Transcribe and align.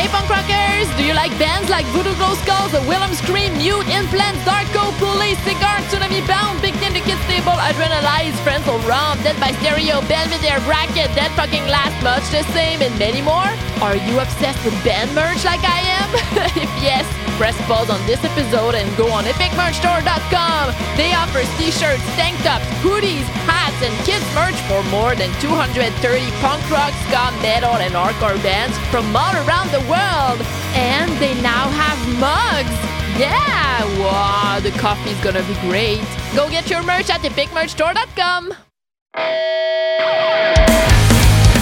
Hey 0.00 0.08
punk 0.08 0.32
rockers! 0.32 0.88
Do 0.96 1.04
you 1.04 1.12
like 1.12 1.28
bands 1.36 1.68
like 1.68 1.84
Voodoo 1.92 2.16
Glow 2.16 2.32
Skulls, 2.40 2.72
The 2.72 2.80
Wilhelm 2.88 3.12
Scream, 3.12 3.52
Mute, 3.60 3.84
Implants, 3.92 4.40
Darko, 4.48 4.96
Police, 4.96 5.36
Cigar, 5.44 5.76
Tsunami 5.92 6.24
Bomb, 6.24 6.56
Big 6.64 6.72
Tin, 6.80 6.96
The 6.96 7.04
Kids 7.04 7.20
Table, 7.28 7.52
Adrenalize, 7.52 8.32
Friends 8.40 8.64
will 8.64 8.80
Rum, 8.88 9.20
Death 9.20 9.36
by 9.36 9.52
Stereo, 9.60 10.00
Belvedere, 10.08 10.56
Bracket, 10.64 11.12
Dead 11.12 11.28
Fucking 11.36 11.68
Last, 11.68 11.92
Much 12.00 12.24
the 12.32 12.40
Same, 12.56 12.80
and 12.80 12.96
many 12.98 13.20
more? 13.20 13.52
Are 13.84 14.00
you 14.08 14.16
obsessed 14.24 14.64
with 14.64 14.72
band 14.80 15.12
merch 15.12 15.44
like 15.44 15.60
I 15.68 15.84
am? 16.00 16.08
if 16.56 16.72
yes, 16.80 17.04
press 17.36 17.56
pause 17.68 17.90
on 17.92 18.00
this 18.08 18.24
episode 18.24 18.76
and 18.76 18.88
go 18.96 19.12
on 19.12 19.24
epicmerchstore.com. 19.24 20.64
They 20.96 21.12
offer 21.12 21.44
t-shirts, 21.60 22.04
tank 22.16 22.40
tops, 22.40 22.64
hoodies, 22.80 23.28
hats, 23.44 23.76
and 23.84 23.92
kids 24.08 24.24
merch 24.32 24.56
for 24.64 24.80
more 24.88 25.12
than 25.12 25.28
230 25.44 25.92
punk 26.40 26.60
rock, 26.72 26.92
ska, 27.04 27.32
metal, 27.44 27.76
and 27.76 27.92
hardcore 27.92 28.40
bands 28.42 28.76
from 28.88 29.04
all 29.16 29.36
around 29.44 29.68
the 29.72 29.80
world. 29.80 29.89
And 29.94 31.10
they 31.18 31.34
now 31.42 31.68
have 31.70 31.98
mugs. 32.18 32.70
Yeah! 33.18 33.84
Wow, 33.98 34.60
the 34.62 34.70
coffee's 34.72 35.18
gonna 35.20 35.42
be 35.42 35.54
great. 35.68 36.00
Go 36.34 36.48
get 36.48 36.70
your 36.70 36.82
merch 36.82 37.10
at 37.10 37.20
epicmerchstore.com. 37.20 38.54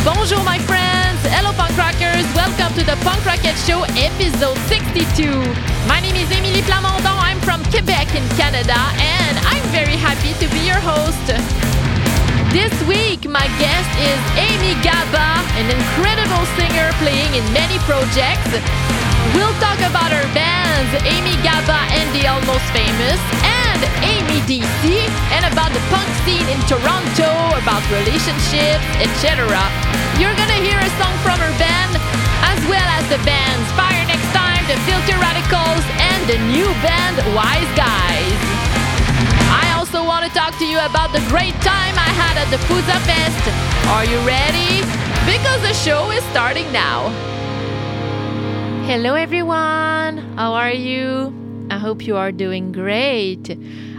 Bonjour, 0.04 0.42
my 0.44 0.58
friends. 0.58 1.18
Hello, 1.24 1.52
punk 1.52 1.76
rockers. 1.76 2.26
Welcome 2.34 2.74
to 2.78 2.84
the 2.84 2.96
Punk 3.02 3.24
Roquette 3.24 3.56
Show, 3.66 3.82
episode 3.96 4.58
62. 4.68 5.30
My 5.88 6.00
name 6.00 6.16
is 6.16 6.30
Emily 6.30 6.60
Plamondon. 6.62 7.16
I'm 7.18 7.40
from 7.40 7.64
Quebec 7.64 8.14
in 8.14 8.28
Canada, 8.36 8.78
and 9.00 9.38
I'm 9.48 9.64
very 9.72 9.96
happy 9.96 10.34
to 10.44 10.52
be 10.52 10.66
your 10.66 10.80
host. 10.80 11.87
This 12.48 12.72
week, 12.88 13.28
my 13.28 13.44
guest 13.60 13.92
is 14.00 14.20
Amy 14.40 14.72
Gabba, 14.80 15.28
an 15.60 15.68
incredible 15.68 16.48
singer 16.56 16.88
playing 16.96 17.28
in 17.36 17.44
many 17.52 17.76
projects. 17.84 18.48
We'll 19.36 19.52
talk 19.60 19.76
about 19.84 20.08
her 20.08 20.24
bands, 20.32 20.88
Amy 21.04 21.36
Gabba 21.44 21.76
and 21.92 22.08
the 22.16 22.24
Almost 22.24 22.64
Famous, 22.72 23.20
and 23.44 23.84
AMYDC, 24.00 25.12
and 25.36 25.44
about 25.52 25.76
the 25.76 25.82
punk 25.92 26.08
scene 26.24 26.48
in 26.48 26.56
Toronto, 26.64 27.28
about 27.60 27.84
relationships, 27.92 28.86
etc. 29.04 29.44
You're 30.16 30.32
gonna 30.40 30.64
hear 30.64 30.80
a 30.80 30.90
song 30.96 31.12
from 31.20 31.36
her 31.44 31.52
band, 31.60 32.00
as 32.48 32.60
well 32.64 32.88
as 32.96 33.04
the 33.12 33.20
bands 33.28 33.68
Fire 33.76 34.08
Next 34.08 34.32
Time, 34.32 34.64
the 34.72 34.80
Filthy 34.88 35.20
Radicals, 35.20 35.84
and 36.00 36.20
the 36.24 36.40
new 36.48 36.68
band 36.80 37.20
Wise 37.36 37.68
Guise. 37.76 38.37
I 40.18 40.20
want 40.22 40.32
to 40.32 40.38
talk 40.40 40.58
to 40.58 40.66
you 40.66 40.78
about 40.80 41.12
the 41.12 41.24
great 41.28 41.54
time 41.62 41.94
I 41.94 42.10
had 42.10 42.36
at 42.38 42.50
the 42.50 42.56
Pouzza 42.66 42.98
Fest. 43.06 43.86
Are 43.86 44.04
you 44.04 44.18
ready? 44.26 44.80
Because 45.30 45.62
the 45.62 45.72
show 45.72 46.10
is 46.10 46.24
starting 46.32 46.72
now. 46.72 47.10
Hello, 48.88 49.14
everyone. 49.14 50.18
How 50.36 50.54
are 50.54 50.72
you? 50.72 51.32
I 51.70 51.78
hope 51.78 52.04
you 52.04 52.16
are 52.16 52.32
doing 52.32 52.72
great. 52.72 53.56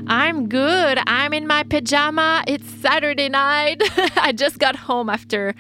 I'm 0.08 0.50
good. 0.50 1.00
I'm 1.08 1.34
in 1.34 1.48
my 1.48 1.64
pajama. 1.64 2.44
It's 2.48 2.70
Saturday 2.70 3.30
night. 3.30 3.81
I 4.17 4.33
just 4.33 4.59
got 4.59 4.76
home 4.76 5.09
after 5.09 5.56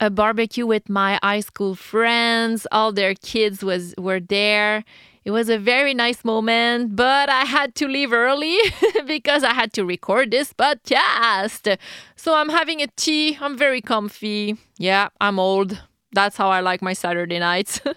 a 0.00 0.10
barbecue 0.10 0.66
with 0.66 0.88
my 0.88 1.20
high 1.22 1.38
school 1.38 1.76
friends. 1.76 2.66
All 2.72 2.90
their 2.90 3.14
kids 3.14 3.62
was 3.62 3.94
were 3.96 4.18
there. 4.18 4.82
It 5.26 5.32
was 5.32 5.48
a 5.48 5.58
very 5.58 5.92
nice 5.92 6.24
moment, 6.24 6.94
but 6.94 7.28
I 7.28 7.40
had 7.40 7.74
to 7.74 7.88
leave 7.88 8.12
early 8.12 8.56
because 9.08 9.42
I 9.42 9.54
had 9.54 9.72
to 9.72 9.84
record 9.84 10.30
this 10.30 10.52
podcast. 10.52 11.78
So 12.14 12.36
I'm 12.36 12.48
having 12.48 12.80
a 12.80 12.86
tea. 12.94 13.36
I'm 13.40 13.58
very 13.58 13.80
comfy. 13.80 14.56
Yeah, 14.78 15.08
I'm 15.20 15.40
old. 15.40 15.82
That's 16.12 16.36
how 16.36 16.50
I 16.50 16.60
like 16.60 16.80
my 16.80 16.92
Saturday 16.92 17.40
nights. 17.40 17.80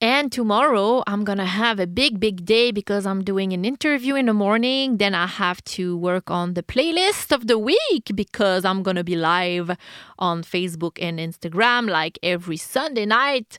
And 0.00 0.30
tomorrow 0.30 1.02
I'm 1.08 1.24
gonna 1.24 1.44
have 1.44 1.80
a 1.80 1.86
big, 1.88 2.20
big 2.20 2.44
day 2.44 2.70
because 2.70 3.04
I'm 3.04 3.24
doing 3.24 3.52
an 3.52 3.64
interview 3.64 4.14
in 4.14 4.26
the 4.26 4.32
morning. 4.32 4.98
Then 4.98 5.12
I 5.12 5.26
have 5.26 5.60
to 5.74 5.96
work 5.96 6.30
on 6.30 6.54
the 6.54 6.62
playlist 6.62 7.32
of 7.32 7.48
the 7.48 7.58
week 7.58 8.12
because 8.14 8.64
I'm 8.64 8.84
gonna 8.84 9.02
be 9.02 9.16
live 9.16 9.76
on 10.16 10.44
Facebook 10.44 10.98
and 11.02 11.18
Instagram 11.18 11.90
like 11.90 12.16
every 12.22 12.56
Sunday 12.56 13.06
night. 13.06 13.58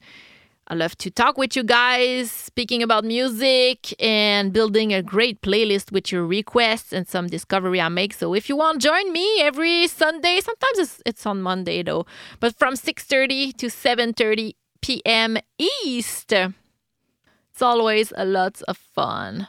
I 0.72 0.76
love 0.76 0.96
to 1.00 1.10
talk 1.10 1.36
with 1.36 1.56
you 1.56 1.64
guys, 1.64 2.30
speaking 2.30 2.84
about 2.84 3.04
music 3.04 3.92
and 4.00 4.54
building 4.54 4.94
a 4.94 5.02
great 5.02 5.42
playlist 5.42 5.92
with 5.92 6.12
your 6.12 6.28
requests 6.28 6.94
and 6.94 7.08
some 7.08 7.26
discovery 7.26 7.82
I 7.82 7.90
make. 7.90 8.14
So 8.14 8.36
if 8.36 8.50
you 8.50 8.56
want, 8.56 8.80
join 8.80 9.12
me 9.12 9.42
every 9.42 9.88
Sunday. 9.88 10.40
Sometimes 10.42 10.78
it's, 10.78 11.02
it's 11.08 11.26
on 11.26 11.42
Monday 11.42 11.82
though, 11.82 12.06
but 12.40 12.56
from 12.60 12.76
6:30 12.76 13.58
to 13.58 13.66
7:30 13.66 14.54
p.m. 14.82 15.38
East. 15.58 16.34
It's 16.34 17.62
always 17.64 18.14
a 18.16 18.26
lot 18.26 18.62
of 18.68 18.78
fun. 18.78 19.48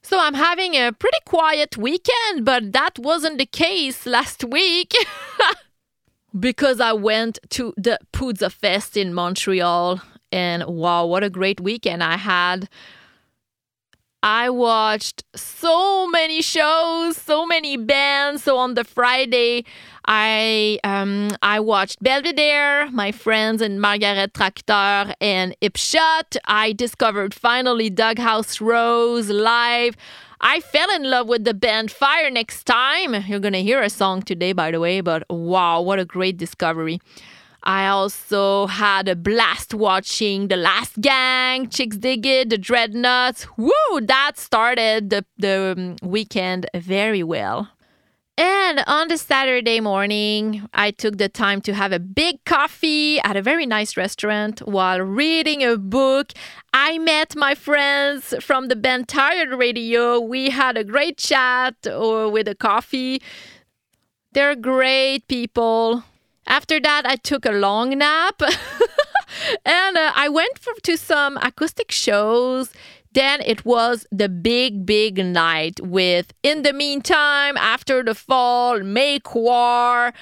So 0.00 0.18
I'm 0.18 0.34
having 0.34 0.74
a 0.74 0.90
pretty 0.90 1.20
quiet 1.26 1.76
weekend, 1.76 2.46
but 2.46 2.72
that 2.72 2.98
wasn't 2.98 3.36
the 3.36 3.46
case 3.46 4.06
last 4.06 4.42
week. 4.42 4.94
because 6.40 6.80
I 6.80 6.94
went 6.94 7.38
to 7.50 7.74
the 7.76 7.98
Pouzza 8.12 8.50
Fest 8.50 8.96
in 8.96 9.12
Montreal 9.12 10.00
and 10.32 10.64
wow, 10.66 11.06
what 11.06 11.22
a 11.22 11.30
great 11.30 11.60
weekend 11.60 12.02
I 12.02 12.16
had. 12.16 12.68
I 14.22 14.50
watched 14.50 15.24
so 15.34 16.06
many 16.06 16.42
shows, 16.42 17.16
so 17.16 17.44
many 17.44 17.76
bands. 17.76 18.44
So 18.44 18.56
on 18.56 18.74
the 18.74 18.84
Friday, 18.84 19.64
I 20.06 20.78
um, 20.84 21.30
I 21.42 21.58
watched 21.58 22.00
Belvedere, 22.02 22.88
my 22.92 23.10
friends 23.10 23.60
and 23.60 23.80
Margaret 23.80 24.32
Tracteur 24.34 25.14
and 25.20 25.56
Ipshot. 25.60 26.36
I 26.44 26.72
discovered 26.72 27.34
finally 27.34 27.90
Doghouse 27.90 28.60
Rose 28.60 29.28
live. 29.28 29.96
I 30.40 30.60
fell 30.60 30.90
in 30.90 31.04
love 31.10 31.26
with 31.26 31.44
the 31.44 31.54
band 31.54 31.90
Fire 31.90 32.30
Next 32.30 32.64
Time. 32.64 33.24
You're 33.26 33.40
gonna 33.40 33.58
hear 33.58 33.82
a 33.82 33.90
song 33.90 34.22
today, 34.22 34.52
by 34.52 34.70
the 34.70 34.78
way, 34.78 35.00
but 35.00 35.24
wow, 35.30 35.80
what 35.80 35.98
a 35.98 36.04
great 36.04 36.36
discovery. 36.36 37.00
I 37.64 37.86
also 37.86 38.66
had 38.66 39.08
a 39.08 39.14
blast 39.14 39.72
watching 39.72 40.48
The 40.48 40.56
Last 40.56 41.00
Gang, 41.00 41.68
Chicks 41.68 41.96
Dig 41.96 42.26
It, 42.26 42.50
The 42.50 42.58
Dreadnoughts. 42.58 43.46
Woo! 43.56 44.00
That 44.00 44.36
started 44.36 45.10
the, 45.10 45.24
the 45.38 45.74
um, 45.76 45.96
weekend 46.02 46.66
very 46.74 47.22
well. 47.22 47.68
And 48.38 48.82
on 48.86 49.08
the 49.08 49.18
Saturday 49.18 49.78
morning, 49.78 50.66
I 50.72 50.90
took 50.90 51.18
the 51.18 51.28
time 51.28 51.60
to 51.62 51.74
have 51.74 51.92
a 51.92 52.00
big 52.00 52.42
coffee 52.44 53.20
at 53.20 53.36
a 53.36 53.42
very 53.42 53.66
nice 53.66 53.96
restaurant 53.96 54.60
while 54.60 55.00
reading 55.00 55.62
a 55.62 55.76
book. 55.76 56.32
I 56.72 56.98
met 56.98 57.36
my 57.36 57.54
friends 57.54 58.34
from 58.40 58.68
the 58.68 58.76
band 58.76 59.08
Tired 59.08 59.50
Radio. 59.50 60.18
We 60.18 60.50
had 60.50 60.78
a 60.78 60.82
great 60.84 61.18
chat 61.18 61.74
uh, 61.86 62.28
with 62.32 62.48
a 62.48 62.54
coffee. 62.54 63.22
They're 64.32 64.56
great 64.56 65.28
people. 65.28 66.02
After 66.46 66.80
that, 66.80 67.06
I 67.06 67.16
took 67.16 67.44
a 67.44 67.52
long 67.52 67.98
nap 67.98 68.42
and 69.64 69.96
uh, 69.96 70.12
I 70.14 70.28
went 70.28 70.58
for, 70.58 70.74
to 70.82 70.96
some 70.96 71.36
acoustic 71.38 71.90
shows. 71.90 72.72
Then 73.12 73.42
it 73.42 73.64
was 73.64 74.06
the 74.10 74.28
big, 74.28 74.86
big 74.86 75.24
night 75.24 75.80
with 75.82 76.32
In 76.42 76.62
the 76.62 76.72
Meantime, 76.72 77.56
After 77.56 78.02
the 78.02 78.14
Fall, 78.14 78.80
Make 78.80 79.34
War, 79.34 80.12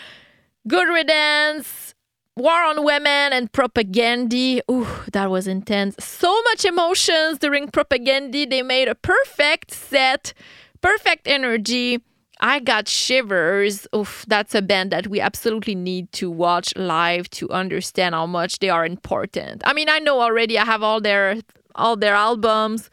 Good 0.66 0.88
Riddance, 0.88 1.94
War 2.37 2.62
on 2.64 2.84
Women, 2.84 3.32
and 3.32 3.52
Propagandhi. 3.52 4.60
Ooh, 4.70 4.88
that 5.12 5.31
was 5.31 5.47
intense. 5.47 5.94
So 6.04 6.42
much 6.42 6.64
emotions 6.64 7.38
during 7.38 7.69
Propagandhi. 7.69 8.50
They 8.50 8.62
made 8.62 8.88
a 8.88 8.97
perfect 8.97 9.70
set, 9.70 10.34
perfect 10.81 11.28
energy. 11.28 12.00
I 12.40 12.58
got 12.58 12.88
shivers. 12.88 13.86
Oof, 13.94 14.24
that's 14.26 14.54
a 14.54 14.62
band 14.62 14.90
that 14.92 15.06
we 15.06 15.20
absolutely 15.20 15.74
need 15.74 16.10
to 16.12 16.30
watch 16.30 16.74
live 16.74 17.28
to 17.30 17.50
understand 17.50 18.14
how 18.14 18.26
much 18.26 18.58
they 18.58 18.70
are 18.70 18.86
important. 18.86 19.62
I 19.66 19.74
mean, 19.74 19.88
I 19.88 19.98
know 19.98 20.20
already 20.20 20.58
I 20.58 20.64
have 20.64 20.82
all 20.82 21.00
their 21.00 21.37
all 21.75 21.96
their 21.96 22.14
albums, 22.14 22.90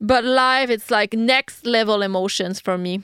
but 0.00 0.24
live 0.24 0.70
it's 0.70 0.90
like 0.90 1.12
next 1.14 1.66
level 1.66 2.00
emotions 2.02 2.60
for 2.60 2.78
me. 2.78 3.02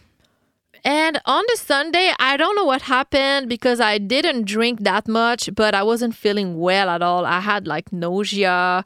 And 0.84 1.20
on 1.24 1.42
the 1.48 1.56
Sunday, 1.56 2.12
I 2.18 2.36
don't 2.36 2.54
know 2.56 2.66
what 2.66 2.82
happened 2.82 3.48
because 3.48 3.80
I 3.80 3.96
didn't 3.98 4.44
drink 4.44 4.80
that 4.80 5.08
much, 5.08 5.48
but 5.54 5.74
I 5.74 5.82
wasn't 5.82 6.14
feeling 6.14 6.58
well 6.58 6.90
at 6.90 7.00
all. 7.00 7.24
I 7.24 7.40
had 7.40 7.66
like 7.66 7.90
nausea, 7.90 8.84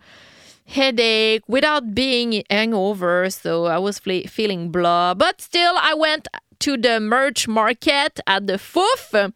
headache 0.68 1.42
without 1.48 1.94
being 1.94 2.44
hangover, 2.50 3.30
so 3.30 3.64
I 3.64 3.78
was 3.78 3.98
feeling 3.98 4.70
blah. 4.70 5.14
But 5.14 5.40
still, 5.40 5.74
I 5.76 5.94
went 5.94 6.28
to 6.60 6.76
the 6.76 7.00
merch 7.00 7.48
market 7.48 8.20
at 8.26 8.46
the 8.46 8.54
Foof. 8.54 9.32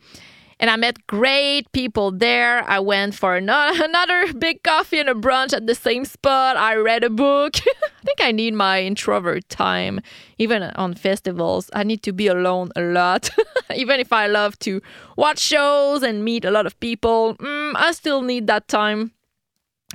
And 0.61 0.71
I 0.71 0.77
met 0.77 1.09
great 1.09 1.73
people 1.73 2.13
there. 2.13 2.63
I 2.71 2.79
went 2.79 3.17
for 3.17 3.35
another, 3.35 3.83
another 3.85 4.33
big 4.35 4.63
coffee 4.63 5.01
and 5.01 5.09
a 5.09 5.15
brunch 5.15 5.53
at 5.53 5.67
the 5.67 5.75
same 5.75 6.05
spot. 6.05 6.57
I 6.57 6.77
read 6.77 7.03
a 7.03 7.11
book. 7.11 7.57
I 7.67 8.05
think 8.05 8.21
I 8.21 8.31
need 8.31 8.55
my 8.55 8.81
introvert 8.81 9.49
time, 9.49 10.01
even 10.39 10.63
on 10.63 10.95
festivals. 10.95 11.69
I 11.73 11.83
need 11.83 12.05
to 12.05 12.13
be 12.13 12.29
alone 12.29 12.71
a 12.77 12.83
lot. 12.83 13.29
even 13.75 13.99
if 13.99 14.13
I 14.13 14.29
love 14.29 14.57
to 14.61 14.81
watch 15.17 15.41
shows 15.41 16.05
and 16.05 16.25
meet 16.25 16.45
a 16.45 16.53
lot 16.53 16.67
of 16.67 16.79
people, 16.79 17.35
mm, 17.41 17.73
I 17.75 17.91
still 17.91 18.23
need 18.23 18.47
that 18.47 18.69
time. 18.69 19.11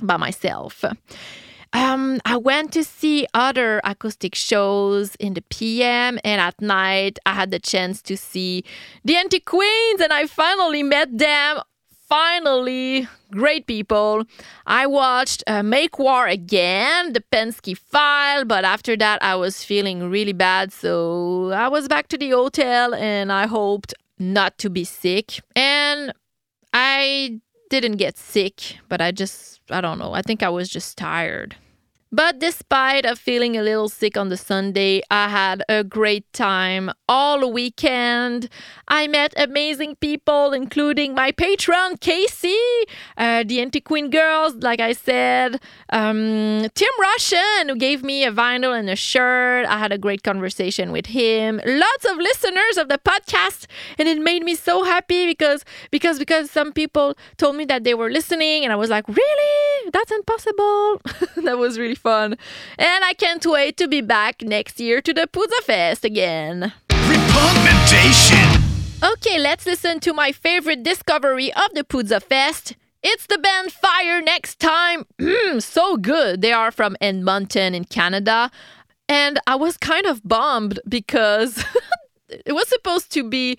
By 0.02 0.16
myself. 0.16 0.84
Um, 1.72 2.20
I 2.24 2.36
went 2.36 2.72
to 2.72 2.84
see 2.84 3.26
other 3.34 3.80
acoustic 3.84 4.34
shows 4.34 5.14
in 5.16 5.34
the 5.34 5.42
PM, 5.42 6.18
and 6.24 6.40
at 6.40 6.60
night 6.60 7.18
I 7.26 7.34
had 7.34 7.50
the 7.50 7.58
chance 7.58 8.00
to 8.02 8.16
see 8.16 8.64
the 9.04 9.16
Anti 9.16 9.40
Queens, 9.40 10.00
and 10.00 10.12
I 10.12 10.26
finally 10.26 10.82
met 10.82 11.16
them. 11.16 11.60
Finally, 12.08 13.06
great 13.30 13.66
people. 13.66 14.24
I 14.66 14.86
watched 14.86 15.44
uh, 15.46 15.62
Make 15.62 15.98
War 15.98 16.26
again, 16.26 17.12
the 17.12 17.20
Penske 17.20 17.76
file, 17.76 18.46
but 18.46 18.64
after 18.64 18.96
that 18.96 19.22
I 19.22 19.36
was 19.36 19.62
feeling 19.62 20.08
really 20.08 20.32
bad, 20.32 20.72
so 20.72 21.50
I 21.50 21.68
was 21.68 21.86
back 21.86 22.08
to 22.08 22.16
the 22.16 22.30
hotel 22.30 22.94
and 22.94 23.30
I 23.30 23.46
hoped 23.46 23.92
not 24.18 24.56
to 24.58 24.70
be 24.70 24.84
sick. 24.84 25.40
And 25.54 26.14
I 26.72 27.40
didn't 27.68 27.96
get 27.96 28.16
sick, 28.16 28.78
but 28.88 29.00
I 29.00 29.12
just, 29.12 29.60
I 29.70 29.80
don't 29.80 29.98
know, 29.98 30.12
I 30.12 30.22
think 30.22 30.42
I 30.42 30.48
was 30.48 30.68
just 30.68 30.96
tired. 30.98 31.56
But 32.10 32.38
despite 32.38 33.04
of 33.04 33.18
feeling 33.18 33.56
a 33.58 33.62
little 33.62 33.90
sick 33.90 34.16
on 34.16 34.30
the 34.30 34.38
Sunday, 34.38 35.02
I 35.10 35.28
had 35.28 35.62
a 35.68 35.84
great 35.84 36.32
time 36.32 36.90
all 37.06 37.52
weekend. 37.52 38.48
I 38.88 39.06
met 39.06 39.34
amazing 39.36 39.96
people, 39.96 40.54
including 40.54 41.14
my 41.14 41.32
patron 41.32 41.98
Casey, 41.98 42.56
uh, 43.18 43.44
the 43.46 43.60
Anti 43.60 43.80
Queen 43.82 44.08
Girls, 44.08 44.54
like 44.54 44.80
I 44.80 44.92
said, 44.94 45.60
um, 45.90 46.66
Tim 46.74 46.92
Russian, 46.98 47.68
who 47.68 47.76
gave 47.76 48.02
me 48.02 48.24
a 48.24 48.32
vinyl 48.32 48.78
and 48.78 48.88
a 48.88 48.96
shirt. 48.96 49.66
I 49.66 49.76
had 49.76 49.92
a 49.92 49.98
great 49.98 50.22
conversation 50.22 50.92
with 50.92 51.06
him. 51.06 51.60
Lots 51.66 52.04
of 52.06 52.16
listeners 52.16 52.78
of 52.78 52.88
the 52.88 52.98
podcast, 52.98 53.66
and 53.98 54.08
it 54.08 54.18
made 54.18 54.42
me 54.42 54.54
so 54.54 54.82
happy 54.82 55.26
because 55.26 55.62
because 55.90 56.18
because 56.18 56.50
some 56.50 56.72
people 56.72 57.16
told 57.36 57.56
me 57.56 57.66
that 57.66 57.84
they 57.84 57.92
were 57.92 58.10
listening, 58.10 58.64
and 58.64 58.72
I 58.72 58.76
was 58.76 58.88
like, 58.88 59.06
really? 59.08 59.90
That's 59.92 60.10
impossible. 60.10 61.02
that 61.44 61.58
was 61.58 61.78
really 61.78 61.97
fun. 61.98 62.36
And 62.78 63.04
I 63.04 63.12
can't 63.12 63.44
wait 63.44 63.76
to 63.76 63.88
be 63.88 64.00
back 64.00 64.42
next 64.42 64.80
year 64.80 65.00
to 65.02 65.12
the 65.12 65.26
Pouzza 65.26 65.62
Fest 65.64 66.04
again. 66.04 66.72
Repugnation. 66.90 68.62
Okay, 69.02 69.38
let's 69.38 69.66
listen 69.66 70.00
to 70.00 70.12
my 70.12 70.32
favorite 70.32 70.82
discovery 70.82 71.52
of 71.52 71.74
the 71.74 71.84
Pouzza 71.84 72.22
Fest. 72.22 72.74
It's 73.02 73.26
the 73.26 73.38
band 73.38 73.72
Fire 73.72 74.20
Next 74.20 74.58
Time. 74.58 75.04
Hmm, 75.20 75.60
so 75.60 75.96
good. 75.96 76.40
They 76.42 76.52
are 76.52 76.70
from 76.70 76.96
Edmonton 77.00 77.74
in 77.74 77.84
Canada. 77.84 78.50
And 79.08 79.38
I 79.46 79.54
was 79.54 79.76
kind 79.76 80.06
of 80.06 80.22
bummed 80.24 80.80
because 80.88 81.64
it 82.28 82.52
was 82.52 82.68
supposed 82.68 83.12
to 83.12 83.22
be 83.28 83.58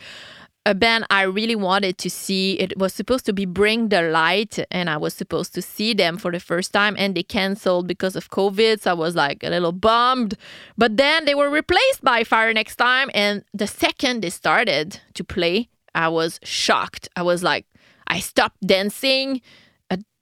a 0.65 0.75
band 0.75 1.05
I 1.09 1.23
really 1.23 1.55
wanted 1.55 1.97
to 1.99 2.09
see. 2.09 2.53
It 2.59 2.77
was 2.77 2.93
supposed 2.93 3.25
to 3.25 3.33
be 3.33 3.45
Bring 3.45 3.89
the 3.89 4.01
Light, 4.01 4.59
and 4.71 4.89
I 4.89 4.97
was 4.97 5.13
supposed 5.13 5.53
to 5.55 5.61
see 5.61 5.93
them 5.93 6.17
for 6.17 6.31
the 6.31 6.39
first 6.39 6.73
time, 6.73 6.95
and 6.97 7.15
they 7.15 7.23
canceled 7.23 7.87
because 7.87 8.15
of 8.15 8.29
COVID. 8.29 8.81
So 8.81 8.91
I 8.91 8.93
was 8.93 9.15
like 9.15 9.43
a 9.43 9.49
little 9.49 9.71
bummed. 9.71 10.35
But 10.77 10.97
then 10.97 11.25
they 11.25 11.35
were 11.35 11.49
replaced 11.49 12.03
by 12.03 12.23
Fire 12.23 12.53
Next 12.53 12.75
Time, 12.75 13.09
and 13.13 13.43
the 13.53 13.67
second 13.67 14.21
they 14.21 14.29
started 14.29 14.99
to 15.13 15.23
play, 15.23 15.69
I 15.95 16.09
was 16.09 16.39
shocked. 16.43 17.09
I 17.15 17.23
was 17.23 17.41
like, 17.43 17.65
I 18.07 18.19
stopped 18.19 18.61
dancing. 18.65 19.41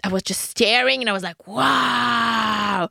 I 0.03 0.09
was 0.09 0.21
just 0.21 0.41
staring, 0.41 1.01
and 1.01 1.09
I 1.09 1.13
was 1.13 1.23
like, 1.23 1.47
wow 1.47 2.89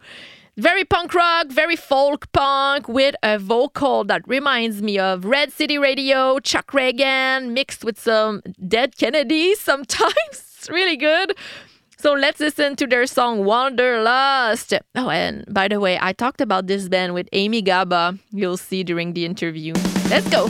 very 0.57 0.85
punk 0.85 1.15
rock, 1.15 1.49
very 1.49 1.77
folk 1.77 2.31
punk 2.33 2.89
with 2.89 3.15
a 3.23 3.39
vocal 3.39 4.05
that 4.05 4.27
reminds 4.27 4.83
me 4.83 4.99
of 4.99 5.25
Red 5.25 5.53
City 5.53 5.79
Radio, 5.79 6.39
Chuck 6.39 6.73
Ragan, 6.73 7.51
mixed 7.51 7.85
with 7.85 8.01
some 8.01 8.43
Dead 8.67 8.97
Kennedys 8.97 9.61
sometimes. 9.61 10.15
it's 10.31 10.69
really 10.69 10.97
good. 10.97 11.37
So 11.99 12.13
let's 12.13 12.41
listen 12.41 12.77
to 12.77 12.87
their 12.87 13.07
song 13.07 13.45
Wanderlust. 13.45 14.75
Oh, 14.95 15.09
and 15.09 15.45
by 15.53 15.69
the 15.69 15.81
way, 15.81 15.99
I 16.01 16.13
talked 16.13 16.41
about 16.41 16.67
this 16.67 16.89
band 16.89 17.15
with 17.15 17.29
Amy 17.33 17.63
Gabba. 17.63 18.19
You'll 18.31 18.59
see 18.59 18.85
during 18.85 19.15
the 19.15 19.25
interview. 19.25 19.75
Let's 20.11 20.29
go. 20.29 20.49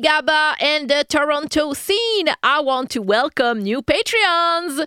Gabba 0.00 0.54
and 0.60 0.88
the 0.88 1.04
Toronto 1.08 1.72
scene, 1.72 2.28
I 2.42 2.60
want 2.60 2.90
to 2.90 3.02
welcome 3.02 3.62
new 3.62 3.82
Patreons. 3.82 4.86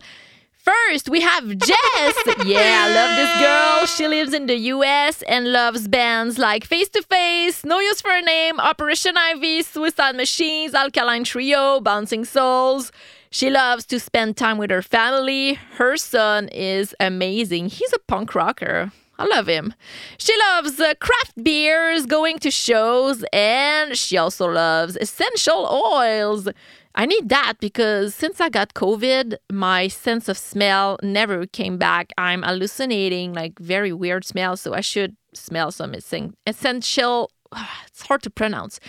First, 0.53 1.09
we 1.09 1.21
have 1.21 1.45
Jess. 1.57 2.15
yeah, 2.45 2.85
I 2.85 2.93
love 2.93 3.15
this 3.15 3.39
girl. 3.39 3.85
She 3.87 4.07
lives 4.07 4.33
in 4.33 4.45
the 4.45 4.57
US 4.75 5.23
and 5.23 5.51
loves 5.51 5.87
bands 5.87 6.37
like 6.37 6.63
Face 6.65 6.87
to 6.89 7.01
Face, 7.01 7.65
No 7.65 7.79
Use 7.79 7.99
for 7.99 8.11
a 8.11 8.21
Name, 8.21 8.59
Operation 8.59 9.17
Ivy, 9.17 9.63
Suicide 9.63 10.15
Machines, 10.15 10.73
Alkaline 10.73 11.23
Trio, 11.23 11.81
Bouncing 11.81 12.25
Souls. 12.25 12.91
She 13.31 13.49
loves 13.49 13.85
to 13.87 13.99
spend 13.99 14.37
time 14.37 14.57
with 14.57 14.69
her 14.69 14.81
family. 14.81 15.55
Her 15.77 15.97
son 15.97 16.47
is 16.49 16.93
amazing. 16.99 17.69
He's 17.69 17.93
a 17.93 17.99
punk 17.99 18.35
rocker. 18.35 18.91
I 19.21 19.25
love 19.35 19.45
him. 19.45 19.73
She 20.17 20.33
loves 20.49 20.79
uh, 20.79 20.95
craft 20.99 21.43
beers, 21.43 22.07
going 22.07 22.39
to 22.39 22.49
shows, 22.49 23.23
and 23.31 23.95
she 23.95 24.17
also 24.17 24.47
loves 24.47 24.97
essential 24.99 25.67
oils. 25.67 26.47
I 26.95 27.05
need 27.05 27.29
that 27.29 27.53
because 27.59 28.15
since 28.15 28.41
I 28.41 28.49
got 28.49 28.73
COVID, 28.73 29.35
my 29.51 29.87
sense 29.89 30.27
of 30.27 30.39
smell 30.39 30.97
never 31.03 31.45
came 31.45 31.77
back. 31.77 32.13
I'm 32.17 32.41
hallucinating 32.41 33.31
like 33.33 33.59
very 33.59 33.93
weird 33.93 34.25
smells, 34.25 34.59
so 34.61 34.73
I 34.73 34.81
should 34.81 35.15
smell 35.35 35.71
some 35.71 35.93
essential. 35.93 37.31
It's 37.85 38.07
hard 38.07 38.23
to 38.23 38.31
pronounce. 38.31 38.79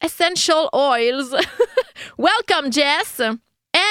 Essential 0.00 0.70
oils. 0.72 1.34
Welcome, 2.16 2.70
Jess. 2.70 3.20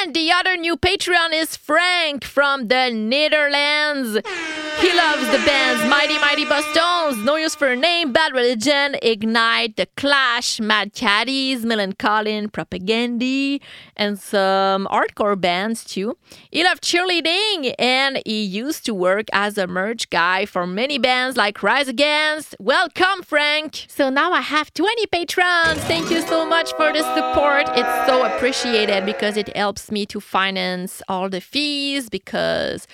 And 0.01 0.13
the 0.13 0.31
other 0.31 0.55
new 0.55 0.77
Patreon 0.77 1.33
is 1.33 1.57
Frank 1.57 2.23
from 2.23 2.69
the 2.69 2.89
Netherlands. 2.89 4.17
He 4.79 4.93
loves 4.93 5.25
the 5.29 5.39
bands 5.45 5.83
Mighty 5.89 6.17
Mighty 6.19 6.45
Bosstones, 6.45 7.21
No 7.25 7.35
Use 7.35 7.53
for 7.53 7.67
a 7.67 7.75
Name, 7.75 8.13
Bad 8.13 8.31
Religion, 8.31 8.95
Ignite, 9.01 9.75
The 9.75 9.87
Clash, 9.97 10.61
Mad 10.61 10.93
Caddies, 10.93 11.65
Millencolin, 11.65 12.49
Propagandhi, 12.49 13.59
and 13.97 14.17
some 14.17 14.87
hardcore 14.89 15.39
bands 15.39 15.83
too. 15.83 16.17
He 16.49 16.63
loves 16.63 16.79
cheerleading 16.79 17.75
and 17.77 18.21
he 18.25 18.41
used 18.41 18.85
to 18.85 18.93
work 18.93 19.25
as 19.33 19.57
a 19.57 19.67
merch 19.67 20.09
guy 20.09 20.45
for 20.45 20.65
many 20.65 20.97
bands 20.97 21.35
like 21.35 21.61
Rise 21.61 21.89
Against. 21.89 22.55
Welcome, 22.57 23.23
Frank! 23.23 23.85
So 23.89 24.09
now 24.09 24.31
I 24.31 24.39
have 24.39 24.73
20 24.73 25.07
patrons. 25.07 25.81
Thank 25.91 26.09
you 26.09 26.21
so 26.21 26.45
much 26.45 26.71
for 26.75 26.93
the 26.93 27.03
support. 27.15 27.65
It's 27.75 28.07
so 28.07 28.25
appreciated 28.25 29.05
because 29.05 29.35
it 29.35 29.53
helps 29.57 29.88
me 29.91 30.05
to 30.07 30.19
finance 30.19 31.01
all 31.07 31.29
the 31.29 31.41
fees 31.41 32.09
because 32.09 32.87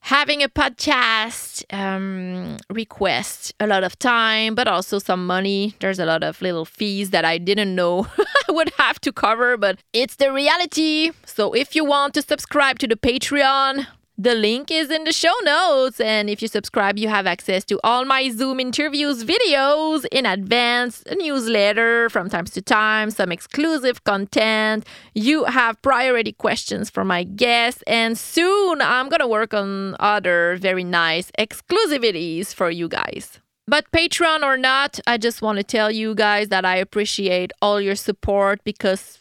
having 0.00 0.42
a 0.42 0.48
podcast 0.48 1.64
um, 1.72 2.56
requests 2.68 3.52
a 3.60 3.66
lot 3.66 3.84
of 3.84 3.98
time, 3.98 4.54
but 4.54 4.66
also 4.66 4.98
some 4.98 5.26
money. 5.26 5.76
There's 5.80 5.98
a 6.00 6.04
lot 6.06 6.24
of 6.24 6.42
little 6.42 6.64
fees 6.64 7.10
that 7.10 7.24
I 7.24 7.38
didn't 7.38 7.74
know 7.74 8.08
I 8.48 8.52
would 8.52 8.70
have 8.78 9.00
to 9.02 9.12
cover, 9.12 9.56
but 9.56 9.78
it's 9.92 10.16
the 10.16 10.32
reality. 10.32 11.12
So 11.24 11.52
if 11.52 11.76
you 11.76 11.84
want 11.84 12.14
to 12.14 12.22
subscribe 12.22 12.80
to 12.80 12.88
the 12.88 12.96
Patreon, 12.96 13.86
the 14.22 14.34
link 14.34 14.70
is 14.70 14.88
in 14.90 15.02
the 15.02 15.12
show 15.12 15.34
notes. 15.42 16.00
And 16.00 16.30
if 16.30 16.40
you 16.42 16.48
subscribe, 16.48 16.96
you 16.96 17.08
have 17.08 17.26
access 17.26 17.64
to 17.64 17.80
all 17.82 18.04
my 18.04 18.30
Zoom 18.30 18.60
interviews 18.60 19.24
videos 19.24 20.04
in 20.12 20.26
advance, 20.26 21.02
a 21.06 21.16
newsletter 21.16 22.08
from 22.08 22.30
time 22.30 22.44
to 22.44 22.62
time, 22.62 23.10
some 23.10 23.32
exclusive 23.32 24.04
content. 24.04 24.86
You 25.14 25.44
have 25.44 25.82
priority 25.82 26.32
questions 26.32 26.88
for 26.88 27.04
my 27.04 27.24
guests. 27.24 27.82
And 27.86 28.16
soon 28.16 28.80
I'm 28.80 29.08
going 29.08 29.20
to 29.20 29.26
work 29.26 29.52
on 29.54 29.96
other 29.98 30.56
very 30.60 30.84
nice 30.84 31.32
exclusivities 31.36 32.54
for 32.54 32.70
you 32.70 32.88
guys. 32.88 33.40
But 33.66 33.90
Patreon 33.92 34.42
or 34.42 34.56
not, 34.56 35.00
I 35.06 35.18
just 35.18 35.42
want 35.42 35.58
to 35.58 35.64
tell 35.64 35.90
you 35.90 36.14
guys 36.14 36.48
that 36.48 36.64
I 36.64 36.76
appreciate 36.76 37.52
all 37.60 37.80
your 37.80 37.94
support 37.94 38.62
because 38.64 39.18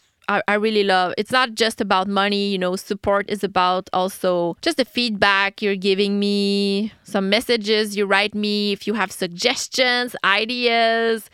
I, 0.47 0.53
really 0.55 0.83
love. 0.83 1.13
It's 1.17 1.31
not 1.31 1.55
just 1.55 1.81
about 1.81 2.07
money, 2.07 2.51
you 2.51 2.57
know, 2.57 2.75
support 2.75 3.29
is 3.29 3.43
about 3.43 3.89
also 3.91 4.55
just 4.61 4.77
the 4.77 4.85
feedback 4.85 5.61
you're 5.61 5.75
giving 5.75 6.19
me, 6.19 6.93
some 7.03 7.29
messages 7.29 7.97
you 7.97 8.05
write 8.05 8.35
me, 8.35 8.71
if 8.71 8.87
you 8.87 8.93
have 8.93 9.11
suggestions, 9.11 10.15
ideas 10.23 11.29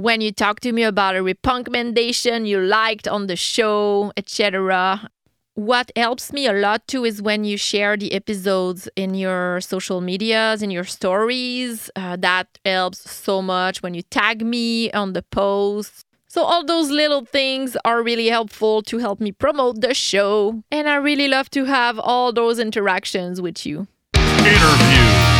when 0.00 0.22
you 0.22 0.32
talk 0.32 0.60
to 0.60 0.72
me 0.72 0.82
about 0.82 1.14
a 1.14 1.22
recommendation 1.22 2.46
you 2.46 2.58
liked 2.58 3.06
on 3.06 3.26
the 3.26 3.36
show, 3.36 4.10
etc. 4.16 5.10
What 5.54 5.92
helps 5.94 6.32
me 6.32 6.46
a 6.46 6.54
lot 6.54 6.86
too 6.88 7.04
is 7.04 7.20
when 7.20 7.44
you 7.44 7.58
share 7.58 7.98
the 7.98 8.14
episodes 8.14 8.88
in 8.96 9.14
your 9.14 9.60
social 9.60 10.00
medias, 10.00 10.62
in 10.62 10.70
your 10.70 10.84
stories. 10.84 11.90
Uh, 11.96 12.16
that 12.16 12.46
helps 12.64 13.10
so 13.10 13.42
much 13.42 13.82
when 13.82 13.92
you 13.92 14.00
tag 14.00 14.42
me 14.42 14.90
on 14.92 15.12
the 15.12 15.22
posts. 15.22 16.02
So, 16.32 16.44
all 16.44 16.64
those 16.64 16.92
little 16.92 17.24
things 17.24 17.76
are 17.84 18.04
really 18.04 18.28
helpful 18.28 18.82
to 18.82 18.98
help 18.98 19.20
me 19.20 19.32
promote 19.32 19.80
the 19.80 19.94
show. 19.94 20.62
And 20.70 20.88
I 20.88 20.94
really 20.94 21.26
love 21.26 21.50
to 21.50 21.64
have 21.64 21.98
all 21.98 22.32
those 22.32 22.60
interactions 22.60 23.40
with 23.40 23.66
you. 23.66 23.88
Interview. 24.14 25.30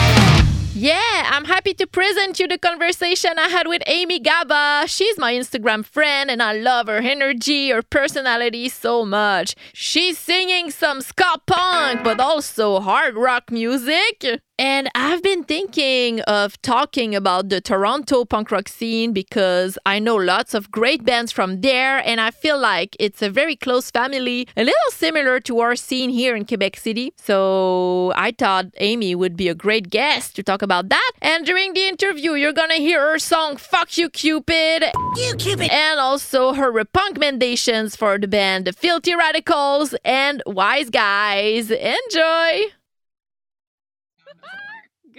Yeah, 0.74 1.28
I'm 1.30 1.44
happy 1.44 1.74
to 1.74 1.86
present 1.86 2.40
you 2.40 2.48
the 2.48 2.58
conversation 2.58 3.38
I 3.38 3.48
had 3.48 3.68
with 3.68 3.82
Amy 3.86 4.18
Gabba. 4.18 4.88
She's 4.88 5.16
my 5.16 5.32
Instagram 5.32 5.84
friend 5.84 6.28
and 6.28 6.42
I 6.42 6.54
love 6.54 6.88
her 6.88 6.96
energy, 6.96 7.70
her 7.70 7.82
personality 7.82 8.68
so 8.68 9.04
much. 9.04 9.54
She's 9.74 10.18
singing 10.18 10.72
some 10.72 11.02
ska 11.02 11.36
punk, 11.46 12.02
but 12.02 12.18
also 12.18 12.80
hard 12.80 13.14
rock 13.14 13.52
music. 13.52 14.24
And 14.60 14.90
I've 14.94 15.22
been 15.22 15.42
thinking 15.42 16.20
of 16.22 16.60
talking 16.60 17.14
about 17.14 17.48
the 17.48 17.62
Toronto 17.62 18.26
punk 18.26 18.50
rock 18.50 18.68
scene 18.68 19.14
because 19.14 19.78
I 19.86 19.98
know 19.98 20.16
lots 20.16 20.52
of 20.52 20.70
great 20.70 21.02
bands 21.02 21.32
from 21.32 21.62
there, 21.62 22.06
and 22.06 22.20
I 22.20 22.30
feel 22.30 22.58
like 22.58 22.94
it's 23.00 23.22
a 23.22 23.30
very 23.30 23.56
close 23.56 23.90
family, 23.90 24.46
a 24.58 24.62
little 24.62 24.90
similar 24.90 25.40
to 25.40 25.60
our 25.60 25.76
scene 25.76 26.10
here 26.10 26.36
in 26.36 26.44
Quebec 26.44 26.76
City. 26.76 27.14
So 27.16 28.12
I 28.14 28.32
thought 28.32 28.66
Amy 28.76 29.14
would 29.14 29.34
be 29.34 29.48
a 29.48 29.54
great 29.54 29.88
guest 29.88 30.36
to 30.36 30.42
talk 30.42 30.60
about 30.60 30.90
that. 30.90 31.12
And 31.22 31.46
during 31.46 31.72
the 31.72 31.86
interview, 31.86 32.32
you're 32.32 32.52
gonna 32.52 32.74
hear 32.74 33.00
her 33.12 33.18
song 33.18 33.56
Fuck 33.56 33.96
You 33.96 34.10
Cupid. 34.10 34.84
You 35.16 35.36
Cupid! 35.38 35.70
And 35.72 35.98
also 35.98 36.52
her 36.52 36.70
punk 36.84 37.16
recommendations 37.16 37.96
for 37.96 38.18
the 38.18 38.28
band 38.28 38.66
The 38.66 38.74
Filthy 38.74 39.14
Radicals 39.14 39.94
and 40.04 40.42
Wise 40.44 40.90
Guise. 40.90 41.70
Enjoy! 41.70 42.79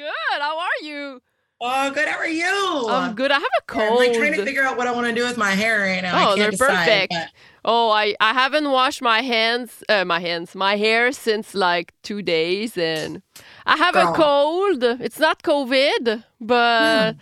Good. 0.01 0.41
How 0.41 0.57
are 0.59 0.83
you? 0.83 1.21
Oh, 1.63 1.91
good. 1.91 2.07
How 2.07 2.17
are 2.17 2.27
you? 2.27 2.87
I'm 2.89 3.13
good. 3.13 3.31
I 3.31 3.35
have 3.35 3.43
a 3.59 3.61
cold. 3.67 3.89
I'm 3.89 3.95
like 4.07 4.13
trying 4.17 4.33
to 4.33 4.43
figure 4.43 4.63
out 4.63 4.77
what 4.77 4.87
I 4.87 4.91
want 4.91 5.07
to 5.07 5.13
do 5.13 5.23
with 5.27 5.37
my 5.37 5.51
hair 5.51 5.81
right 5.81 6.01
now. 6.01 6.31
Oh, 6.31 6.35
they're 6.35 6.49
decide, 6.51 6.69
perfect. 7.09 7.13
but- 7.13 7.27
Oh, 7.63 7.91
I, 7.91 8.15
I 8.19 8.33
haven't 8.33 8.71
washed 8.71 9.03
my 9.03 9.21
hands, 9.21 9.83
uh, 9.87 10.03
my 10.03 10.19
hands, 10.19 10.55
my 10.55 10.75
hair 10.77 11.11
since 11.11 11.53
like 11.53 11.93
two 12.01 12.23
days, 12.23 12.75
and 12.75 13.21
I 13.67 13.77
have 13.77 13.95
a 13.95 14.11
cold. 14.13 14.83
It's 14.83 15.19
not 15.19 15.43
COVID, 15.43 16.23
but 16.39 17.15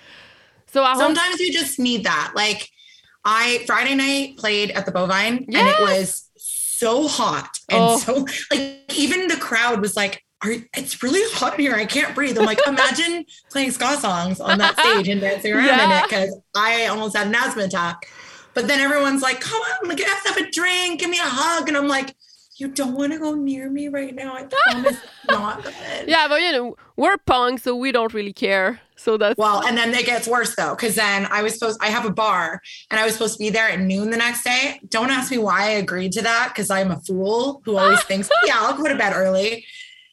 so 0.67 0.81
I 0.86 0.91
hope. 0.93 1.01
Sometimes 1.01 1.41
you 1.41 1.51
just 1.51 1.77
need 1.77 2.05
that. 2.05 2.31
Like 2.36 2.69
I 3.25 3.65
Friday 3.67 3.95
night 3.95 4.38
played 4.38 4.71
at 4.71 4.86
the 4.86 4.93
Bovine 4.93 5.43
and 5.53 5.67
it 5.67 5.81
was 5.81 6.29
so 6.38 7.09
hot 7.09 7.50
and 7.67 7.81
Oh. 7.83 7.98
so 7.98 8.25
like 8.50 8.93
even 8.95 9.27
the 9.27 9.36
crowd 9.36 9.81
was 9.81 9.98
like, 9.98 10.24
Are, 10.41 10.51
it's 10.74 11.03
really 11.03 11.22
hot 11.34 11.55
in 11.55 11.60
here. 11.60 11.75
I 11.75 11.86
can't 11.86 12.15
breathe. 12.15 12.38
I'm 12.38 12.46
like, 12.46 12.60
imagine 12.65 13.25
playing 13.51 13.72
ska 13.72 13.98
songs 13.98 14.39
on 14.39 14.58
that 14.60 14.79
stage 14.79 15.10
and 15.10 15.19
dancing 15.19 15.53
around 15.53 15.67
in 15.67 15.91
it 15.91 16.03
because 16.03 16.38
I 16.55 16.86
almost 16.88 17.17
had 17.17 17.27
an 17.27 17.36
asthma 17.36 17.63
attack. 17.63 18.08
But 18.53 18.67
then 18.67 18.79
everyone's 18.79 19.22
like, 19.22 19.41
come 19.41 19.62
on, 19.62 19.96
to 19.96 20.03
have 20.03 20.38
a 20.38 20.50
drink, 20.51 21.01
give 21.01 21.10
me 21.10 21.19
a 21.19 21.24
hug. 21.24 21.67
And 21.67 21.77
I'm 21.77 21.88
like, 21.88 22.15
you 22.60 22.67
don't 22.67 22.93
want 22.93 23.13
to 23.13 23.19
go 23.19 23.36
near 23.36 23.69
me 23.69 23.88
right 23.88 24.13
now. 24.13 24.34
I 24.34 24.43
promise 24.43 24.98
not 25.29 25.63
good. 25.63 25.74
yeah, 26.08 26.27
but 26.27 26.41
you 26.41 26.51
know, 26.51 26.75
we're 26.98 27.17
punk, 27.17 27.60
so 27.60 27.75
we 27.75 27.91
don't 27.91 28.13
really 28.13 28.34
care. 28.34 28.81
So 28.98 29.17
that's 29.17 29.38
Well, 29.38 29.65
and 29.65 29.77
then 29.77 29.93
it 29.93 30.05
gets 30.05 30.27
worse 30.27 30.55
though, 30.55 30.75
because 30.75 30.96
then 30.96 31.25
I 31.31 31.41
was 31.41 31.53
supposed 31.53 31.79
I 31.81 31.88
have 31.88 32.05
a 32.05 32.12
bar 32.12 32.62
and 32.91 33.00
I 33.00 33.05
was 33.05 33.13
supposed 33.13 33.36
to 33.36 33.39
be 33.39 33.50
there 33.50 33.69
at 33.69 33.79
noon 33.79 34.10
the 34.10 34.17
next 34.17 34.43
day. 34.43 34.81
Don't 34.89 35.10
ask 35.10 35.31
me 35.31 35.38
why 35.38 35.67
I 35.67 35.69
agreed 35.69 36.12
to 36.13 36.22
that 36.24 36.50
because 36.50 36.69
I'm 36.69 36.91
a 36.91 37.00
fool 37.00 37.62
who 37.63 37.77
always 37.77 38.03
thinks, 38.10 38.29
yeah, 38.46 38.58
I'll 38.60 38.75
go 38.75 38.89
to 38.89 38.96
bed 38.96 39.13
early. 39.15 39.65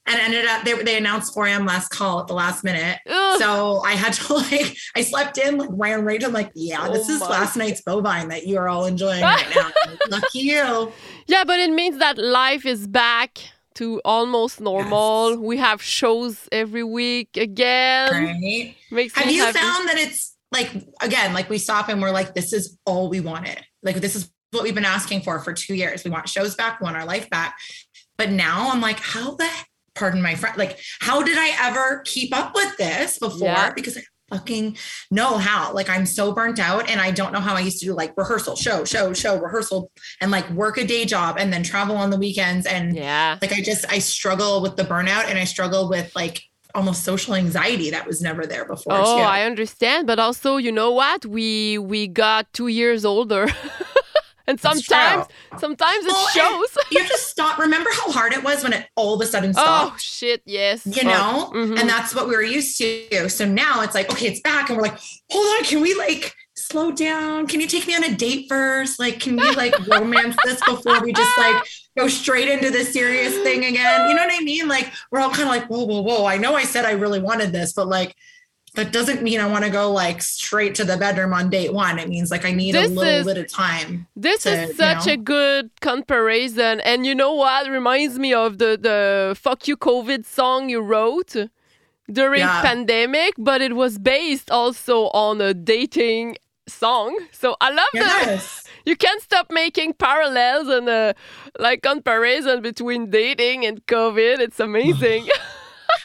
And 0.09 0.21
ended 0.21 0.47
up 0.47 0.65
they, 0.65 0.75
they 0.83 0.97
announced 0.97 1.35
4 1.35 1.47
a.m. 1.49 1.67
last 1.67 1.89
call 1.89 2.21
at 2.21 2.29
the 2.29 2.35
last 2.35 2.63
minute. 2.63 2.99
Ugh. 3.09 3.41
So 3.41 3.81
I 3.81 3.93
had 3.93 4.13
to 4.15 4.35
like 4.53 4.77
I 4.95 5.03
slept 5.03 5.37
in, 5.39 5.59
like 5.59 5.69
ran 5.73 6.05
right 6.05 6.21
to 6.21 6.29
like, 6.29 6.51
yeah, 6.55 6.87
oh 6.89 6.93
this 6.93 7.09
Oh 7.11 7.15
is 7.15 7.21
my 7.21 7.29
last 7.29 7.57
night's 7.57 7.83
bovine 7.83 8.29
that 8.29 8.47
you 8.47 8.57
are 8.59 8.69
all 8.69 8.85
enjoying 8.87 9.23
right 9.23 9.47
now. 9.57 9.71
Lucky 10.09 10.41
you. 10.41 10.93
yeah, 11.27 11.45
but 11.45 11.59
it 11.59 11.71
means 11.73 11.99
that 11.99 12.19
life 12.19 12.65
is 12.65 12.87
back 12.87 13.39
to 13.75 14.01
almost 14.05 14.61
normal. 14.61 15.37
We 15.39 15.57
have 15.59 15.83
shows 15.83 16.49
every 16.53 16.83
week 16.85 17.37
again. 17.37 18.11
Right. 18.13 18.75
Makes 18.91 19.15
Have 19.17 19.31
you 19.31 19.45
happy. 19.45 19.59
found 19.59 19.89
that 19.89 19.99
it's 19.99 20.37
like 20.53 20.71
again, 21.03 21.35
like 21.35 21.51
we 21.51 21.59
stop 21.59 21.89
and 21.89 22.01
we're 22.01 22.13
like, 22.13 22.33
this 22.35 22.53
is 22.53 22.79
all 22.87 23.11
we 23.11 23.21
wanted. 23.21 23.59
Like 23.83 23.97
this 23.97 24.15
is 24.15 24.31
what 24.53 24.63
we've 24.63 24.75
been 24.75 24.85
asking 24.85 25.23
for 25.23 25.41
for 25.41 25.53
two 25.53 25.75
years. 25.75 26.05
We 26.05 26.11
want 26.11 26.29
shows 26.29 26.55
back, 26.55 26.81
we 26.81 26.85
want 26.85 26.97
our 26.97 27.05
life 27.05 27.29
back. 27.29 27.57
But 28.17 28.31
now 28.31 28.71
I'm 28.73 28.81
like, 28.81 29.01
how 29.01 29.35
the 29.35 29.51
pardon 29.97 30.23
my 30.23 30.35
friend, 30.37 30.57
like 30.57 30.79
how 31.01 31.23
did 31.23 31.37
I 31.39 31.69
ever 31.69 32.03
keep 32.05 32.37
up 32.37 32.55
with 32.55 32.77
this 32.77 33.19
before? 33.19 33.49
Yeah. 33.49 33.73
Because 33.75 33.97
I 33.97 34.03
fucking 34.31 34.77
know 35.11 35.39
how. 35.39 35.73
Like 35.73 35.89
I'm 35.89 36.05
so 36.05 36.33
burnt 36.33 36.59
out 36.59 36.89
and 36.91 37.01
I 37.01 37.11
don't 37.13 37.33
know 37.33 37.41
how 37.41 37.55
I 37.55 37.61
used 37.61 37.79
to 37.81 37.87
do 37.87 37.95
like 37.95 38.13
rehearsal, 38.17 38.57
show, 38.57 38.85
show, 38.85 39.13
show, 39.13 39.39
rehearsal, 39.39 39.91
and 40.21 40.31
like 40.31 40.49
work 40.51 40.79
a 40.79 40.85
day 40.87 41.05
job 41.05 41.37
and 41.39 41.53
then 41.53 41.63
travel 41.63 41.97
on 41.97 42.11
the 42.11 42.19
weekends. 42.19 42.67
And 42.67 42.95
Yeah. 42.97 43.39
like 43.41 43.53
I 43.53 43.61
just 43.61 43.85
I 43.91 43.99
struggle 44.01 44.61
with 44.63 44.77
the 44.77 44.83
burnout 44.85 45.29
and 45.29 45.39
I 45.39 45.45
struggle 45.45 45.89
with 45.89 46.15
like 46.17 46.43
almost 46.75 47.05
social 47.05 47.35
anxiety 47.35 47.91
that 47.91 48.07
was 48.07 48.21
never 48.21 48.45
there 48.45 48.67
before. 48.67 48.93
Oh, 48.95 49.17
too. 49.17 49.23
I 49.23 49.45
understand, 49.45 50.07
but 50.07 50.19
also, 50.19 50.57
you 50.59 50.71
know 50.73 50.91
what? 50.91 51.25
We 51.25 51.79
we 51.79 52.07
got 52.07 52.53
two 52.53 52.67
years 52.69 53.05
older, 53.05 53.47
and 54.47 54.61
sometimes 54.61 55.27
sometimes 55.59 56.05
it 56.07 56.17
shows. 56.33 56.79
you 56.91 57.01
have 57.01 57.11
to 57.11 57.19
stop. 57.19 57.59
Remember 57.59 57.91
how 57.93 58.13
hard 58.13 58.33
it 58.33 58.43
was 58.45 58.63
when 58.63 58.73
it 58.73 58.87
all 58.97 59.15
of 59.15 59.21
a 59.21 59.27
sudden 59.27 59.53
stopped? 59.53 59.95
Oh 59.95 59.97
shit! 59.99 60.43
Yes. 60.45 60.87
you 60.87 61.03
Oh, 61.05 61.09
know 61.09 61.51
mhm. 61.55 61.79
and 61.81 61.89
that's 61.89 62.15
what 62.15 62.29
we 62.29 62.35
were 62.37 62.43
used 62.43 62.77
to 62.79 63.29
so 63.29 63.45
now 63.47 63.83
it's 63.83 63.95
like 63.95 64.11
okay 64.11 64.27
it's 64.29 64.41
back 64.41 64.69
and 64.69 64.77
we're 64.77 64.83
like 64.85 64.99
hold 65.31 65.47
on 65.59 65.65
can 65.65 65.81
we 65.81 65.95
like 65.95 66.35
slow 66.55 66.91
down 66.91 67.47
can 67.47 67.61
you 67.61 67.67
take 67.67 67.87
me 67.87 67.95
on 67.95 68.03
a 68.05 68.15
date 68.15 68.47
first 68.49 68.99
like 68.99 69.21
can 69.21 69.37
we 69.37 69.51
like 69.55 69.75
romance 69.89 70.35
this 70.45 70.61
before 70.65 71.01
we 71.03 71.13
just 71.13 71.37
like 71.39 71.63
go 71.99 72.09
straight 72.09 72.49
into 72.49 72.71
the 72.71 72.83
serious 72.85 73.35
thing 73.43 73.65
again 73.65 74.09
you 74.09 74.15
know 74.15 74.23
what 74.25 74.33
i 74.35 74.43
mean 74.43 74.67
like 74.67 74.91
we're 75.11 75.21
all 75.21 75.31
kind 75.31 75.43
of 75.43 75.49
like 75.49 75.67
whoa 75.69 75.85
whoa 75.85 76.01
whoa 76.01 76.25
i 76.25 76.37
know 76.39 76.55
i 76.55 76.65
said 76.65 76.85
i 76.85 76.93
really 76.93 77.21
wanted 77.21 77.53
this 77.53 77.73
but 77.75 77.89
like 77.89 78.15
that 78.77 78.93
doesn't 78.93 79.21
mean 79.23 79.41
i 79.41 79.47
want 79.47 79.65
to 79.65 79.71
go 79.71 79.91
like 79.91 80.23
straight 80.23 80.75
to 80.75 80.85
the 80.85 80.97
bedroom 80.97 81.33
on 81.33 81.51
date 81.51 81.73
one 81.73 81.99
it 81.99 82.09
means 82.09 82.31
like 82.31 82.45
i 82.45 82.53
need 82.53 82.73
This 82.75 82.91
a 82.91 82.95
little 82.95 83.21
is- 83.21 83.27
bit 83.27 83.39
of 83.39 83.49
time 83.51 84.07
This 84.15 84.43
to, 84.45 84.53
is 84.53 84.69
you 84.71 84.75
such 84.77 85.07
know? 85.07 85.13
a 85.15 85.17
good 85.17 85.71
comparison, 85.81 86.81
and 86.81 87.05
you 87.07 87.15
know 87.15 87.33
what? 87.35 87.69
Reminds 87.69 88.19
me 88.19 88.33
of 88.33 88.51
the 88.59 88.71
the 88.89 88.99
"Fuck 89.45 89.61
You 89.69 89.77
COVID" 89.77 90.25
song 90.39 90.69
you 90.75 90.81
wrote 90.93 91.35
during 92.19 92.41
Yeah. 92.41 92.63
pandemic, 92.63 93.33
but 93.51 93.59
it 93.61 93.75
was 93.83 93.99
based 93.99 94.49
also 94.51 94.97
on 95.27 95.41
a 95.41 95.53
dating 95.55 96.37
song. 96.69 97.11
So 97.33 97.57
I 97.61 97.69
love 97.71 97.93
that. 97.95 98.25
yes 98.27 98.63
You 98.89 98.95
can't 98.97 99.21
stop 99.29 99.47
making 99.51 99.95
parallels 99.95 100.69
and 100.77 100.89
uh, 100.89 101.13
like 101.59 101.83
comparison 101.83 102.57
between 102.63 103.11
dating 103.11 103.59
and 103.67 103.77
COVID. 103.87 104.39
It's 104.47 104.61
amazing. 104.61 105.23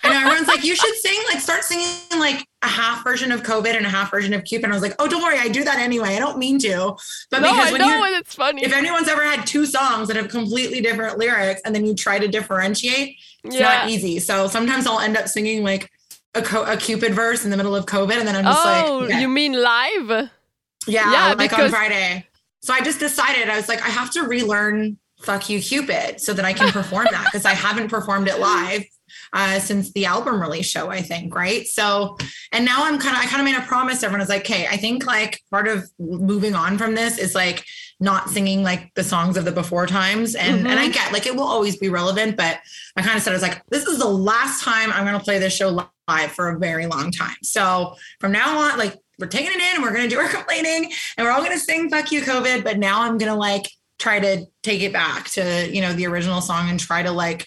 And 0.04 0.14
everyone's 0.14 0.48
like, 0.48 0.64
you 0.64 0.76
should 0.76 0.96
sing, 0.96 1.20
like, 1.32 1.40
start 1.40 1.64
singing 1.64 1.88
like 2.18 2.46
a 2.64 2.68
half 2.68 3.04
version 3.04 3.32
of 3.32 3.44
COVID 3.44 3.76
and 3.76 3.86
a 3.86 3.90
half 3.90 4.10
version 4.10 4.34
of 4.34 4.44
Cupid. 4.44 4.66
And 4.66 4.74
I 4.74 4.76
was 4.76 4.82
like, 4.82 4.96
oh, 5.00 5.08
don't 5.08 5.22
worry, 5.22 5.38
I 5.38 5.48
do 5.48 5.64
that 5.64 5.80
anyway. 5.80 6.16
I 6.16 6.20
don't 6.20 6.38
mean 6.38 6.58
to. 6.60 6.96
But 7.30 7.42
no, 7.42 7.52
because 7.52 7.70
I 7.70 7.72
when 7.72 7.82
know, 7.82 7.96
you, 7.96 8.04
and 8.06 8.16
it's 8.16 8.36
funny. 8.36 8.64
if 8.64 8.74
anyone's 8.74 9.08
ever 9.08 9.24
had 9.24 9.46
two 9.46 9.66
songs 9.66 10.08
that 10.08 10.18
have 10.18 10.30
completely 10.30 10.82
different 10.82 11.18
lyrics 11.18 11.62
and 11.66 11.76
then 11.76 11.86
you 11.86 11.94
try 11.94 12.18
to 12.20 12.28
differentiate, 12.28 13.16
it's 13.44 13.56
yeah. 13.56 13.62
not 13.62 13.90
easy. 13.90 14.20
So 14.20 14.48
sometimes 14.48 14.88
I'll 14.88 15.00
end 15.00 15.18
up 15.18 15.28
singing 15.28 15.64
like 15.64 15.90
a, 16.34 16.42
co- 16.42 16.64
a 16.64 16.78
Cupid 16.78 17.14
verse 17.14 17.46
in 17.46 17.52
the 17.52 17.58
middle 17.58 17.76
of 17.76 17.86
COVID. 17.86 18.18
And 18.18 18.28
then 18.28 18.36
I'm 18.36 18.44
just 18.46 18.66
Oh, 18.66 19.00
like, 19.00 19.12
okay. 19.12 19.22
you 19.22 19.28
mean 19.28 19.54
live? 19.54 20.30
yeah, 20.88 21.12
yeah, 21.12 21.34
like 21.38 21.58
on 21.58 21.70
Friday. 21.70 22.26
So 22.64 22.74
I 22.74 22.82
just 22.82 23.00
decided, 23.00 23.50
I 23.50 23.56
was 23.58 23.68
like, 23.68 23.82
I 23.82 23.90
have 23.90 24.12
to 24.12 24.24
relearn 24.24 24.98
Fuck 25.22 25.50
You 25.50 25.60
Cupid 25.60 26.20
so 26.20 26.34
that 26.34 26.46
I 26.46 26.54
can 26.54 26.72
perform 26.72 27.08
that 27.12 27.26
because 27.26 27.46
I 27.46 27.54
haven't 27.54 27.90
performed 27.90 28.28
it 28.28 28.40
live 28.40 28.84
uh, 29.34 29.60
since 29.60 29.92
the 29.94 30.06
album 30.06 30.42
release 30.42 30.70
show, 30.70 30.90
I 30.90 31.02
think. 31.02 31.34
Right. 31.34 31.68
So, 31.68 32.18
and 32.52 32.66
now 32.66 32.84
I'm 32.86 33.00
kind 33.00 33.16
of, 33.16 33.24
I 33.24 33.28
kind 33.28 33.42
of 33.42 33.46
made 33.46 33.62
a 33.62 33.66
promise. 33.66 34.04
Everyone 34.04 34.20
was 34.20 34.30
like, 34.30 34.42
okay, 34.42 34.68
I 34.68 34.78
think 34.78 35.06
like 35.06 35.42
part 35.50 35.68
of 35.68 35.90
moving 36.00 36.56
on 36.56 36.78
from 36.78 36.96
this 36.96 37.18
is 37.18 37.34
like 37.36 37.66
not 38.00 38.30
singing 38.30 38.64
like 38.64 38.92
the 38.96 39.04
songs 39.04 39.38
of 39.38 39.46
the 39.46 39.52
before 39.52 39.88
times. 39.88 40.36
And, 40.36 40.68
and 40.68 40.80
I 40.80 40.90
get 40.90 41.14
like 41.14 41.28
it 41.28 41.36
will 41.36 41.44
always 41.44 41.78
be 41.78 41.90
relevant, 41.90 42.36
but 42.36 42.60
I 42.96 43.02
kind 43.02 43.16
of 43.16 43.24
said, 43.24 43.32
I 43.32 43.36
was 43.36 43.44
like, 43.44 43.62
this 43.70 43.86
is 43.86 44.00
the 44.00 44.08
last 44.08 44.64
time 44.64 44.92
I'm 44.92 45.06
going 45.06 45.18
to 45.18 45.24
play 45.24 45.40
this 45.40 45.56
show 45.56 45.70
live 46.08 46.32
for 46.32 46.50
a 46.50 46.60
very 46.60 46.88
long 46.88 47.12
time. 47.12 47.38
So 47.44 47.96
from 48.20 48.32
now 48.32 48.58
on, 48.58 48.78
like, 48.78 48.98
we're 49.20 49.28
taking 49.28 49.52
it 49.52 49.56
in 49.56 49.76
and 49.76 49.84
we're 49.84 49.94
going 49.94 50.10
to 50.10 50.14
do 50.14 50.20
our 50.20 50.30
complaining 50.34 50.92
and 51.16 51.26
we're 51.26 51.32
all 51.32 51.44
going 51.44 51.52
to 51.52 51.60
sing 51.60 51.90
fuck 51.90 52.12
you 52.12 52.22
covid 52.22 52.64
but 52.64 52.80
now 52.80 53.04
i'm 53.04 53.20
going 53.20 53.32
to 53.32 53.38
like 53.38 53.70
try 54.00 54.20
to 54.20 54.46
take 54.64 54.82
it 54.82 54.92
back 54.92 55.30
to 55.30 55.70
you 55.72 55.80
know 55.80 55.94
the 55.94 56.08
original 56.08 56.42
song 56.42 56.70
and 56.70 56.80
try 56.80 57.04
to 57.04 57.12
like 57.12 57.46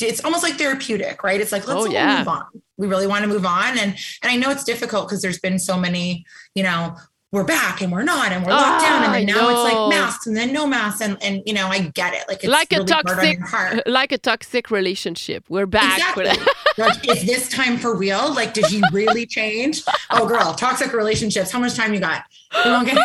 it's 0.00 0.24
almost 0.24 0.42
like 0.42 0.54
therapeutic 0.54 1.22
right 1.22 1.40
it's 1.40 1.52
like 1.52 1.66
let's 1.68 1.80
Oh, 1.82 1.86
yeah. 1.86 2.18
move 2.18 2.28
on 2.28 2.44
we 2.76 2.86
really 2.88 3.06
want 3.06 3.22
to 3.22 3.28
move 3.28 3.46
on 3.46 3.78
and 3.78 3.96
and 4.22 4.32
i 4.32 4.36
know 4.36 4.50
it's 4.50 4.64
difficult 4.64 5.06
because 5.08 5.22
there's 5.22 5.38
been 5.38 5.58
so 5.58 5.76
many 5.78 6.24
you 6.54 6.62
know 6.62 6.96
we're 7.30 7.44
back 7.44 7.80
and 7.80 7.90
we're 7.90 8.04
not 8.04 8.30
and 8.30 8.44
we're 8.46 8.52
locked 8.52 8.82
down 8.84 9.02
and 9.02 9.10
Ah, 9.10 9.12
then 9.14 9.26
now 9.26 9.48
it's 9.48 9.72
like 9.72 9.88
masks 9.90 10.26
and 10.28 10.36
then 10.36 10.52
no 10.52 10.66
masks 10.68 11.00
and 11.00 11.20
and 11.22 11.42
you 11.46 11.52
know 11.52 11.66
i 11.66 11.78
get 11.80 12.14
it 12.14 12.22
like 12.28 12.38
it's 12.44 12.46
Like 12.52 12.72
a 12.72 12.78
really 12.78 12.92
on 12.92 13.02
toxic- 13.04 13.82
like 13.86 14.12
a 14.12 14.18
toxic 14.18 14.70
relationship. 14.70 15.44
We're 15.48 15.66
back. 15.66 15.98
Exactly. 15.98 16.24
with- 16.28 16.48
like, 16.78 17.08
is 17.08 17.24
this 17.24 17.48
time 17.48 17.76
for 17.78 17.94
real? 17.96 18.32
Like, 18.34 18.52
did 18.52 18.68
you 18.72 18.82
really 18.92 19.26
change? 19.26 19.82
Oh, 20.10 20.26
girl, 20.26 20.54
toxic 20.54 20.92
relationships. 20.92 21.52
How 21.52 21.60
much 21.60 21.74
time 21.76 21.94
you 21.94 22.00
got? 22.00 22.24
We 22.64 22.70
won't 22.72 22.88
get. 22.88 22.98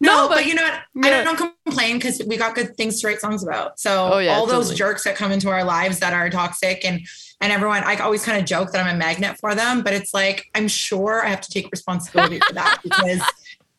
No, 0.00 0.22
No, 0.24 0.28
but, 0.28 0.46
you 0.46 0.54
know 0.54 0.62
what? 0.62 0.80
Yeah. 1.06 1.20
I 1.20 1.24
don't 1.24 1.54
complain 1.64 1.96
because 1.96 2.22
we 2.26 2.36
got 2.36 2.54
good 2.54 2.76
things 2.76 3.00
to 3.00 3.06
write 3.06 3.20
songs 3.20 3.42
about. 3.42 3.78
So 3.78 4.10
Oh, 4.14 4.18
yeah, 4.18 4.34
all 4.34 4.46
those 4.46 4.74
jerks 4.74 5.04
that 5.04 5.16
come 5.16 5.32
into 5.32 5.48
our 5.48 5.64
lives 5.64 6.00
that 6.00 6.12
are 6.12 6.28
toxic 6.30 6.84
and 6.84 7.06
and 7.42 7.52
everyone, 7.52 7.84
I 7.84 7.96
always 7.96 8.24
kind 8.24 8.38
of 8.38 8.46
joke 8.46 8.72
that 8.72 8.84
I'm 8.84 8.94
a 8.94 8.98
magnet 8.98 9.36
for 9.38 9.54
them, 9.54 9.82
but 9.82 9.92
it's 9.92 10.14
like 10.14 10.46
I'm 10.54 10.68
sure 10.68 11.24
I 11.24 11.28
have 11.28 11.42
to 11.42 11.50
take 11.50 11.70
responsibility 11.70 12.40
for 12.46 12.54
that 12.54 12.80
because. 12.82 13.20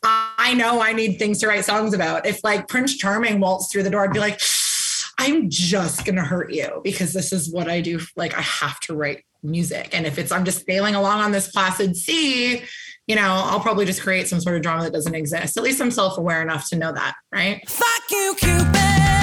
I 0.04 0.54
know 0.54 0.80
I 0.80 0.94
need 0.94 1.18
things 1.18 1.40
to 1.40 1.48
write 1.48 1.66
songs 1.66 1.94
about. 1.94 2.28
If 2.28 2.44
like 2.44 2.68
Prince 2.68 2.96
Charming 2.96 3.40
waltzed 3.40 3.72
through 3.72 3.82
the 3.84 3.90
door, 3.90 4.04
I'd 4.04 4.14
be 4.14 4.20
like, 4.20 4.40
I'm 5.18 5.50
just 5.50 6.06
gonna 6.06 6.24
hurt 6.24 6.54
you 6.54 6.82
because 6.84 7.14
this 7.14 7.34
is 7.34 7.52
what 7.52 7.68
I 7.68 7.82
do. 7.82 8.00
Like 8.16 8.38
I 8.38 8.42
have 8.42 8.80
to 8.82 8.96
write 8.96 9.26
music. 9.44 9.90
And 9.94 10.06
if 10.06 10.18
it's 10.18 10.32
I'm 10.32 10.46
just 10.46 10.66
sailing 10.66 10.96
along 10.96 11.22
on 11.22 11.32
this 11.32 11.50
placid 11.50 11.98
sea, 11.98 12.64
you 13.08 13.16
know, 13.16 13.42
I'll 13.46 13.62
probably 13.62 13.86
just 13.86 14.02
create 14.02 14.28
some 14.28 14.42
sort 14.42 14.58
of 14.58 14.62
drama 14.62 14.84
that 14.84 14.94
doesn't 14.94 15.16
exist. 15.16 15.58
At 15.58 15.64
least 15.64 15.82
I'm 15.82 15.92
self-aware 15.92 16.42
enough 16.42 16.70
to 16.70 16.78
know 16.78 16.92
that, 16.92 17.16
right? 17.34 17.62
Fuck 17.70 18.12
you, 18.12 18.36
Cupid. 18.38 19.17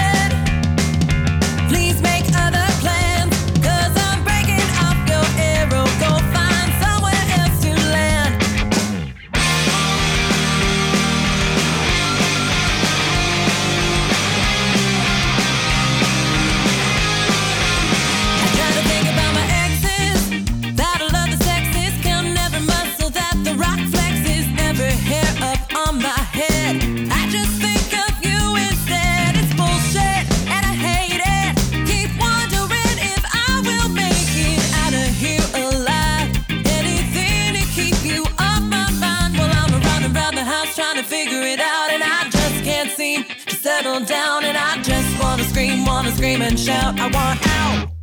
Shout. 46.64 46.98
I 46.98 47.08
want 47.08 47.46
out. 47.46 47.93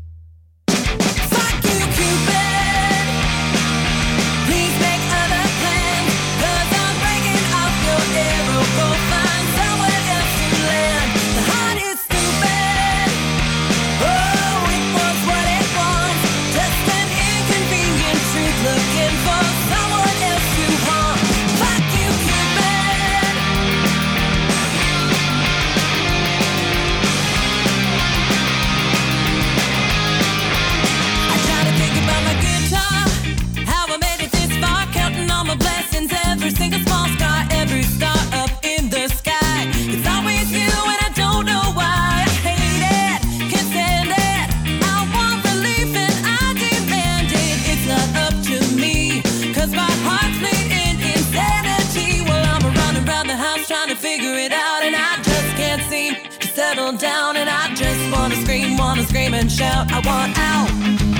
Down. 56.97 57.35
And 57.37 57.49
I 57.49 57.73
just 57.75 58.11
wanna 58.11 58.35
scream, 58.35 58.77
wanna 58.77 59.03
scream 59.03 59.33
and 59.33 59.51
shout. 59.51 59.91
I 59.91 59.99
want 60.05 60.37
out. 60.37 61.10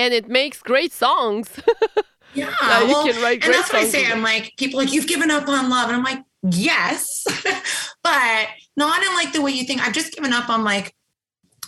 And 0.00 0.14
it 0.14 0.26
makes 0.28 0.58
great 0.62 0.92
songs. 0.92 1.48
Yeah, 2.32 2.54
Yeah, 2.62 2.82
you 2.82 2.86
well, 2.92 3.04
can 3.06 3.20
write 3.24 3.42
and 3.42 3.42
great 3.42 3.52
that's 3.56 3.72
what 3.72 3.82
I 3.82 3.86
say. 3.88 4.06
I'm 4.06 4.22
like, 4.22 4.52
people 4.56 4.78
are 4.78 4.84
like 4.84 4.92
you've 4.94 5.08
given 5.08 5.32
up 5.32 5.48
on 5.48 5.68
love, 5.68 5.88
and 5.88 5.96
I'm 5.96 6.04
like, 6.04 6.20
yes, 6.48 7.24
but 8.04 8.46
not 8.76 9.02
in 9.02 9.12
like 9.14 9.32
the 9.32 9.42
way 9.42 9.50
you 9.50 9.64
think. 9.64 9.80
I've 9.84 9.92
just 9.92 10.12
given 10.14 10.32
up 10.32 10.48
on 10.48 10.62
like 10.62 10.94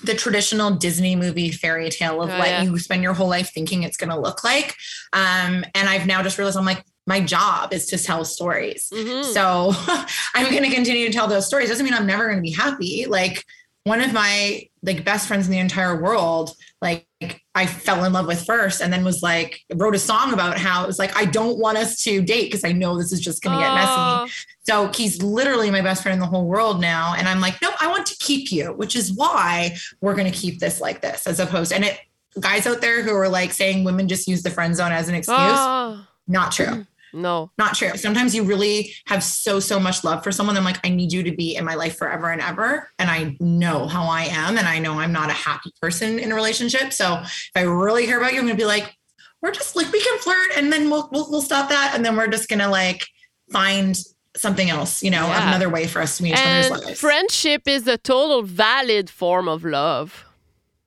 the 0.05 0.15
traditional 0.15 0.71
Disney 0.71 1.17
movie 1.17 1.51
fairy 1.51 1.91
tale 1.91 2.23
of 2.23 2.31
Oh, 2.31 2.39
what 2.39 2.47
yeah. 2.49 2.63
you 2.63 2.79
spend 2.79 3.03
your 3.03 3.13
whole 3.13 3.29
life 3.29 3.51
thinking 3.53 3.83
it's 3.83 3.97
going 3.97 4.11
to 4.11 4.19
look 4.19 4.45
like. 4.45 4.77
Um, 5.13 5.65
and 5.75 5.89
I've 5.89 6.07
now 6.07 6.23
just 6.23 6.39
realized 6.39 6.57
I'm 6.57 6.65
like, 6.65 6.85
my 7.09 7.21
job 7.21 7.73
is 7.73 7.87
to 7.87 7.99
tell 7.99 8.25
stories. 8.25 8.89
Mhm. 8.93 9.25
So 9.35 9.73
I'm 10.37 10.49
going 10.51 10.63
to 10.69 10.71
continue 10.75 11.07
to 11.09 11.13
tell 11.13 11.27
those 11.27 11.47
stories. 11.49 11.69
Doesn't 11.71 11.85
mean 11.85 11.95
I'm 11.95 12.07
never 12.07 12.25
going 12.27 12.39
to 12.39 12.43
be 12.43 12.53
happy. 12.53 13.07
Like 13.09 13.45
one 13.85 14.01
of 14.01 14.13
my 14.13 14.69
like 14.83 15.05
best 15.05 15.27
friends 15.27 15.47
in 15.47 15.53
the 15.53 15.59
entire 15.59 16.01
world, 16.01 16.55
like 16.81 17.07
I 17.55 17.67
fell 17.67 18.05
in 18.05 18.13
love 18.13 18.27
with 18.27 18.45
first, 18.45 18.81
and 18.81 18.93
then 18.93 19.05
was 19.05 19.23
like 19.23 19.61
wrote 19.75 19.95
a 19.95 19.99
song 19.99 20.33
about 20.33 20.59
how 20.59 20.85
it 20.85 20.87
was 20.87 20.99
like 20.99 21.17
I 21.17 21.25
don't 21.25 21.59
want 21.59 21.79
us 21.79 22.03
to 22.05 22.23
date 22.23 22.47
because 22.47 22.65
I 22.65 22.73
know 22.73 22.97
this 22.97 23.13
is 23.13 23.21
just 23.21 23.43
going 23.43 23.57
to 23.57 23.63
get 23.63 23.75
messy. 23.75 23.91
Oh, 23.91 24.27
So 24.63 24.91
he's 24.93 25.23
literally 25.23 25.71
my 25.71 25.83
best 25.83 26.03
friend 26.03 26.15
in 26.15 26.21
the 26.21 26.27
whole 26.27 26.47
world 26.47 26.81
now, 26.81 27.15
and 27.17 27.29
I'm 27.29 27.41
like, 27.41 27.61
nope, 27.61 27.75
I 27.81 27.89
want 27.89 28.07
to 28.07 28.17
keep 28.19 28.53
you, 28.53 28.73
which 28.73 28.95
is 28.95 29.13
why 29.13 29.77
we're 30.01 30.15
going 30.15 30.31
to 30.31 30.37
keep 30.37 30.61
this 30.61 30.81
like 30.81 31.01
this, 31.01 31.27
as 31.27 31.41
opposed 31.41 31.73
and 31.73 31.85
it 31.85 31.99
guys 32.41 32.67
out 32.67 32.81
there 32.81 33.03
who 33.03 33.15
are 33.15 33.29
like 33.29 33.53
saying 33.53 33.85
women 33.85 34.09
just 34.09 34.27
use 34.27 34.43
the 34.43 34.51
friend 34.51 34.75
zone 34.75 34.93
as 34.93 35.09
an 35.09 35.15
excuse, 35.15 35.37
oh, 35.39 36.07
not 36.29 36.53
true 36.53 36.67
mm. 36.67 36.87
No. 37.13 37.51
not 37.59 37.75
true. 37.75 37.97
Sometimes 37.97 38.35
you 38.35 38.43
really 38.43 38.93
have 39.07 39.23
so, 39.23 39.61
so 39.61 39.79
much 39.79 40.05
love 40.05 40.23
for 40.25 40.33
someone. 40.33 40.57
I'm 40.57 40.65
like, 40.65 40.81
I 40.85 40.89
need 40.89 41.13
you 41.13 41.23
to 41.23 41.33
be 41.35 41.57
in 41.57 41.65
my 41.65 41.75
life 41.75 41.97
forever 41.97 42.31
and 42.31 42.41
ever. 42.41 42.91
And 42.99 43.11
I 43.11 43.37
know 43.41 43.87
how 43.87 44.05
I 44.05 44.23
am. 44.25 44.59
And 44.59 44.67
I 44.67 44.79
know 44.79 44.99
I'm 44.99 45.13
not 45.13 45.31
a 45.31 45.35
happy 45.35 45.73
person 45.81 46.19
in 46.19 46.33
a 46.33 46.35
relationship. 46.35 46.93
So 46.93 47.19
if 47.23 47.51
I 47.55 47.63
really 47.63 48.07
care 48.07 48.19
about 48.19 48.33
you, 48.33 48.39
I'm 48.39 48.47
going 48.47 48.57
to 48.57 48.61
be 48.63 48.67
like, 48.67 48.97
we're 49.41 49.53
just 49.53 49.75
like, 49.77 49.91
we 49.93 50.01
can 50.01 50.19
flirt 50.19 50.53
and 50.57 50.73
then 50.73 50.89
we'll, 50.91 51.09
we'll, 51.13 51.31
we'll 51.31 51.43
stop 51.43 51.69
that. 51.69 51.93
And 51.95 52.05
then 52.05 52.17
we're 52.17 52.29
just 52.29 52.49
going 52.49 52.61
to 52.61 52.69
like 52.69 53.07
find 53.51 53.97
something 54.37 54.71
else, 54.71 55.03
you 55.03 55.11
know, 55.11 55.27
Yeah. 55.27 55.49
another 55.49 55.69
way 55.69 55.87
for 55.87 56.01
us 56.01 56.17
to 56.17 56.23
meet 56.23 56.33
each 56.35 56.39
other's 56.41 56.71
lives. 56.71 57.01
friendship 57.01 57.69
is 57.69 57.87
a 57.87 57.99
total 57.99 58.43
valid 58.43 59.11
form 59.11 59.49
of 59.49 59.65
love. 59.65 60.25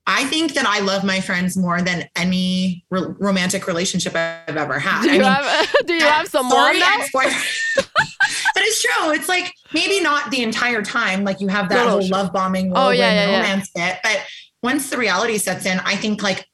I 0.07 0.25
think 0.25 0.53
that 0.53 0.65
I 0.67 0.79
love 0.81 1.03
my 1.03 1.19
friends 1.19 1.57
more 1.57 1.81
than 1.81 2.07
any 2.15 2.85
re- 2.91 3.07
romantic 3.19 3.65
relationship 3.67 4.15
I've 4.15 4.55
ever 4.55 4.77
had. 4.77 5.01
Do 5.03 5.09
I 5.09 5.13
you 5.13 5.19
mean, 5.21 5.31
have 5.31 5.75
do 5.87 5.93
you 5.93 6.01
have 6.05 6.31
now? 6.79 6.95
ex-boyfriend. 6.99 7.43
but 7.75 8.63
it's 8.63 8.81
true. 8.83 9.11
It's 9.11 9.27
like 9.29 9.51
maybe 9.73 10.01
not 10.01 10.29
the 10.31 10.43
entire 10.43 10.83
time, 10.83 11.23
like 11.23 11.41
you 11.41 11.47
have 11.47 11.69
that 11.69 11.85
No, 11.85 11.89
whole 11.89 12.01
sure. 12.01 12.09
love 12.11 12.31
bombing 12.33 12.71
Oh, 12.75 12.89
yeah, 12.91 13.11
yeah, 13.13 13.29
yeah. 13.31 13.37
romance 13.37 13.69
bit. 13.73 13.97
But 14.03 14.23
once 14.61 14.89
the 14.89 14.97
reality 14.97 15.37
sets 15.39 15.65
in, 15.65 15.79
I 15.79 15.95
think 15.95 16.21
like 16.21 16.45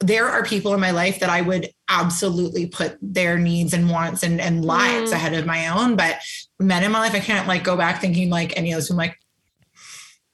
there 0.00 0.28
are 0.28 0.44
people 0.44 0.74
in 0.74 0.80
my 0.80 0.90
life 0.92 1.20
that 1.20 1.30
I 1.30 1.40
would 1.40 1.68
absolutely 1.88 2.66
put 2.66 2.96
their 3.02 3.38
needs 3.38 3.72
and 3.72 3.88
wants 3.90 4.22
and, 4.22 4.40
and 4.40 4.64
lives 4.64 5.10
Mm. 5.10 5.14
ahead 5.14 5.34
of 5.34 5.46
my 5.46 5.68
own. 5.68 5.96
But 5.96 6.18
men 6.60 6.84
in 6.84 6.92
my 6.92 6.98
life, 7.00 7.14
I 7.14 7.20
can't 7.20 7.46
like 7.48 7.64
go 7.64 7.76
back 7.76 8.00
thinking 8.00 8.28
like 8.30 8.56
any 8.56 8.72
of 8.72 8.76
those. 8.76 8.90
I'm 8.90 8.96
like, 8.96 9.16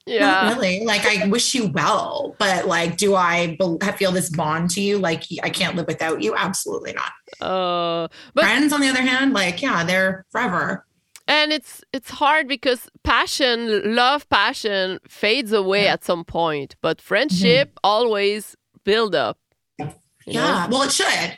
Yeah. 0.07 0.19
not 0.19 0.53
really. 0.55 0.85
Like 0.85 1.05
I 1.05 1.27
wish 1.27 1.55
you 1.55 1.67
well, 1.69 2.35
but 2.37 2.67
like, 2.67 2.97
do 2.97 3.15
I 3.15 3.55
bel- 3.57 3.79
feel 3.97 4.11
this 4.11 4.29
bond 4.29 4.69
to 4.71 4.81
you? 4.81 4.99
Like 4.99 5.23
I 5.41 5.49
can't 5.49 5.75
live 5.75 5.87
without 5.87 6.21
you? 6.21 6.35
Absolutely 6.35 6.93
not. 6.93 7.11
Uh, 7.41 8.07
but 8.33 8.43
Friends, 8.43 8.71
on 8.71 8.81
the 8.81 8.87
other 8.89 9.01
hand, 9.01 9.33
like 9.33 9.61
yeah, 9.61 9.83
they're 9.83 10.25
forever. 10.29 10.85
and 11.27 11.51
it's 11.51 11.83
it's 11.91 12.11
hard 12.11 12.47
because 12.47 12.87
passion, 13.03 13.95
love, 13.95 14.29
passion 14.29 14.99
fades 15.07 15.51
away 15.51 15.87
at 15.87 16.03
some 16.03 16.23
point, 16.23 16.75
but 16.81 17.01
friendship 17.01 17.71
always 17.83 18.55
build 18.83 19.15
up. 19.15 19.39
know? 19.79 19.91
Yeah. 20.27 20.67
Well, 20.67 20.83
it 20.83 20.91
should. 20.91 21.37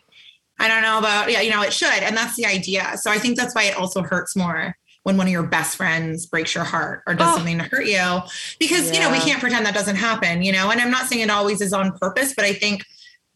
I 0.59 0.67
don't 0.67 0.81
know 0.81 0.97
about 0.97 1.31
yeah, 1.31 1.39
you 1.41 1.51
know, 1.51 1.61
it 1.61 1.71
should. 1.71 2.01
And 2.03 2.17
that's 2.17 2.35
the 2.35 2.45
idea. 2.45 2.97
So 2.97 3.11
I 3.11 3.17
think 3.19 3.37
that's 3.37 3.55
why 3.55 3.63
it 3.63 3.77
also 3.77 4.01
hurts 4.01 4.35
more 4.35 4.75
when 5.07 5.15
one 5.15 5.25
of 5.25 5.31
your 5.31 5.43
best 5.43 5.77
friends 5.77 6.25
breaks 6.25 6.53
your 6.53 6.65
heart 6.65 7.01
or 7.07 7.13
does 7.15 7.31
Oh. 7.31 7.37
something 7.37 7.57
to 7.57 7.63
hurt 7.63 7.85
you. 7.85 8.19
Because, 8.59 8.91
you 8.91 8.99
know, 8.99 9.09
we 9.09 9.19
can't 9.19 9.39
pretend 9.39 9.65
that 9.65 9.73
doesn't 9.73 9.95
happen, 9.95 10.41
you 10.41 10.51
know. 10.51 10.69
And 10.69 10.81
I'm 10.81 10.91
not 10.91 11.07
saying 11.07 11.21
it 11.21 11.29
always 11.29 11.61
is 11.61 11.71
on 11.71 11.97
purpose, 11.97 12.33
but 12.35 12.43
I 12.43 12.51
think 12.51 12.83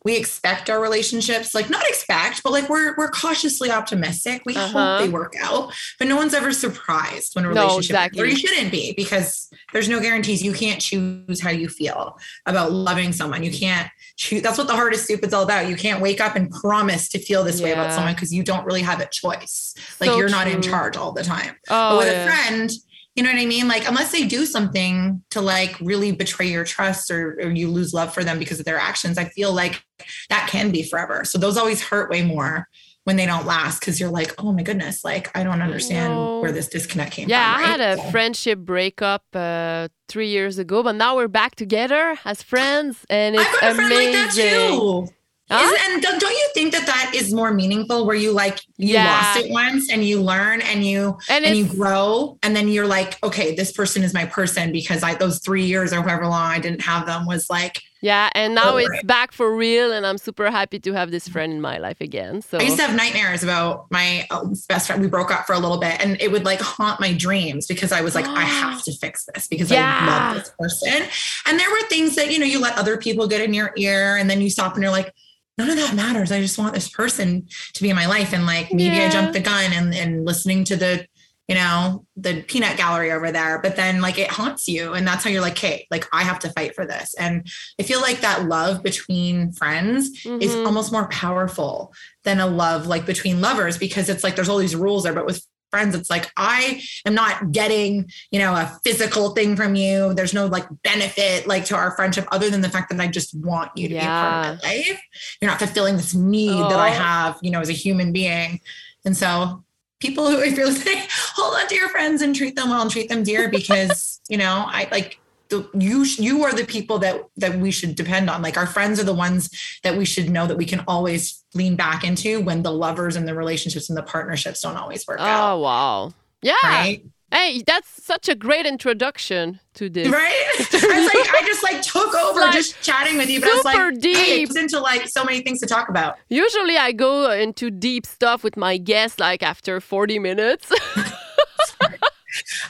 we 0.04 0.18
expect 0.18 0.70
our 0.70 0.82
relationships, 0.82 1.56
like 1.56 1.70
not 1.70 1.88
expect, 1.88 2.44
but 2.44 2.52
like 2.52 2.68
we're 2.68 2.94
we're 2.98 3.10
cautiously 3.12 3.72
optimistic. 3.72 4.42
We 4.46 4.54
Uh-huh. 4.58 4.68
hope 4.68 5.00
they 5.00 5.08
work 5.08 5.34
out, 5.42 5.72
but 5.98 6.10
no 6.10 6.18
one's 6.18 6.34
ever 6.34 6.52
surprised 6.52 7.36
when 7.38 7.46
a 7.46 7.54
No, 7.54 7.62
relationship—or 7.62 8.26
you 8.26 8.36
shouldn't 8.36 8.70
be 8.72 8.94
because 8.98 9.48
there's 9.72 9.88
no 9.88 10.02
guarantees. 10.02 10.42
You 10.44 10.52
can't 10.54 10.82
choose 10.82 11.40
how 11.42 11.52
you 11.52 11.70
feel 11.70 12.18
about 12.46 12.74
loving 12.74 13.14
someone. 13.14 13.44
You 13.44 13.52
can't 13.52 13.90
choose. 14.22 14.42
That's 14.42 14.58
what 14.58 14.68
the 14.68 14.76
hardest 14.76 15.06
stupid's 15.06 15.34
all 15.34 15.44
about. 15.44 15.68
You 15.68 15.76
can't 15.76 16.02
wake 16.02 16.22
up 16.22 16.36
and 16.36 16.50
promise 16.52 17.10
to 17.10 17.20
feel 17.20 17.44
this 17.44 17.60
way 17.62 17.72
about 17.72 17.92
someone 17.92 18.14
because 18.14 18.32
you 18.34 18.44
don't 18.44 18.66
really 18.66 18.84
have 18.84 19.02
a 19.02 19.08
choice. 19.08 19.74
Like 20.00 20.10
So 20.10 20.18
you're 20.18 20.30
not 20.30 20.48
in 20.48 20.62
charge 20.62 20.96
all 20.96 21.12
the 21.12 21.24
time. 21.24 21.56
Oh, 21.70 21.98
But 21.98 21.98
with 21.98 22.08
yeah. 22.08 22.24
a 22.24 22.32
friend, 22.32 22.72
you 23.16 23.24
know 23.24 23.32
what 23.32 23.42
I 23.42 23.46
mean? 23.46 23.68
Like, 23.68 23.88
unless 23.88 24.12
they 24.12 24.26
do 24.26 24.46
something 24.46 25.22
to 25.32 25.42
like 25.42 25.78
really 25.82 26.12
betray 26.12 26.50
your 26.50 26.64
trust 26.64 27.10
or, 27.10 27.38
or 27.42 27.50
you 27.50 27.70
lose 27.70 27.94
love 27.94 28.14
for 28.14 28.24
them 28.24 28.38
because 28.40 28.60
of 28.60 28.66
their 28.66 28.78
actions, 28.78 29.18
I 29.18 29.26
feel 29.26 29.52
like 29.52 29.84
that 30.30 30.48
can 30.50 30.72
be 30.72 30.84
forever. 30.84 31.26
So 31.26 31.38
those 31.38 31.58
always 31.58 31.82
hurt 31.82 32.10
way 32.10 32.24
more 32.24 32.68
when 33.12 33.18
they 33.18 33.26
don't 33.26 33.46
last 33.46 33.82
because 33.82 34.00
you're 34.00 34.10
like, 34.10 34.34
oh 34.42 34.54
my 34.54 34.64
goodness, 34.64 35.04
like 35.04 35.30
I 35.38 35.44
don't 35.44 35.62
understand 35.62 36.14
No. 36.14 36.40
where 36.40 36.54
this 36.54 36.70
disconnect 36.70 37.12
came 37.12 37.26
from. 37.26 37.32
Yeah, 37.32 37.56
from. 37.56 37.64
I 37.64 37.68
had 37.68 37.82
a 37.82 37.98
So- 37.98 38.04
friendship 38.10 38.60
breakup 38.60 39.26
uh, 39.34 39.90
three 40.08 40.30
years 40.30 40.58
ago, 40.58 40.82
but 40.82 40.94
now 40.96 41.18
we're 41.18 41.28
back 41.28 41.56
together 41.56 42.18
as 42.24 42.42
friends, 42.42 43.06
and 43.10 43.36
it's 43.36 43.44
I've 43.46 43.60
got 43.60 43.72
a 43.72 43.76
friend 43.76 43.92
amazing. 43.92 44.14
like 44.14 44.34
that 44.34 44.70
too. 44.70 45.08
Huh? 45.50 45.60
Is- 45.76 45.82
and 45.94 46.02
don't, 46.02 46.22
don't 46.22 46.32
you 46.32 46.50
think 46.54 46.72
that 46.72 46.86
that 46.86 47.12
is 47.14 47.34
more 47.34 47.54
meaningful 47.54 48.06
where 48.08 48.16
you 48.16 48.32
like 48.32 48.60
you 48.78 48.94
Yeah. 48.94 49.12
lost 49.12 49.40
it 49.46 49.52
once 49.52 49.92
and 49.92 50.06
you 50.06 50.22
learn 50.22 50.62
and 50.62 50.86
you 50.86 51.18
And 51.28 51.44
and 51.44 51.58
you 51.58 51.66
grow 51.66 52.38
and 52.44 52.56
then 52.56 52.70
you're 52.70 52.88
like 52.88 53.22
okay 53.22 53.54
this 53.54 53.74
person 53.74 54.02
is 54.04 54.14
my 54.14 54.24
person 54.24 54.72
because 54.72 55.04
I 55.04 55.16
those 55.16 55.40
three 55.40 55.66
years 55.66 55.92
or 55.92 56.02
however 56.04 56.26
long 56.28 56.50
I 56.50 56.60
didn't 56.60 56.84
have 56.84 57.06
them 57.06 57.26
was 57.26 57.50
like 57.50 57.82
yeah, 58.02 58.30
and 58.34 58.56
now 58.56 58.78
it's 58.78 58.90
it. 59.00 59.08
back 59.08 59.32
for 59.32 59.56
real, 59.56 59.92
and 59.92 60.06
I'm 60.06 60.18
super 60.18 60.50
happy 60.50 60.80
to 60.80 60.94
have 60.94 61.12
this 61.12 61.28
friend 61.28 61.54
in 61.54 61.62
my 61.62 61.78
life 61.78 62.02
again. 62.02 62.42
So 62.42 62.58
I 62.58 62.64
used 62.64 62.78
to 62.78 62.84
have 62.84 62.96
nightmares 62.96 63.44
about 63.44 63.86
my 63.92 64.26
uh, 64.32 64.46
best 64.68 64.88
friend. 64.88 65.02
We 65.02 65.08
broke 65.08 65.32
up 65.32 65.46
for 65.46 65.54
a 65.54 65.60
little 65.60 65.78
bit 65.78 66.04
and 66.04 66.20
it 66.20 66.32
would 66.32 66.44
like 66.44 66.60
haunt 66.60 67.00
my 67.00 67.14
dreams 67.14 67.68
because 67.68 67.92
I 67.92 68.02
was 68.02 68.16
like, 68.16 68.26
I 68.26 68.42
have 68.42 68.84
to 68.86 68.94
fix 68.94 69.26
this 69.34 69.48
because 69.48 69.72
I 69.72 70.06
love 70.06 70.36
this 70.38 70.52
person. 70.60 71.08
And 71.46 71.60
there 71.60 71.70
were 71.70 71.82
things 71.90 72.16
that, 72.16 72.32
you 72.32 72.40
know, 72.40 72.46
you 72.46 72.60
let 72.60 72.78
other 72.78 72.98
people 72.98 73.28
get 73.28 73.42
in 73.42 73.54
your 73.54 73.72
ear 73.78 74.18
and 74.18 74.30
then 74.30 74.42
you 74.42 74.50
stop 74.50 74.74
and 74.74 74.84
you're 74.84 74.92
like, 74.92 75.14
none 75.58 75.70
of 75.70 75.76
that 75.76 75.96
matters. 75.96 76.32
I 76.32 76.42
just 76.42 76.58
want 76.58 76.74
this 76.74 76.90
person 76.90 77.48
to 77.74 77.84
be 77.84 77.90
in 77.90 77.96
my 77.96 78.08
life. 78.08 78.34
And 78.34 78.46
like 78.46 78.72
maybe 78.74 78.96
Yeah. 78.96 79.08
I 79.08 79.10
jumped 79.10 79.34
the 79.34 79.42
gun 79.42 79.72
and, 79.74 79.94
and 79.94 80.26
listening 80.26 80.64
to 80.66 80.76
the, 80.76 81.06
you 81.52 81.56
know, 81.56 82.06
the 82.16 82.42
peanut 82.44 82.78
gallery 82.78 83.12
over 83.12 83.30
there. 83.32 83.60
But 83.62 83.76
then 83.76 84.00
like 84.02 84.18
it 84.18 84.30
haunts 84.30 84.68
you. 84.70 84.94
And 84.94 85.06
that's 85.06 85.24
how 85.24 85.30
you're 85.30 85.42
like, 85.42 85.58
hey, 85.58 85.86
like 85.92 86.08
I 86.14 86.24
have 86.24 86.40
to 86.40 86.50
fight 86.52 86.76
for 86.76 86.86
this. 86.86 87.14
And 87.16 87.46
I 87.80 87.84
feel 87.84 88.00
like 88.00 88.22
that 88.22 88.48
love 88.48 88.82
between 88.84 89.52
friends 89.52 90.08
is 90.26 90.52
Mhm. 90.56 90.66
almost 90.66 90.92
more 90.94 91.08
powerful 91.10 91.94
than 92.24 92.40
a 92.40 92.48
love 92.48 92.88
like 92.88 93.06
between 93.06 93.42
lovers 93.42 93.78
because 93.78 94.08
it's 94.10 94.24
like 94.24 94.36
there's 94.36 94.48
all 94.50 94.60
these 94.60 94.76
rules 94.76 95.04
there 95.04 95.14
but 95.14 95.26
with 95.26 95.46
friends 95.72 95.96
it's 95.96 96.10
like 96.10 96.30
i 96.36 96.84
am 97.06 97.14
not 97.16 97.52
getting 97.54 98.06
you 98.30 98.38
know 98.40 98.54
a 98.54 98.78
physical 98.84 99.30
thing 99.38 99.56
from 99.56 99.74
you 99.74 100.14
there's 100.14 100.34
no 100.34 100.46
like 100.46 100.66
benefit 100.84 101.48
like 101.48 101.64
to 101.64 101.74
our 101.76 101.96
friendship 101.96 102.28
other 102.32 102.50
than 102.50 102.60
the 102.62 102.70
fact 102.70 102.90
that 102.92 103.00
i 103.00 103.08
just 103.08 103.34
want 103.40 103.72
you 103.76 103.88
to 103.88 103.94
be 103.96 104.00
a 104.00 104.04
part 104.04 104.46
of 104.56 104.62
my 104.62 104.70
life 104.70 105.02
you're 105.42 105.50
not 105.50 105.60
fulfilling 105.60 105.96
this 105.96 106.14
need 106.14 106.50
that 106.72 106.80
i 106.90 106.90
Oh. 106.90 106.94
have 106.94 107.40
you 107.42 107.52
know 107.52 107.62
as 107.62 107.70
a 107.70 107.74
human 107.86 108.12
being 108.12 108.60
and 109.06 109.16
so 109.16 109.64
people 110.02 110.30
who 110.30 110.40
if 110.42 110.58
you're 110.58 110.66
listening 110.66 111.04
hold 111.36 111.56
on 111.56 111.68
to 111.68 111.76
your 111.76 111.90
friends 111.90 112.22
and 112.22 112.36
treat 112.36 112.56
them 112.56 112.70
well 112.70 112.82
and 112.82 112.92
treat 112.92 113.10
them 113.10 113.24
dear 113.24 113.50
because 113.50 114.20
you 114.30 114.38
know 114.38 114.66
i 114.68 114.88
like 114.92 115.20
the, 115.52 115.70
you 115.74 116.04
you 116.18 116.44
are 116.44 116.54
the 116.54 116.64
people 116.64 116.98
that 117.00 117.22
that 117.38 117.60
we 117.60 117.72
should 117.72 117.96
depend 117.96 118.30
on. 118.30 118.42
Like 118.42 118.58
our 118.58 118.66
friends 118.66 119.02
are 119.02 119.04
the 119.04 119.14
ones 119.14 119.50
that 119.84 119.98
we 119.98 120.06
should 120.06 120.30
know 120.30 120.48
that 120.48 120.58
we 120.58 120.66
can 120.66 120.80
always 120.88 121.44
lean 121.54 121.76
back 121.76 122.06
into 122.06 122.40
when 122.40 122.64
the 122.64 122.72
lovers 122.72 123.18
and 123.18 123.28
the 123.28 123.36
relationships 123.36 123.90
and 123.90 123.98
the 123.98 124.04
partnerships 124.04 124.62
don't 124.62 124.78
always 124.78 125.06
work 125.06 125.20
oh 125.20 125.24
out. 125.24 125.52
Oh 125.52 125.60
wow, 125.60 126.14
yeah, 126.42 126.54
right 126.64 127.04
Hey, 127.32 127.64
that's 127.66 128.04
such 128.04 128.28
a 128.28 128.36
great 128.36 128.66
introduction 128.66 129.60
to 129.76 129.90
this. 129.90 130.10
Right? 130.10 130.34
I 130.60 131.06
like, 131.06 131.34
I 131.34 131.42
just 131.46 131.64
like 131.64 131.82
took 131.82 132.14
over 132.14 132.42
like 132.42 132.54
just 132.54 132.82
chatting 132.82 133.18
with 133.18 133.30
you, 133.30 133.40
but 133.40 133.50
I 133.50 133.54
was 133.54 133.62
super 133.64 133.92
like, 133.92 134.04
hey, 134.04 134.40
deep. 134.40 134.50
it's 134.50 134.58
into 134.58 134.80
like 134.80 135.08
so 135.08 135.24
many 135.24 135.42
things 135.42 135.60
to 135.62 135.66
talk 135.66 135.88
about. 135.88 136.18
Usually 136.30 136.78
I 136.78 136.92
go 136.92 137.32
into 137.32 137.72
deep 137.72 138.06
stuff 138.06 138.44
with 138.44 138.58
my 138.58 138.78
guests 138.78 139.20
like 139.20 139.44
after 139.44 139.80
40 139.80 140.20
minutes. 140.20 140.72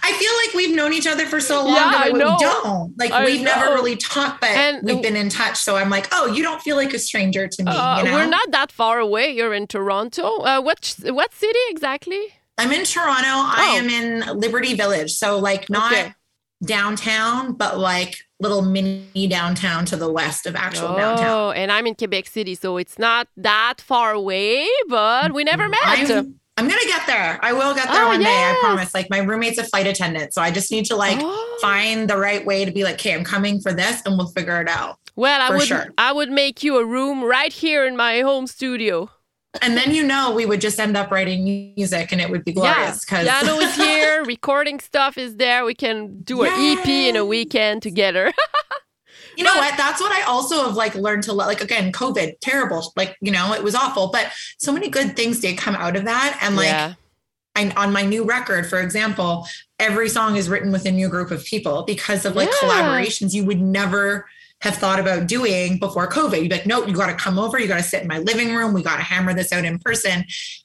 I 0.04 0.12
feel 0.14 0.32
like 0.46 0.56
we've 0.56 0.76
known 0.76 0.92
each 0.94 1.06
other 1.06 1.26
for 1.28 1.40
so 1.40 1.64
long 1.64 1.76
Yeah, 1.76 1.92
that 1.92 2.08
I 2.08 2.12
we 2.12 2.20
don't. 2.20 2.98
Like 2.98 3.12
I 3.12 3.26
we've 3.26 3.42
never 3.42 3.74
really 3.74 3.96
talked, 3.96 4.42
but 4.42 4.50
And- 4.50 4.84
we've 4.84 5.02
been 5.02 5.16
in 5.16 5.30
touch. 5.30 5.58
So 5.58 5.76
I'm 5.76 5.90
like, 5.90 6.08
oh, 6.12 6.28
you 6.28 6.42
don't 6.44 6.62
feel 6.62 6.76
like 6.76 6.94
a 6.94 7.00
stranger 7.00 7.48
to 7.48 7.64
me. 7.64 7.72
Uh, 7.72 8.00
you 8.00 8.04
know? 8.06 8.14
We're 8.14 8.26
not 8.28 8.50
that 8.52 8.72
far 8.72 9.00
away. 9.00 9.32
You're 9.32 9.54
in 9.54 9.68
Toronto. 9.68 10.40
Uh, 10.42 10.62
what 10.62 10.96
what 11.04 11.34
city 11.34 11.60
exactly? 11.70 12.34
I'm 12.62 12.72
in 12.72 12.84
Toronto. 12.86 13.28
I 13.28 13.70
Oh. 13.74 13.78
am 13.78 13.90
in 13.90 14.40
Liberty 14.40 14.76
Village. 14.76 15.12
So 15.12 15.40
like 15.40 15.70
not 15.70 15.92
Okay. 15.92 16.14
downtown, 16.64 17.54
but 17.54 17.78
like 17.80 18.18
little 18.40 18.62
mini 18.62 19.28
downtown 19.28 19.86
to 19.86 19.96
the 19.96 20.12
west 20.12 20.46
of 20.46 20.56
actual 20.56 20.90
oh, 20.90 20.98
downtown. 20.98 21.28
Oh, 21.30 21.52
and 21.52 21.72
I'm 21.72 21.88
in 21.88 21.96
Quebec 21.96 22.28
City, 22.28 22.56
so 22.56 22.78
it's 22.78 22.98
not 23.00 23.28
that 23.38 23.82
far 23.82 24.12
away, 24.12 24.68
but 24.88 25.34
we 25.34 25.44
never 25.44 25.68
met. 25.70 25.80
I'm, 25.86 26.36
I'm 26.58 26.68
gonna 26.68 26.86
get 26.86 27.08
there. 27.08 27.40
I 27.42 27.54
will 27.54 27.74
get 27.74 27.88
there 27.90 28.04
Oh, 28.04 28.10
one 28.10 28.20
day. 28.20 28.26
I 28.52 28.56
promise. 28.62 28.94
Like 28.94 29.10
my 29.10 29.20
roommate's 29.20 29.58
a 29.58 29.64
flight 29.64 29.88
attendant, 29.88 30.34
so 30.34 30.42
I 30.42 30.52
just 30.52 30.72
need 30.72 30.86
to 30.86 30.96
like 30.96 31.18
Oh. 31.20 31.58
find 31.62 32.08
the 32.10 32.18
right 32.18 32.46
way 32.46 32.66
to 32.66 32.72
be 32.72 32.84
like, 32.84 32.96
okay, 32.96 33.14
I'm 33.16 33.24
coming 33.24 33.60
for 33.60 33.74
this, 33.74 34.02
and 34.06 34.18
we'll 34.18 34.28
figure 34.28 34.62
it 34.62 34.68
out. 34.70 34.98
well, 35.16 35.42
I 35.42 35.56
would 35.56 35.68
sure. 35.68 35.88
I 35.98 36.12
would 36.14 36.32
make 36.32 36.64
you 36.64 36.78
a 36.78 36.86
room 36.86 37.24
right 37.24 37.52
here 37.52 37.86
in 37.86 37.96
my 37.98 38.22
home 38.22 38.48
studio. 38.48 39.10
And 39.62 39.76
then 39.76 39.94
you 39.94 40.04
know 40.04 40.32
we 40.32 40.46
would 40.46 40.62
just 40.62 40.80
end 40.80 40.96
up 40.96 41.12
writing 41.12 41.44
music, 41.76 42.12
and 42.14 42.22
it 42.22 42.30
would 42.30 42.46
be 42.46 42.54
glorious. 42.54 43.06
Yeah, 43.12 43.24
Because 43.24 43.42
piano 43.42 43.60
is 43.60 43.76
here, 43.88 44.24
recording 44.24 44.80
stuff 44.80 45.18
is 45.18 45.36
there. 45.36 45.66
We 45.66 45.76
can 45.76 46.22
do 46.22 46.44
an 46.44 46.52
EP 46.54 46.88
in 46.88 47.18
a 47.18 47.26
weekend 47.26 47.82
together. 47.82 48.32
you 49.38 49.44
know 49.44 49.54
what? 49.56 49.76
That's 49.78 50.00
what 50.00 50.12
I 50.14 50.22
also 50.24 50.64
have 50.66 50.76
like 50.76 50.96
learned 50.96 51.24
to. 51.24 51.34
Like 51.34 51.60
again, 51.60 51.92
COVID, 51.92 52.36
terrible. 52.40 52.94
Like 52.96 53.18
you 53.20 53.32
know, 53.32 53.54
it 53.54 53.62
was 53.62 53.76
awful, 53.76 54.10
but 54.12 54.32
so 54.58 54.72
many 54.72 54.90
good 54.90 55.18
things 55.18 55.42
did 55.42 55.58
come 55.58 55.76
out 55.76 55.98
of 55.98 56.06
that. 56.06 56.40
And 56.42 56.56
like 56.56 56.68
yeah. 56.68 56.94
I, 57.56 57.70
on 57.76 57.92
my 57.92 58.04
new 58.04 58.24
record, 58.24 58.68
for 58.68 58.80
example, 58.80 59.46
every 59.80 60.08
song 60.08 60.38
is 60.38 60.48
written 60.48 60.72
with 60.72 60.86
a 60.86 60.92
new 60.92 61.10
group 61.10 61.30
of 61.32 61.44
people 61.44 61.84
because 61.84 62.26
of 62.26 62.38
like 62.38 62.48
Yeah. 62.62 62.70
collaborations 62.70 63.34
you 63.34 63.44
would 63.44 63.60
never 63.60 64.28
have 64.62 64.76
thought 64.78 65.00
about 65.00 65.28
doing 65.28 65.78
before 65.80 66.08
COVID. 66.08 66.40
You'd 66.42 66.50
be 66.50 66.56
like, 66.56 66.66
no, 66.68 66.86
you 66.86 66.94
got 66.94 67.08
to 67.08 67.16
come 67.16 67.40
over. 67.40 67.60
You 67.60 67.68
got 67.68 67.78
to 67.78 67.84
sit 67.84 68.02
in 68.04 68.08
my 68.08 68.20
living 68.20 68.54
room. 68.54 68.74
We 68.74 68.84
got 68.84 68.98
to 68.98 69.02
hammer 69.02 69.34
this 69.34 69.52
out 69.52 69.66
in 69.66 69.80
person. 69.80 70.24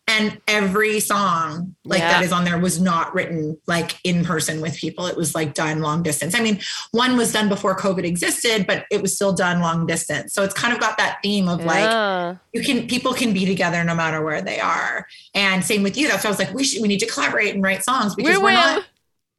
And 0.08 0.38
every 0.46 1.00
song 1.00 1.74
like 1.84 2.00
Yeah. 2.00 2.12
that 2.12 2.22
is 2.22 2.30
on 2.30 2.44
there 2.44 2.58
was 2.58 2.80
not 2.80 3.14
written 3.14 3.58
like 3.66 3.96
in 4.04 4.24
person 4.24 4.60
with 4.60 4.76
people. 4.76 5.06
It 5.06 5.16
was 5.16 5.34
like 5.34 5.54
done 5.54 5.80
long 5.80 6.02
distance. 6.02 6.34
I 6.34 6.40
mean, 6.40 6.60
one 6.92 7.16
was 7.16 7.32
done 7.32 7.48
before 7.48 7.74
COVID 7.76 8.04
existed, 8.04 8.66
but 8.66 8.84
it 8.90 9.00
was 9.02 9.14
still 9.14 9.32
done 9.32 9.60
long 9.60 9.86
distance. 9.86 10.32
So 10.34 10.42
it's 10.44 10.54
kind 10.54 10.72
of 10.74 10.78
got 10.78 10.98
that 10.98 11.18
theme 11.22 11.48
of 11.48 11.64
like, 11.64 11.80
Yeah. 11.80 12.36
you 12.52 12.62
can 12.62 12.86
people 12.86 13.14
can 13.14 13.32
be 13.32 13.46
together 13.46 13.82
no 13.82 13.94
matter 13.94 14.22
where 14.22 14.42
they 14.42 14.60
are 14.60 15.06
and 15.34 15.64
same 15.64 15.82
with 15.82 15.96
you 15.96 16.08
that's 16.08 16.24
why 16.24 16.28
i 16.28 16.30
was 16.30 16.38
like 16.38 16.52
we 16.54 16.64
should 16.64 16.80
we 16.82 16.88
need 16.88 17.00
to 17.00 17.06
collaborate 17.06 17.54
and 17.54 17.62
write 17.62 17.82
songs 17.84 18.14
because 18.14 18.38
we 18.38 18.44
we 18.44 18.52
are 18.52 18.54
will. 18.54 18.76
not 18.76 18.84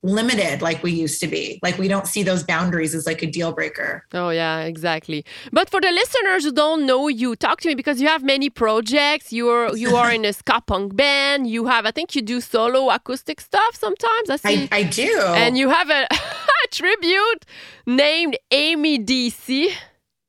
limited 0.03 0.61
like 0.61 0.83
we 0.83 0.91
used 0.91 1.19
to 1.19 1.27
be 1.27 1.59
like 1.63 1.77
we 1.77 1.87
don't 1.87 2.05
see 2.07 2.21
those 2.21 2.43
boundaries 2.43 2.93
as 2.93 3.05
like 3.07 3.23
a 3.23 3.25
deal 3.25 3.51
breaker 3.51 4.05
Oh 4.13 4.29
yeah, 4.29 4.59
exactly. 4.61 5.25
But 5.51 5.69
for 5.69 5.81
the 5.81 5.91
listeners 5.91 6.43
who 6.45 6.51
don't 6.51 6.85
know 6.85 7.07
you, 7.07 7.35
talk 7.35 7.61
to 7.61 7.67
me 7.67 7.75
because 7.75 7.99
you 7.99 8.07
have 8.07 8.23
many 8.23 8.49
projects. 8.49 9.33
You're 9.33 9.75
you 9.75 9.95
are 9.95 10.11
in 10.11 10.23
a 10.25 10.33
ska 10.39 10.61
punk 10.65 10.95
band. 10.95 11.47
You 11.49 11.65
have, 11.65 11.85
I 11.85 11.91
think, 11.91 12.15
you 12.15 12.21
do 12.21 12.39
solo 12.41 12.89
acoustic 12.89 13.41
stuff 13.41 13.75
sometimes. 13.75 14.29
I 14.29 14.35
see, 14.37 14.67
i 14.71 14.77
i 14.77 14.83
do 14.83 15.11
and 15.35 15.57
you 15.57 15.69
have 15.69 15.89
a, 15.89 16.07
a 16.63 16.67
tribute 16.71 17.45
named 17.85 18.37
AMYDC, 18.51 19.71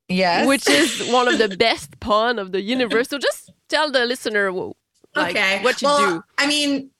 yes 0.08 0.46
which 0.46 0.68
is 0.68 1.08
one 1.18 1.28
of 1.28 1.38
the 1.38 1.56
best 1.56 1.98
pun 2.00 2.38
of 2.38 2.52
the 2.52 2.60
universe. 2.62 3.08
So 3.08 3.18
just 3.18 3.52
tell 3.68 3.90
the 3.90 4.06
listener 4.06 4.50
like, 4.52 5.30
okay 5.30 5.62
what 5.62 5.80
you 5.82 5.88
well 5.88 6.10
do. 6.10 6.22
i 6.36 6.46
mean 6.46 6.90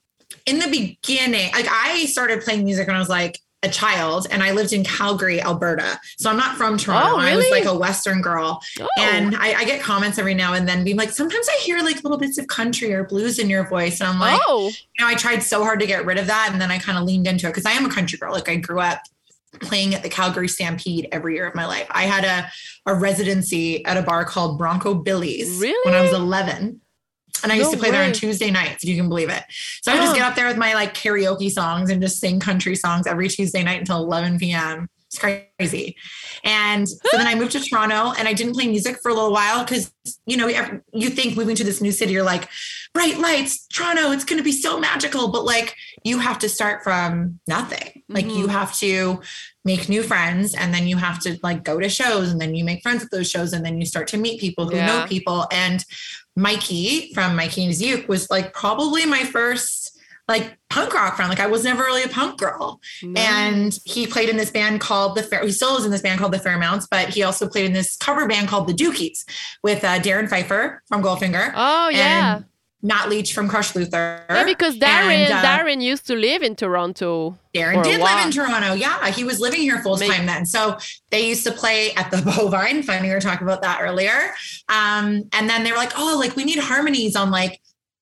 in 0.45 0.59
the 0.59 0.67
beginning 0.67 1.51
like 1.53 1.67
i 1.69 2.05
started 2.05 2.41
playing 2.41 2.63
music 2.63 2.87
when 2.87 2.95
i 2.95 2.99
was 2.99 3.09
like 3.09 3.39
a 3.63 3.67
child 3.69 4.25
and 4.31 4.41
i 4.41 4.51
lived 4.51 4.71
in 4.71 4.83
calgary 4.85 5.41
alberta 5.41 5.99
so 6.17 6.29
i'm 6.29 6.37
not 6.37 6.55
from 6.55 6.77
toronto 6.77 7.15
Oh, 7.15 7.17
really? 7.19 7.31
i 7.31 7.35
was 7.35 7.49
like 7.51 7.65
a 7.65 7.77
western 7.77 8.21
girl 8.21 8.61
Oh, 8.79 8.87
And 8.99 9.35
I, 9.35 9.53
I 9.53 9.65
get 9.65 9.81
comments 9.81 10.17
every 10.17 10.33
now 10.33 10.53
and 10.53 10.67
then 10.67 10.83
being 10.85 10.95
like, 10.97 11.09
sometimes 11.09 11.47
I 11.49 11.57
hear 11.63 11.79
like 11.81 12.01
little 12.03 12.17
bits 12.17 12.37
of 12.37 12.47
country 12.47 12.93
or 12.93 13.03
blues 13.03 13.37
in 13.39 13.49
your 13.49 13.67
voice. 13.67 13.99
And 13.99 14.07
I'm 14.09 14.19
like, 14.19 14.39
oh, 14.47 14.67
you 14.69 15.03
know, 15.03 15.07
I 15.11 15.15
tried 15.15 15.39
so 15.39 15.63
hard 15.63 15.79
to 15.81 15.85
get 15.87 16.05
rid 16.05 16.17
of 16.17 16.27
that. 16.27 16.49
And 16.53 16.61
then 16.61 16.71
I 16.71 16.77
kind 16.79 16.97
of 16.97 17.03
leaned 17.03 17.27
into 17.27 17.47
it 17.47 17.49
because 17.49 17.65
I 17.65 17.71
am 17.71 17.85
a 17.85 17.89
country 17.93 18.17
girl. 18.17 18.31
Like 18.33 18.47
I 18.47 18.55
grew 18.55 18.79
up 18.79 19.01
playing 19.61 19.93
at 19.95 20.03
the 20.03 20.09
Calgary 20.09 20.47
Stampede 20.47 21.07
every 21.11 21.33
year 21.35 21.47
of 21.47 21.55
my 21.55 21.65
life. 21.65 21.87
I 21.91 22.03
had 22.03 22.23
a, 22.23 22.49
a 22.85 22.95
residency 22.95 23.83
at 23.85 23.97
a 23.97 24.01
bar 24.03 24.23
called 24.23 24.57
Bronco 24.57 24.93
Billy's 24.93 25.59
when 25.85 25.93
I 25.95 26.01
was 26.01 26.13
11. 26.13 26.79
And 27.43 27.51
I 27.51 27.55
used 27.55 27.69
No 27.71 27.73
to 27.75 27.79
play 27.79 27.91
there 27.91 28.03
on. 28.03 28.13
Tuesday 28.13 28.51
nights, 28.51 28.83
if 28.83 28.89
you 28.89 28.95
can 28.95 29.09
believe 29.09 29.29
it. 29.29 29.43
So 29.81 29.91
I 29.91 29.95
would 29.95 30.01
just 30.01 30.13
Oh. 30.13 30.15
get 30.15 30.25
up 30.25 30.35
there 30.35 30.47
with 30.47 30.57
my 30.57 30.73
like 30.73 30.93
karaoke 30.93 31.49
songs 31.51 31.89
and 31.89 32.01
just 32.01 32.19
sing 32.19 32.39
country 32.39 32.75
songs 32.75 33.07
every 33.07 33.29
Tuesday 33.29 33.63
night 33.63 33.79
until 33.79 33.97
11 34.03 34.39
p.m. 34.39 34.87
It's 35.11 35.17
crazy. 35.17 35.95
And 36.43 36.87
so 36.87 36.97
then 37.13 37.25
I 37.25 37.33
moved 37.33 37.53
to 37.53 37.59
Toronto 37.59 38.13
and 38.17 38.27
I 38.27 38.33
didn't 38.33 38.53
play 38.53 38.67
music 38.67 38.97
for 39.01 39.09
a 39.09 39.13
little 39.15 39.31
while 39.31 39.63
because, 39.63 39.91
you 40.27 40.37
know, 40.37 40.47
you 40.93 41.09
think 41.09 41.35
moving 41.35 41.55
to 41.55 41.63
this 41.63 41.81
new 41.81 41.91
city, 41.91 42.13
you're 42.13 42.21
like, 42.23 42.47
bright 42.93 43.17
lights, 43.17 43.65
Toronto, 43.67 44.11
it's 44.11 44.23
going 44.23 44.37
to 44.37 44.43
be 44.43 44.51
so 44.51 44.79
magical. 44.79 45.29
But 45.29 45.45
like, 45.45 45.75
you 46.03 46.19
have 46.19 46.37
to 46.39 46.49
start 46.49 46.83
from 46.83 47.39
nothing. 47.47 48.03
Like, 48.07 48.25
you 48.25 48.45
Mhm. 48.47 48.51
have 48.51 48.77
to 48.79 49.21
make 49.65 49.89
new 49.89 50.01
friends 50.03 50.53
and 50.55 50.73
then 50.73 50.87
you 50.87 50.95
have 50.97 51.19
to 51.19 51.37
like 51.43 51.63
go 51.63 51.79
to 51.79 51.89
shows 51.89 52.29
and 52.31 52.39
then 52.39 52.55
you 52.55 52.63
make 52.63 52.81
friends 52.81 53.03
at 53.03 53.11
those 53.11 53.29
shows 53.29 53.51
and 53.53 53.65
then 53.65 53.79
you 53.79 53.85
start 53.85 54.07
to 54.07 54.17
meet 54.17 54.39
people 54.39 54.69
who 54.69 54.77
know 54.77 55.05
people. 55.07 55.47
And 55.51 55.83
Mikey 56.35 57.13
from 57.13 57.35
Mikey 57.35 57.65
and 57.65 57.79
Uke 57.79 58.07
was 58.07 58.29
like 58.29 58.53
probably 58.53 59.05
my 59.05 59.23
first 59.23 59.99
like 60.29 60.57
punk 60.69 60.93
rock 60.93 61.15
friend. 61.15 61.27
Like 61.27 61.39
I 61.39 61.47
was 61.47 61.63
never 61.63 61.83
really 61.83 62.03
a 62.03 62.07
punk 62.07 62.39
girl. 62.39 62.79
no. 63.01 63.19
And 63.19 63.77
he 63.83 64.05
played 64.05 64.29
in 64.29 64.37
this 64.37 64.51
band 64.51 64.79
called 64.79 65.15
the 65.15 65.23
Fair. 65.23 65.43
He 65.43 65.51
still 65.51 65.75
is 65.75 65.85
in 65.85 65.91
this 65.91 66.03
band 66.03 66.19
called 66.19 66.31
the 66.31 66.39
Fairmounts, 66.39 66.87
but 66.89 67.09
he 67.09 67.23
also 67.23 67.49
played 67.49 67.65
in 67.65 67.73
this 67.73 67.97
cover 67.97 68.27
band 68.27 68.47
called 68.47 68.67
the 68.67 68.73
Dookies 68.73 69.25
with 69.63 69.83
uh, 69.83 69.99
Darren 69.99 70.29
Pfeiffer 70.29 70.83
from 70.87 71.01
Goldfinger, 71.01 71.51
oh 71.55 71.89
yeah. 71.89 72.35
and 72.37 72.45
Matt 72.81 73.09
Leach 73.09 73.33
from 73.33 73.49
Crush 73.49 73.75
Luther. 73.75 74.23
Yeah, 74.29 74.45
because 74.45 74.77
Darren, 74.77 75.11
And, 75.11 75.33
uh, 75.33 75.43
Darren 75.43 75.81
used 75.81 76.07
to 76.07 76.15
live 76.15 76.41
in 76.41 76.55
Toronto. 76.55 77.37
Darren 77.53 77.83
did 77.83 77.99
live 77.99 78.25
in 78.25 78.31
Toronto. 78.31 78.73
Yeah, 78.73 79.09
he 79.11 79.23
was 79.25 79.39
living 79.41 79.59
here 79.61 79.79
full 79.79 79.97
time 79.97 80.25
then. 80.25 80.45
So 80.45 80.77
they 81.09 81.27
used 81.27 81.43
to 81.45 81.51
play 81.51 81.91
at 81.95 82.09
the 82.09 82.17
Bovine. 82.25 82.83
Funny, 82.83 83.09
we 83.09 83.13
were 83.13 83.19
talking 83.19 83.45
about 83.45 83.61
that 83.63 83.79
earlier. 83.81 84.33
Um, 84.69 85.23
and 85.33 85.49
then 85.49 85.63
they 85.63 85.71
were 85.71 85.77
like, 85.77 85.91
"Oh, 85.97 86.17
like 86.17 86.35
we 86.37 86.45
need 86.45 86.59
harmonies 86.59 87.15
on 87.17 87.31
like 87.31 87.59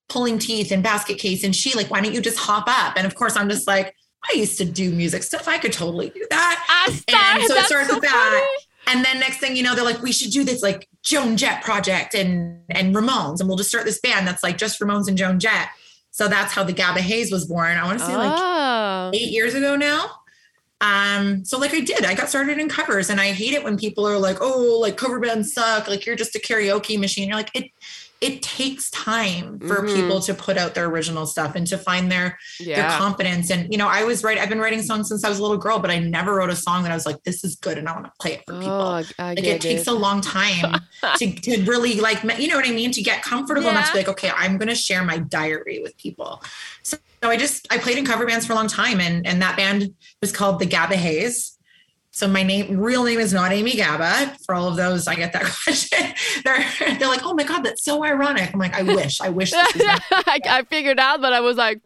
pulling 0.09 0.37
teeth 0.37 0.71
and 0.71 0.83
basket 0.83 1.17
case." 1.17 1.43
And 1.43 1.55
she 1.55 1.73
like, 1.73 1.89
"Why 1.89 1.99
don't 2.01 2.13
you 2.13 2.21
just 2.21 2.37
hop 2.37 2.65
up?" 2.67 2.97
And 2.97 3.07
of 3.07 3.15
course, 3.15 3.35
I'm 3.35 3.49
just 3.49 3.65
like, 3.65 3.95
"I 4.31 4.37
used 4.37 4.59
to 4.59 4.65
do 4.65 4.91
music 4.91 5.23
stuff. 5.23 5.47
I 5.47 5.57
could 5.57 5.73
totally 5.73 6.09
do 6.11 6.23
that." 6.29 6.85
I 6.87 6.91
started. 6.93 7.47
so 7.47 7.55
it 7.55 7.65
started 7.65 7.87
so 7.89 7.95
with 7.95 8.03
that. 8.03 8.47
And 8.89 9.03
then 9.03 9.19
next 9.19 9.39
thing 9.39 9.55
you 9.57 9.63
know, 9.63 9.75
they're 9.75 9.83
like, 9.83 10.01
we 10.01 10.13
should 10.13 10.31
do 10.31 10.45
this 10.45 10.61
like 10.63 10.87
Joan 11.07 11.37
Jett 11.37 11.63
project 11.63 12.13
and 12.13 12.59
and 12.69 12.93
Ramones, 12.93 13.39
and 13.39 13.47
we'll 13.47 13.57
just 13.57 13.69
start 13.69 13.85
this 13.85 13.99
band 13.99 14.27
that's 14.27 14.43
like 14.43 14.57
just 14.57 14.79
Ramones 14.81 15.07
and 15.07 15.17
Joan 15.17 15.39
Jett. 15.39 15.69
So 16.11 16.27
that's 16.27 16.51
how 16.53 16.63
the 16.63 16.73
Gabba 16.73 16.97
Hayes 16.97 17.31
was 17.31 17.45
born. 17.45 17.77
I 17.77 17.85
want 17.85 17.99
to 17.99 18.05
say 18.05 18.15
like 18.17 18.31
Ah. 18.33 19.09
eight 19.13 19.31
years 19.31 19.53
ago 19.53 19.75
now. 19.77 20.11
Um, 20.81 21.43
so 21.45 21.57
like 21.57 21.73
I 21.73 21.79
did, 21.79 22.05
I 22.05 22.13
got 22.13 22.29
started 22.29 22.59
in 22.59 22.69
covers, 22.69 23.09
and 23.09 23.19
I 23.21 23.31
hate 23.31 23.53
it 23.53 23.63
when 23.63 23.77
people 23.77 24.05
are 24.07 24.17
like, 24.17 24.37
"Oh, 24.41 24.77
like 24.81 24.97
cover 24.97 25.19
bands 25.19 25.53
suck. 25.53 25.87
Like 25.87 26.05
you're 26.05 26.15
just 26.15 26.35
a 26.35 26.39
karaoke 26.39 26.99
machine." 26.99 27.27
You're 27.29 27.37
like, 27.37 27.51
it 27.55 27.71
it 28.19 28.41
takes 28.41 28.89
time 28.89 29.59
for 29.59 29.83
Mhm. 29.83 29.95
people 29.95 30.19
to 30.21 30.33
put 30.33 30.57
out 30.57 30.73
their 30.73 30.85
original 30.85 31.27
stuff 31.27 31.53
and 31.55 31.67
to 31.67 31.77
find 31.77 32.11
their 32.11 32.39
their 32.59 32.89
confidence. 32.97 33.51
And 33.51 33.71
you 33.71 33.77
know, 33.77 33.87
I 33.87 34.03
was 34.05 34.23
right. 34.23 34.37
I've 34.39 34.49
been 34.49 34.59
writing 34.59 34.81
songs 34.81 35.09
since 35.09 35.23
I 35.23 35.29
was 35.29 35.37
a 35.37 35.41
little 35.43 35.57
girl, 35.57 35.77
but 35.79 35.91
I 35.91 35.99
never 35.99 36.33
wrote 36.35 36.49
a 36.49 36.55
song 36.55 36.81
that 36.83 36.91
I 36.91 36.95
was 36.95 37.05
like, 37.05 37.23
"This 37.23 37.43
is 37.43 37.55
good," 37.55 37.77
and 37.77 37.87
I 37.87 37.93
want 37.93 38.05
to 38.05 38.11
play 38.19 38.33
it 38.33 38.41
for 38.47 38.53
people 38.57 38.71
Oh, 38.73 39.03
like 39.19 39.37
get 39.37 39.45
it 39.45 39.61
takes 39.61 39.81
it. 39.83 39.87
a 39.87 39.93
long 39.93 40.21
time 40.21 40.81
to, 41.17 41.31
to 41.41 41.63
really 41.65 41.99
like 41.99 42.23
you 42.39 42.47
know 42.47 42.55
what 42.55 42.67
i 42.67 42.71
mean 42.71 42.91
to 42.91 43.01
get 43.01 43.21
comfortable 43.21 43.69
enough 43.69 43.87
to 43.87 43.91
be 43.93 43.99
like 43.99 44.07
okay 44.09 44.31
i'm 44.35 44.57
going 44.57 44.67
to 44.67 44.75
share 44.75 45.03
my 45.03 45.17
diary 45.19 45.79
with 45.83 45.95
people 45.97 46.41
so, 46.83 46.97
so 47.23 47.29
i 47.29 47.37
just 47.37 47.67
i 47.71 47.77
played 47.77 47.97
in 47.97 48.05
cover 48.05 48.25
bands 48.25 48.45
for 48.45 48.53
a 48.53 48.55
long 48.55 48.67
time 48.67 48.99
and 48.99 49.25
and 49.27 49.41
that 49.41 49.55
band 49.55 49.93
was 50.21 50.31
called 50.31 50.59
the 50.59 50.65
gabba 50.65 50.93
hayes 50.95 51.56
so 52.17 52.27
my 52.27 52.41
name 52.43 52.77
real 52.79 53.03
name 53.03 53.19
is 53.19 53.31
not 53.33 53.51
amy 53.51 53.73
gabba 53.73 54.35
for 54.45 54.55
all 54.55 54.67
of 54.67 54.75
those 54.75 55.07
i 55.07 55.15
get 55.15 55.33
that 55.33 55.43
question. 55.63 55.99
They're 56.43 56.65
they're 56.97 57.07
like 57.07 57.23
oh 57.23 57.33
my 57.33 57.43
god 57.43 57.61
that's 57.63 57.83
so 57.83 58.03
ironic. 58.03 58.51
I'm 58.53 58.59
like 58.59 58.73
i 58.75 58.81
wish 58.83 59.21
i 59.21 59.29
wish 59.29 59.51
this 59.51 59.71
I, 60.11 60.39
I 60.49 60.63
figured 60.63 60.99
out, 60.99 61.21
but 61.21 61.33
I 61.33 61.39
was 61.41 61.57
like, 61.57 61.79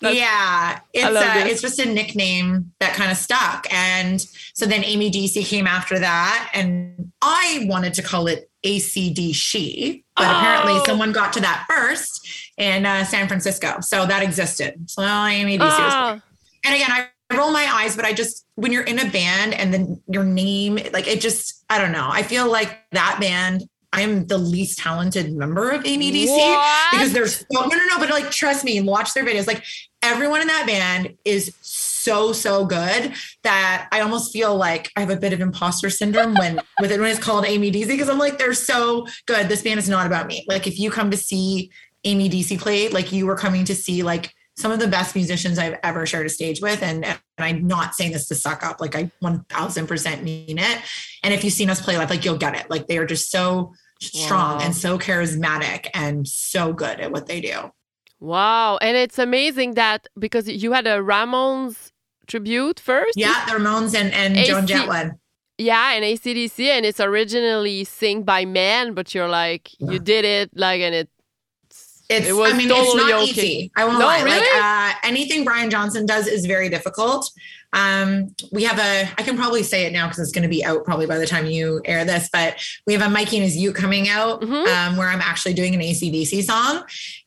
That's- 0.00 0.16
yeah, 0.18 0.80
it's 0.92 1.04
love 1.04 1.24
uh, 1.24 1.48
it's 1.50 1.60
just 1.62 1.78
a 1.78 1.86
nickname 1.86 2.72
that 2.80 2.92
kind 2.94 3.10
of 3.10 3.16
stuck, 3.16 3.66
and 3.72 4.20
so 4.52 4.66
then 4.66 4.82
AMYDC 4.82 5.44
came 5.46 5.66
after 5.66 5.98
that, 5.98 6.50
and 6.54 7.12
I 7.22 7.64
wanted 7.68 7.94
to 7.94 8.02
call 8.02 8.26
it 8.28 8.48
ACD 8.64 9.34
She, 9.34 10.04
but 10.16 10.24
apparently 10.26 10.74
Oh. 10.74 10.84
someone 10.86 11.12
got 11.12 11.32
to 11.34 11.40
that 11.40 11.66
first 11.68 12.26
in 12.56 12.84
uh, 12.86 13.04
San 13.04 13.26
Francisco, 13.28 13.80
so 13.80 14.06
that 14.06 14.22
existed. 14.22 14.88
So 14.90 15.02
AMYDC 15.02 15.58
was 15.60 15.72
ah, 15.72 16.20
and 16.64 16.74
again, 16.74 16.90
I 16.90 17.08
roll 17.36 17.50
my 17.52 17.66
eyes, 17.72 17.96
but 17.96 18.04
I 18.04 18.12
just 18.12 18.44
when 18.58 18.72
you're 18.72 18.82
in 18.82 18.98
a 18.98 19.08
band 19.08 19.54
and 19.54 19.72
then 19.72 20.02
your 20.08 20.24
name, 20.24 20.80
like 20.92 21.06
it 21.06 21.20
just, 21.20 21.64
I 21.70 21.78
don't 21.78 21.92
know. 21.92 22.08
I 22.10 22.24
feel 22.24 22.50
like 22.50 22.76
that 22.90 23.18
band. 23.20 23.62
I 23.90 24.02
am 24.02 24.26
the 24.26 24.36
least 24.36 24.80
talented 24.80 25.32
member 25.32 25.70
of 25.70 25.82
What? 25.82 26.90
because 26.92 27.12
there's 27.14 27.44
no, 27.50 27.62
no, 27.62 27.68
no, 27.68 27.86
no. 27.86 27.98
But 27.98 28.10
like, 28.10 28.30
trust 28.30 28.62
me 28.62 28.76
and 28.76 28.86
watch 28.86 29.14
their 29.14 29.24
videos. 29.24 29.46
Like 29.46 29.64
everyone 30.02 30.42
in 30.42 30.48
that 30.48 30.66
band 30.66 31.14
is 31.24 31.54
so, 31.62 32.32
so 32.32 32.66
good 32.66 33.14
that 33.44 33.88
I 33.92 34.00
almost 34.00 34.30
feel 34.30 34.54
like 34.56 34.90
I 34.94 35.00
have 35.00 35.10
a 35.10 35.16
bit 35.16 35.32
of 35.32 35.40
imposter 35.40 35.88
syndrome 35.88 36.34
when 36.34 36.60
with 36.80 36.92
it 36.92 37.00
when 37.00 37.10
it's 37.10 37.18
called 37.18 37.44
AMYDC 37.46 37.86
because 37.86 38.10
I'm 38.10 38.18
like, 38.18 38.38
they're 38.38 38.52
so 38.52 39.06
good. 39.26 39.48
This 39.48 39.62
band 39.62 39.78
is 39.78 39.88
not 39.88 40.06
about 40.06 40.26
me. 40.26 40.44
Like 40.48 40.66
if 40.66 40.78
you 40.78 40.90
come 40.90 41.10
to 41.12 41.16
see 41.16 41.70
AMYDC 42.04 42.58
play, 42.60 42.88
like 42.88 43.12
you 43.12 43.24
were 43.24 43.36
coming 43.36 43.64
to 43.66 43.74
see 43.74 44.02
like 44.02 44.34
some 44.58 44.72
of 44.72 44.80
the 44.80 44.88
best 44.88 45.14
musicians 45.14 45.56
I've 45.56 45.78
ever 45.84 46.04
shared 46.04 46.26
a 46.26 46.28
stage 46.28 46.60
with. 46.60 46.82
And, 46.82 47.04
and 47.04 47.18
I'm 47.38 47.64
not 47.66 47.94
saying 47.94 48.10
this 48.10 48.26
to 48.26 48.34
suck 48.34 48.64
up. 48.64 48.80
Like 48.80 48.96
I 48.96 49.08
1000% 49.22 50.22
mean 50.22 50.58
it. 50.58 50.78
And 51.22 51.32
if 51.32 51.44
you've 51.44 51.52
seen 51.52 51.70
us 51.70 51.80
play 51.80 51.96
live, 51.96 52.10
like 52.10 52.24
you'll 52.24 52.38
get 52.38 52.56
it. 52.56 52.68
Like 52.68 52.88
they 52.88 52.98
are 52.98 53.06
just 53.06 53.30
so 53.30 53.72
strong 54.00 54.58
Wow. 54.58 54.64
and 54.64 54.74
so 54.74 54.98
charismatic 54.98 55.86
and 55.94 56.26
so 56.26 56.72
good 56.72 56.98
at 56.98 57.12
what 57.12 57.26
they 57.26 57.40
do. 57.40 57.70
Wow. 58.18 58.78
And 58.78 58.96
it's 58.96 59.18
amazing 59.18 59.74
that 59.74 60.08
because 60.18 60.48
you 60.48 60.72
had 60.72 60.88
a 60.88 60.98
Ramones 60.98 61.92
tribute 62.26 62.80
first. 62.80 63.16
Yeah, 63.16 63.46
the 63.46 63.52
Ramones 63.52 63.94
and, 63.94 64.12
and 64.12 64.36
Joan 64.44 64.64
AC 64.64 65.10
Yeah, 65.58 65.92
and 65.92 66.04
ACDC, 66.04 66.66
and 66.66 66.84
it's 66.84 67.00
originally 67.00 67.84
sing 67.84 68.24
by 68.24 68.44
men, 68.44 68.94
but 68.94 69.14
you're 69.14 69.28
like, 69.28 69.70
you 69.78 70.00
did 70.00 70.24
it, 70.24 70.50
like, 70.54 70.80
and 70.80 70.94
it. 70.96 71.08
It's, 72.08 72.26
It 72.26 72.32
was 72.32 72.52
I 72.52 72.56
mean, 72.56 72.68
totally 72.68 72.86
it's 73.02 73.10
not 73.10 73.22
okay. 73.22 73.30
easy. 73.30 73.72
I 73.76 73.84
won't 73.84 73.98
No, 73.98 74.06
lie. 74.06 74.22
Like 74.22 74.42
uh, 74.54 74.98
anything 75.06 75.44
Brian 75.44 75.68
Johnson 75.70 76.06
does 76.06 76.26
is 76.26 76.46
very 76.46 76.68
difficult. 76.70 77.30
Um, 77.74 78.34
we 78.50 78.64
have 78.64 78.78
a, 78.78 79.10
I 79.18 79.22
can 79.22 79.36
probably 79.36 79.62
say 79.62 79.84
it 79.84 79.92
now 79.92 80.06
because 80.06 80.20
it's 80.20 80.32
going 80.32 80.42
to 80.44 80.48
be 80.48 80.64
out 80.64 80.84
probably 80.86 81.04
by 81.04 81.18
the 81.18 81.26
time 81.26 81.44
you 81.44 81.82
air 81.84 82.06
this, 82.06 82.30
but 82.32 82.56
we 82.86 82.94
have 82.94 83.02
a 83.02 83.10
Mikey 83.10 83.36
and 83.36 83.44
his 83.44 83.56
Uke 83.58 83.74
coming 83.76 84.08
out 84.08 84.40
Mhm. 84.40 84.66
um, 84.68 84.96
where 84.96 85.08
I'm 85.08 85.20
actually 85.20 85.52
doing 85.52 85.74
an 85.74 85.82
ACDC 85.82 86.44
song 86.44 86.84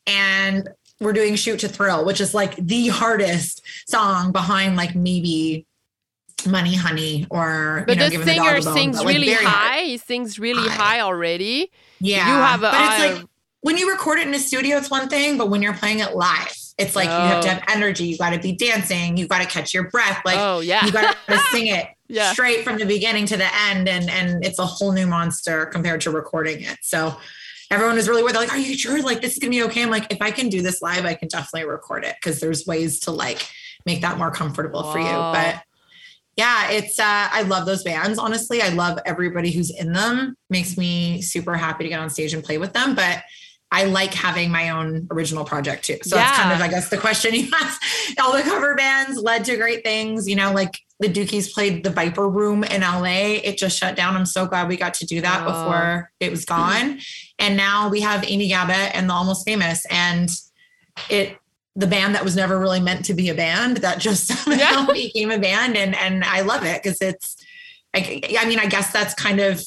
and 0.08 0.68
we're 1.00 1.14
doing 1.14 1.36
Shoot 1.36 1.60
to 1.60 1.68
Thrill, 1.68 2.04
which 2.06 2.20
is 2.20 2.34
like 2.34 2.56
the 2.56 2.88
hardest 2.88 3.62
song 3.88 4.32
behind 4.32 4.78
like 4.78 4.96
maybe 4.96 5.68
Money 6.48 6.74
Honey 6.76 7.28
or, 7.30 7.84
But 7.86 7.98
you 7.98 8.00
know, 8.00 8.06
the 8.10 8.12
Giving 8.18 8.26
the 8.42 8.48
a 8.48 8.62
Bone, 8.64 8.74
sings 8.74 8.98
but, 8.98 9.06
like, 9.06 9.14
really 9.16 9.34
very 9.34 9.46
hard. 9.46 9.56
high. 9.74 9.82
He 9.82 9.98
sings 9.98 10.40
really 10.40 10.68
High. 10.70 10.76
high 10.76 11.00
already. 11.02 11.72
Yeah. 12.00 12.28
You 12.28 12.34
have 12.34 12.60
a 12.64 12.72
but 12.72 12.74
it's 12.82 13.20
like 13.20 13.28
when 13.62 13.78
you 13.78 13.90
record 13.92 14.20
it 14.20 14.28
in 14.28 14.34
a 14.34 14.40
studio, 14.40 14.78
it's 14.78 14.90
one 14.90 15.08
thing, 15.10 15.38
but 15.38 15.50
when 15.50 15.62
you're 15.62 15.74
playing 15.74 16.00
it 16.00 16.16
live, 16.16 16.56
it's 16.78 16.96
like 16.96 17.06
you 17.06 17.12
have 17.12 17.44
to 17.44 17.50
Oh. 17.50 17.54
have 17.54 17.64
energy. 17.68 18.06
You 18.08 18.18
got 18.18 18.32
to 18.32 18.40
be 18.40 18.54
dancing. 18.54 19.18
You 19.18 19.28
got 19.28 19.40
to 19.42 19.48
catch 19.48 19.74
your 19.74 19.90
breath. 19.90 20.22
Like 20.26 20.38
oh, 20.40 20.62
yeah. 20.62 20.86
you 20.86 20.92
got 20.92 21.16
to 21.28 21.38
sing 21.52 21.68
it 21.68 21.88
Yeah. 22.08 22.32
straight 22.34 22.64
from 22.64 22.78
the 22.80 22.86
beginning 22.86 23.26
to 23.28 23.38
the 23.38 23.48
end, 23.70 23.88
and 23.88 24.10
and 24.10 24.44
it's 24.44 24.58
a 24.60 24.66
whole 24.66 24.92
new 24.92 25.06
monster 25.08 25.66
compared 25.68 26.02
to 26.02 26.12
recording 26.12 26.62
it. 26.62 26.78
So 26.82 27.16
everyone 27.70 27.98
is 28.00 28.10
really 28.10 28.24
worried. 28.24 28.34
They're 28.36 28.42
like, 28.42 28.54
"Are 28.54 28.58
you 28.58 28.76
sure? 28.78 29.02
Like 29.02 29.22
this 29.22 29.34
is 29.34 29.40
gonna 29.40 29.52
be 29.52 29.64
okay?" 29.64 29.84
I'm 29.84 29.92
like, 29.92 30.12
if 30.12 30.22
I 30.22 30.32
can 30.32 30.50
do 30.50 30.62
this 30.64 30.82
live, 30.82 31.06
I 31.06 31.14
can 31.14 31.28
definitely 31.28 31.70
record 31.70 32.04
it 32.04 32.16
because 32.20 32.40
there's 32.40 32.66
ways 32.66 33.00
to 33.02 33.12
like 33.12 33.48
make 33.86 34.02
that 34.02 34.18
more 34.18 34.32
comfortable 34.32 34.92
for 34.92 34.98
you. 35.00 35.06
But 35.06 35.62
yeah, 36.36 36.72
it's 36.72 36.98
uh 36.98 37.28
I 37.32 37.44
love 37.44 37.66
those 37.68 37.84
bands. 37.84 38.18
Honestly, 38.18 38.62
I 38.64 38.70
love 38.70 38.98
everybody 39.06 39.52
who's 39.52 39.70
in 39.70 39.94
them. 39.94 40.36
Makes 40.50 40.78
me 40.78 41.22
super 41.22 41.56
happy 41.56 41.84
to 41.84 41.90
get 41.90 42.00
on 42.00 42.10
stage 42.10 42.34
and 42.34 42.44
play 42.44 42.58
with 42.58 42.74
them. 42.74 42.96
But 42.96 43.22
I 43.74 43.86
like 43.86 44.14
having 44.14 44.52
my 44.52 44.70
own 44.70 45.08
original 45.12 45.46
project 45.46 45.86
too. 45.86 45.98
So 46.04 46.16
that's 46.18 46.38
kind 46.38 46.52
of, 46.52 46.60
I 46.62 46.68
guess, 46.68 46.90
the 46.90 46.98
question 46.98 47.34
you 47.36 47.48
asked. 47.54 47.82
All 48.20 48.34
the 48.36 48.42
cover 48.44 48.76
bands 48.76 49.18
led 49.18 49.46
to 49.46 49.56
great 49.56 49.84
things. 49.84 50.28
You 50.28 50.36
know, 50.36 50.52
like 50.52 50.78
the 51.00 51.08
Dookies 51.08 51.52
played 51.54 51.84
the 51.84 51.90
Viper 51.90 52.28
Room 52.28 52.64
in 52.66 52.82
LA. 52.82 53.40
It 53.44 53.58
just 53.58 53.78
shut 53.78 53.96
down. 53.96 54.16
I'm 54.18 54.26
so 54.26 54.46
glad 54.46 54.68
we 54.68 54.76
got 54.76 54.94
to 54.96 55.06
do 55.06 55.22
that 55.22 55.44
Oh. 55.44 55.52
before 55.52 56.12
it 56.20 56.30
was 56.32 56.44
gone. 56.44 57.00
And 57.40 57.56
now 57.56 57.88
we 57.90 58.02
have 58.02 58.24
Amy 58.28 58.50
Gabba 58.52 58.92
and 58.94 59.10
the 59.10 59.14
Almost 59.14 59.46
Famous. 59.46 59.86
And 59.90 60.30
it 61.10 61.38
the 61.78 61.88
band 61.88 62.16
that 62.16 62.24
was 62.26 62.36
never 62.36 62.60
really 62.60 62.82
meant 62.82 63.06
to 63.06 63.14
be 63.14 63.30
a 63.30 63.34
band 63.34 63.78
that 63.78 63.98
just 63.98 64.28
somehow 64.44 64.58
Yeah. 64.60 64.88
became 64.92 65.32
a 65.32 65.40
band. 65.40 65.78
And 65.78 65.96
and 65.96 66.26
I 66.26 66.42
love 66.42 66.66
it 66.66 66.84
because 66.84 67.02
it's 67.02 67.38
I, 67.94 68.22
I 68.40 68.46
mean, 68.46 68.60
I 68.60 68.66
guess 68.68 68.92
that's 68.92 69.14
kind 69.14 69.40
of 69.40 69.64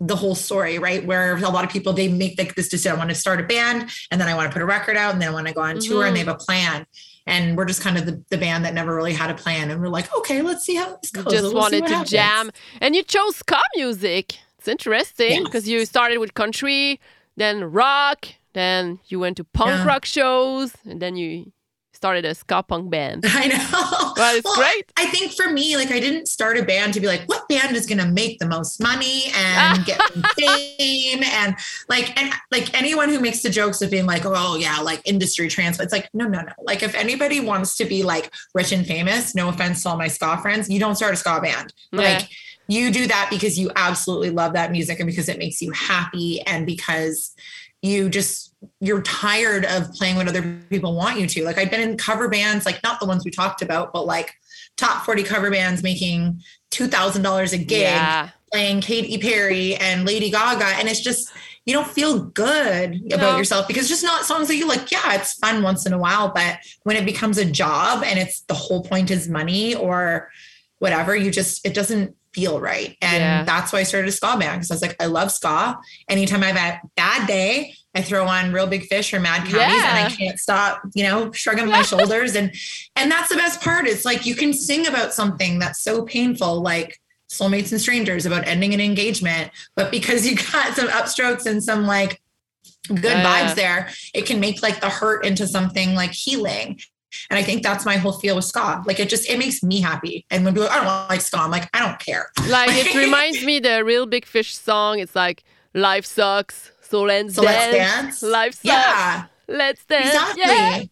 the 0.00 0.16
whole 0.16 0.34
story, 0.34 0.78
right? 0.78 1.04
Where 1.04 1.36
a 1.36 1.48
lot 1.50 1.64
of 1.64 1.70
people 1.70 1.92
they 1.92 2.08
make 2.08 2.38
like 2.38 2.54
this 2.54 2.68
decision: 2.68 2.92
I 2.96 2.98
want 2.98 3.10
to 3.10 3.16
start 3.16 3.40
a 3.40 3.42
band, 3.44 3.90
and 4.10 4.20
then 4.20 4.28
I 4.28 4.34
want 4.34 4.48
to 4.50 4.52
put 4.52 4.62
a 4.62 4.66
record 4.66 4.96
out, 4.96 5.12
and 5.12 5.20
then 5.20 5.28
I 5.28 5.32
want 5.32 5.46
to 5.48 5.54
go 5.54 5.60
on 5.60 5.78
tour, 5.80 6.06
and 6.06 6.14
they 6.16 6.20
mm-hmm. 6.20 6.28
have 6.28 6.36
a 6.36 6.44
plan. 6.44 6.86
And 7.26 7.58
we're 7.58 7.66
just 7.66 7.82
kind 7.82 7.98
of 7.98 8.06
the, 8.06 8.24
the 8.30 8.38
band 8.38 8.64
that 8.64 8.72
never 8.72 8.94
really 8.96 9.12
had 9.12 9.30
a 9.30 9.34
plan, 9.34 9.70
and 9.70 9.80
we're 9.82 9.88
like, 9.88 10.14
okay, 10.16 10.40
let's 10.40 10.64
see 10.64 10.76
how 10.76 10.98
this 11.02 11.12
You 11.14 11.22
goes. 11.22 11.32
just 11.32 11.42
We'll 11.42 11.50
see 11.50 11.56
wanted 11.56 11.86
to 11.86 11.92
happens. 11.92 12.10
jam. 12.10 12.50
And 12.80 12.96
you 12.96 13.02
chose 13.02 13.36
ska 13.36 13.58
music. 13.76 14.38
It's 14.58 14.66
interesting 14.68 15.30
Yes. 15.32 15.44
because 15.44 15.68
you 15.68 15.84
started 15.84 16.18
with 16.18 16.32
country, 16.34 17.00
then 17.36 17.64
rock, 17.64 18.28
then 18.54 18.98
you 19.08 19.20
went 19.20 19.36
to 19.36 19.44
punk 19.44 19.70
Yeah. 19.70 19.84
rock 19.86 20.04
shows, 20.06 20.72
and 20.88 21.02
then 21.02 21.16
you 21.16 21.52
started 21.98 22.24
a 22.24 22.32
ska 22.32 22.62
punk 22.62 22.90
band. 22.90 23.24
I 23.28 23.48
know. 23.48 24.12
Well, 24.16 24.36
it's 24.36 24.56
great. 24.56 24.92
I 24.96 25.06
think 25.06 25.32
for 25.32 25.50
me, 25.50 25.76
like 25.76 25.90
I 25.90 25.98
didn't 25.98 26.28
start 26.28 26.56
a 26.56 26.62
band 26.62 26.94
to 26.94 27.00
be 27.00 27.08
like, 27.08 27.22
what 27.26 27.48
band 27.48 27.74
is 27.74 27.86
going 27.86 27.98
to 27.98 28.06
make 28.06 28.38
the 28.38 28.46
most 28.46 28.80
money 28.80 29.24
and 29.36 29.84
get 29.84 30.00
fame 30.36 31.24
and 31.24 31.56
like 31.88 32.16
and 32.18 32.32
like 32.52 32.72
anyone 32.72 33.08
who 33.08 33.18
makes 33.18 33.42
the 33.42 33.50
jokes 33.50 33.82
of 33.82 33.90
being 33.90 34.06
like, 34.06 34.22
oh 34.24 34.56
yeah, 34.56 34.78
like 34.78 35.02
industry 35.04 35.48
transfer. 35.48 35.82
It's 35.82 35.92
like 35.92 36.08
no, 36.14 36.28
no, 36.28 36.40
no. 36.40 36.52
Like 36.60 36.84
if 36.84 36.94
anybody 36.94 37.40
wants 37.40 37.76
to 37.78 37.84
be 37.84 38.04
like 38.04 38.32
rich 38.54 38.70
and 38.70 38.86
famous, 38.86 39.34
no 39.34 39.48
offense 39.48 39.82
to 39.82 39.88
all 39.88 39.96
my 39.96 40.08
ska 40.08 40.38
friends, 40.38 40.70
you 40.70 40.78
don't 40.78 40.94
start 40.94 41.14
a 41.14 41.16
ska 41.16 41.40
band. 41.40 41.74
Yeah. 41.90 42.00
Like 42.00 42.28
you 42.68 42.92
do 42.92 43.08
that 43.08 43.28
because 43.28 43.58
you 43.58 43.72
absolutely 43.74 44.30
love 44.30 44.52
that 44.52 44.70
music 44.70 45.00
and 45.00 45.08
because 45.08 45.28
it 45.28 45.38
makes 45.38 45.60
you 45.60 45.72
happy 45.72 46.42
and 46.42 46.64
because 46.64 47.34
you 47.82 48.08
just 48.08 48.47
you're 48.80 49.02
tired 49.02 49.64
of 49.64 49.92
playing 49.92 50.16
what 50.16 50.28
other 50.28 50.42
people 50.70 50.94
want 50.94 51.18
you 51.18 51.26
to. 51.26 51.44
Like 51.44 51.58
I've 51.58 51.70
been 51.70 51.80
in 51.80 51.96
cover 51.96 52.28
bands, 52.28 52.66
like 52.66 52.82
not 52.82 52.98
the 53.00 53.06
ones 53.06 53.24
we 53.24 53.30
talked 53.30 53.62
about, 53.62 53.92
but 53.92 54.06
like 54.06 54.34
top 54.76 55.04
40 55.04 55.22
cover 55.24 55.50
bands 55.50 55.82
making 55.82 56.42
$2,000 56.72 57.52
a 57.52 57.58
gig 57.58 57.80
Yeah. 57.82 58.30
playing 58.52 58.80
Katy 58.80 59.18
Perry 59.18 59.76
and 59.76 60.04
Lady 60.04 60.30
Gaga. 60.30 60.64
And 60.64 60.88
it's 60.88 61.00
just, 61.00 61.30
you 61.66 61.72
don't 61.74 61.86
feel 61.88 62.20
good 62.20 63.00
about 63.12 63.32
No. 63.32 63.36
yourself 63.38 63.68
because 63.68 63.82
it's 63.82 63.90
just 63.90 64.02
not 64.04 64.24
songs 64.24 64.48
that 64.48 64.56
you 64.56 64.66
like. 64.66 64.90
Yeah, 64.90 65.14
it's 65.14 65.34
fun 65.34 65.62
once 65.62 65.86
in 65.86 65.92
a 65.92 65.98
while, 65.98 66.30
but 66.34 66.58
when 66.82 66.96
it 66.96 67.04
becomes 67.04 67.38
a 67.38 67.44
job 67.44 68.02
and 68.04 68.18
it's 68.18 68.40
the 68.42 68.54
whole 68.54 68.82
point 68.82 69.10
is 69.10 69.28
money 69.28 69.74
or 69.74 70.30
whatever, 70.78 71.14
you 71.14 71.30
just, 71.30 71.64
it 71.66 71.74
doesn't 71.74 72.14
feel 72.32 72.60
right. 72.60 72.96
And 73.02 73.22
Yeah. 73.22 73.44
that's 73.44 73.72
why 73.72 73.80
I 73.80 73.82
started 73.82 74.08
a 74.08 74.12
ska 74.12 74.36
band 74.38 74.60
because 74.60 74.70
I 74.70 74.74
was 74.74 74.82
like, 74.82 74.96
I 75.00 75.06
love 75.06 75.30
ska. 75.32 75.78
Anytime 76.08 76.42
I've 76.42 76.56
had 76.56 76.74
a 76.74 76.80
bad 76.96 77.26
day, 77.26 77.74
I 77.94 78.02
throw 78.02 78.26
on 78.26 78.52
Real 78.52 78.66
Big 78.66 78.84
Fish 78.86 79.12
or 79.14 79.20
Mad 79.20 79.46
Caddies 79.48 79.82
and 79.82 80.06
I 80.06 80.10
can't 80.10 80.38
stop, 80.38 80.82
you 80.94 81.02
know, 81.04 81.32
shrugging 81.32 81.66
my 81.68 81.82
shoulders. 81.92 82.36
And 82.36 82.54
and 82.96 83.10
that's 83.10 83.28
the 83.28 83.36
best 83.36 83.60
part. 83.60 83.86
It's 83.86 84.04
like 84.04 84.26
you 84.26 84.34
can 84.34 84.52
sing 84.52 84.86
about 84.86 85.14
something 85.14 85.58
that's 85.58 85.82
so 85.82 86.02
painful, 86.04 86.60
like 86.60 87.00
soulmates 87.30 87.72
and 87.72 87.80
strangers 87.80 88.24
about 88.26 88.46
ending 88.46 88.72
an 88.74 88.80
engagement, 88.80 89.50
but 89.74 89.90
because 89.90 90.26
you 90.26 90.36
got 90.36 90.74
some 90.76 90.88
upstrokes 90.88 91.46
and 91.46 91.62
some 91.62 91.86
like 91.86 92.20
good 92.88 93.04
Yeah. 93.04 93.24
vibes 93.48 93.54
there, 93.54 93.90
it 94.14 94.26
can 94.26 94.38
make 94.40 94.62
like 94.62 94.80
the 94.80 94.88
hurt 94.90 95.24
into 95.24 95.46
something 95.46 95.94
like 95.94 96.12
healing. 96.12 96.78
And 97.30 97.38
I 97.38 97.42
think 97.42 97.62
that's 97.62 97.86
my 97.86 97.96
whole 97.96 98.12
feel 98.12 98.36
with 98.36 98.44
ska. 98.44 98.82
Like 98.86 99.00
it 99.00 99.08
just 99.08 99.28
it 99.30 99.38
makes 99.38 99.62
me 99.62 99.80
happy. 99.80 100.26
And 100.30 100.44
when 100.44 100.52
people, 100.54 100.68
I 100.68 100.76
don't 100.76 101.08
like 101.08 101.22
ska, 101.22 101.38
I'm 101.38 101.50
like, 101.50 101.68
I 101.74 101.80
don't 101.80 101.98
care. 101.98 102.30
Like 102.48 102.68
it 102.72 102.94
reminds 103.06 103.42
me 103.44 103.60
the 103.60 103.82
real 103.82 104.04
big 104.04 104.26
fish 104.26 104.54
song. 104.54 104.98
It's 104.98 105.16
like 105.16 105.42
life 105.74 106.04
sucks, 106.04 106.70
so 106.88 107.02
let's 107.02 107.34
So 107.34 107.42
dance. 107.42 107.72
let's 107.72 107.76
dance. 107.76 108.22
Life 108.22 108.52
sucks. 108.54 108.64
Yeah. 108.64 109.24
Let's 109.48 109.84
dance. 109.86 110.06
Exactly. 110.06 110.42
Yeah. 110.44 110.82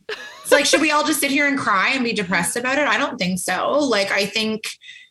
It's 0.42 0.52
like, 0.52 0.64
should 0.64 0.80
we 0.80 0.90
all 0.90 1.04
just 1.04 1.20
sit 1.20 1.30
here 1.30 1.46
and 1.46 1.58
cry 1.58 1.90
and 1.90 2.02
be 2.02 2.12
depressed 2.12 2.56
about 2.56 2.78
it? 2.78 2.86
I 2.86 2.96
don't 2.96 3.18
think 3.18 3.38
so. 3.38 3.78
Like, 3.80 4.10
I 4.10 4.24
think, 4.24 4.64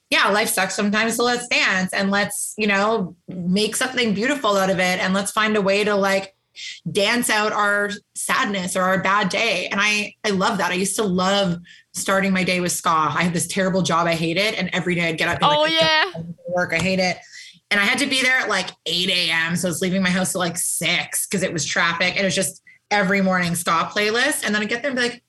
yeah, 0.10 0.30
life 0.30 0.50
sucks 0.50 0.76
sometimes. 0.76 1.16
So 1.16 1.24
let's 1.24 1.48
dance 1.48 1.94
and 1.94 2.10
let's, 2.10 2.54
you 2.58 2.68
know, 2.68 3.16
make 3.28 3.76
something 3.76 4.14
beautiful 4.14 4.58
out 4.58 4.70
of 4.70 4.80
it. 4.80 5.00
And 5.00 5.14
let's 5.14 5.32
find 5.32 5.56
a 5.58 5.62
way 5.62 5.84
to 5.84 5.94
like 5.96 6.36
dance 6.92 7.30
out 7.30 7.52
our 7.52 7.92
sadness 8.16 8.76
or 8.76 8.82
our 8.82 9.04
bad 9.04 9.30
day. 9.30 9.68
And 9.70 9.80
I, 9.80 10.16
I 10.24 10.30
love 10.30 10.58
that. 10.58 10.72
I 10.72 10.76
used 10.76 10.96
to 10.96 11.04
love 11.04 11.60
starting 11.94 12.34
my 12.34 12.44
day 12.44 12.62
with 12.62 12.72
ska. 12.72 12.90
I 12.90 13.24
had 13.24 13.34
this 13.34 13.48
terrible 13.48 13.82
job. 13.82 14.08
I 14.08 14.16
hated. 14.16 14.56
And 14.56 14.70
every 14.74 14.96
day 14.96 15.10
I'd 15.10 15.18
get 15.18 15.28
up. 15.28 15.36
And 15.42 15.52
Oh 15.52 15.62
like, 15.64 15.74
yeah. 15.74 16.06
Work. 16.48 16.74
I 16.74 16.78
hate 16.78 17.00
it. 17.00 17.18
And 17.76 17.82
I 17.84 17.88
had 17.88 18.00
to 18.00 18.06
be 18.08 18.22
there 18.22 18.38
at 18.38 18.48
like 18.48 18.70
8 18.86 19.10
a.m. 19.10 19.58
So 19.58 19.68
I 19.68 19.70
was 19.70 19.82
leaving 19.82 20.02
my 20.02 20.10
house 20.10 20.34
at 20.34 20.40
like 20.40 20.58
six 20.58 21.28
because 21.28 21.44
it 21.44 21.52
was 21.52 21.66
traffic. 21.66 22.12
And 22.16 22.20
it 22.22 22.24
was 22.24 22.34
just 22.34 22.62
every 22.90 23.20
morning 23.20 23.54
ska 23.54 23.90
playlist. 23.94 24.46
And 24.46 24.56
then 24.56 24.62
I 24.62 24.66
get 24.66 24.82
there 24.82 24.92
and 24.92 24.98
be 24.98 25.04
like, 25.10 25.22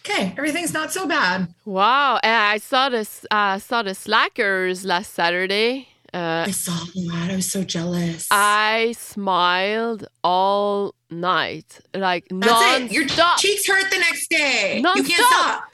okay, 0.00 0.34
everything's 0.36 0.74
not 0.74 0.92
so 0.92 1.06
bad. 1.06 1.54
Wow. 1.64 2.18
I 2.24 2.58
saw 2.58 2.88
this. 2.88 3.24
Uh, 3.30 3.60
saw 3.60 3.84
the 3.84 3.94
Slackers 3.94 4.84
last 4.84 5.14
Saturday. 5.14 5.86
Uh, 6.12 6.46
I 6.48 6.50
saw 6.50 6.72
that. 6.72 7.28
I 7.30 7.36
was 7.36 7.48
so 7.52 7.62
jealous. 7.62 8.26
I 8.32 8.96
smiled 8.98 10.08
all 10.24 10.96
night, 11.08 11.78
like 11.94 12.26
it. 12.32 12.90
Your 12.90 13.06
cheeks 13.38 13.68
hurt 13.68 13.92
the 13.92 13.98
next 13.98 14.28
day. 14.28 14.78
You 14.78 14.82
Non-stop. 14.82 15.06
can't 15.06 15.26
stop. 15.28 15.64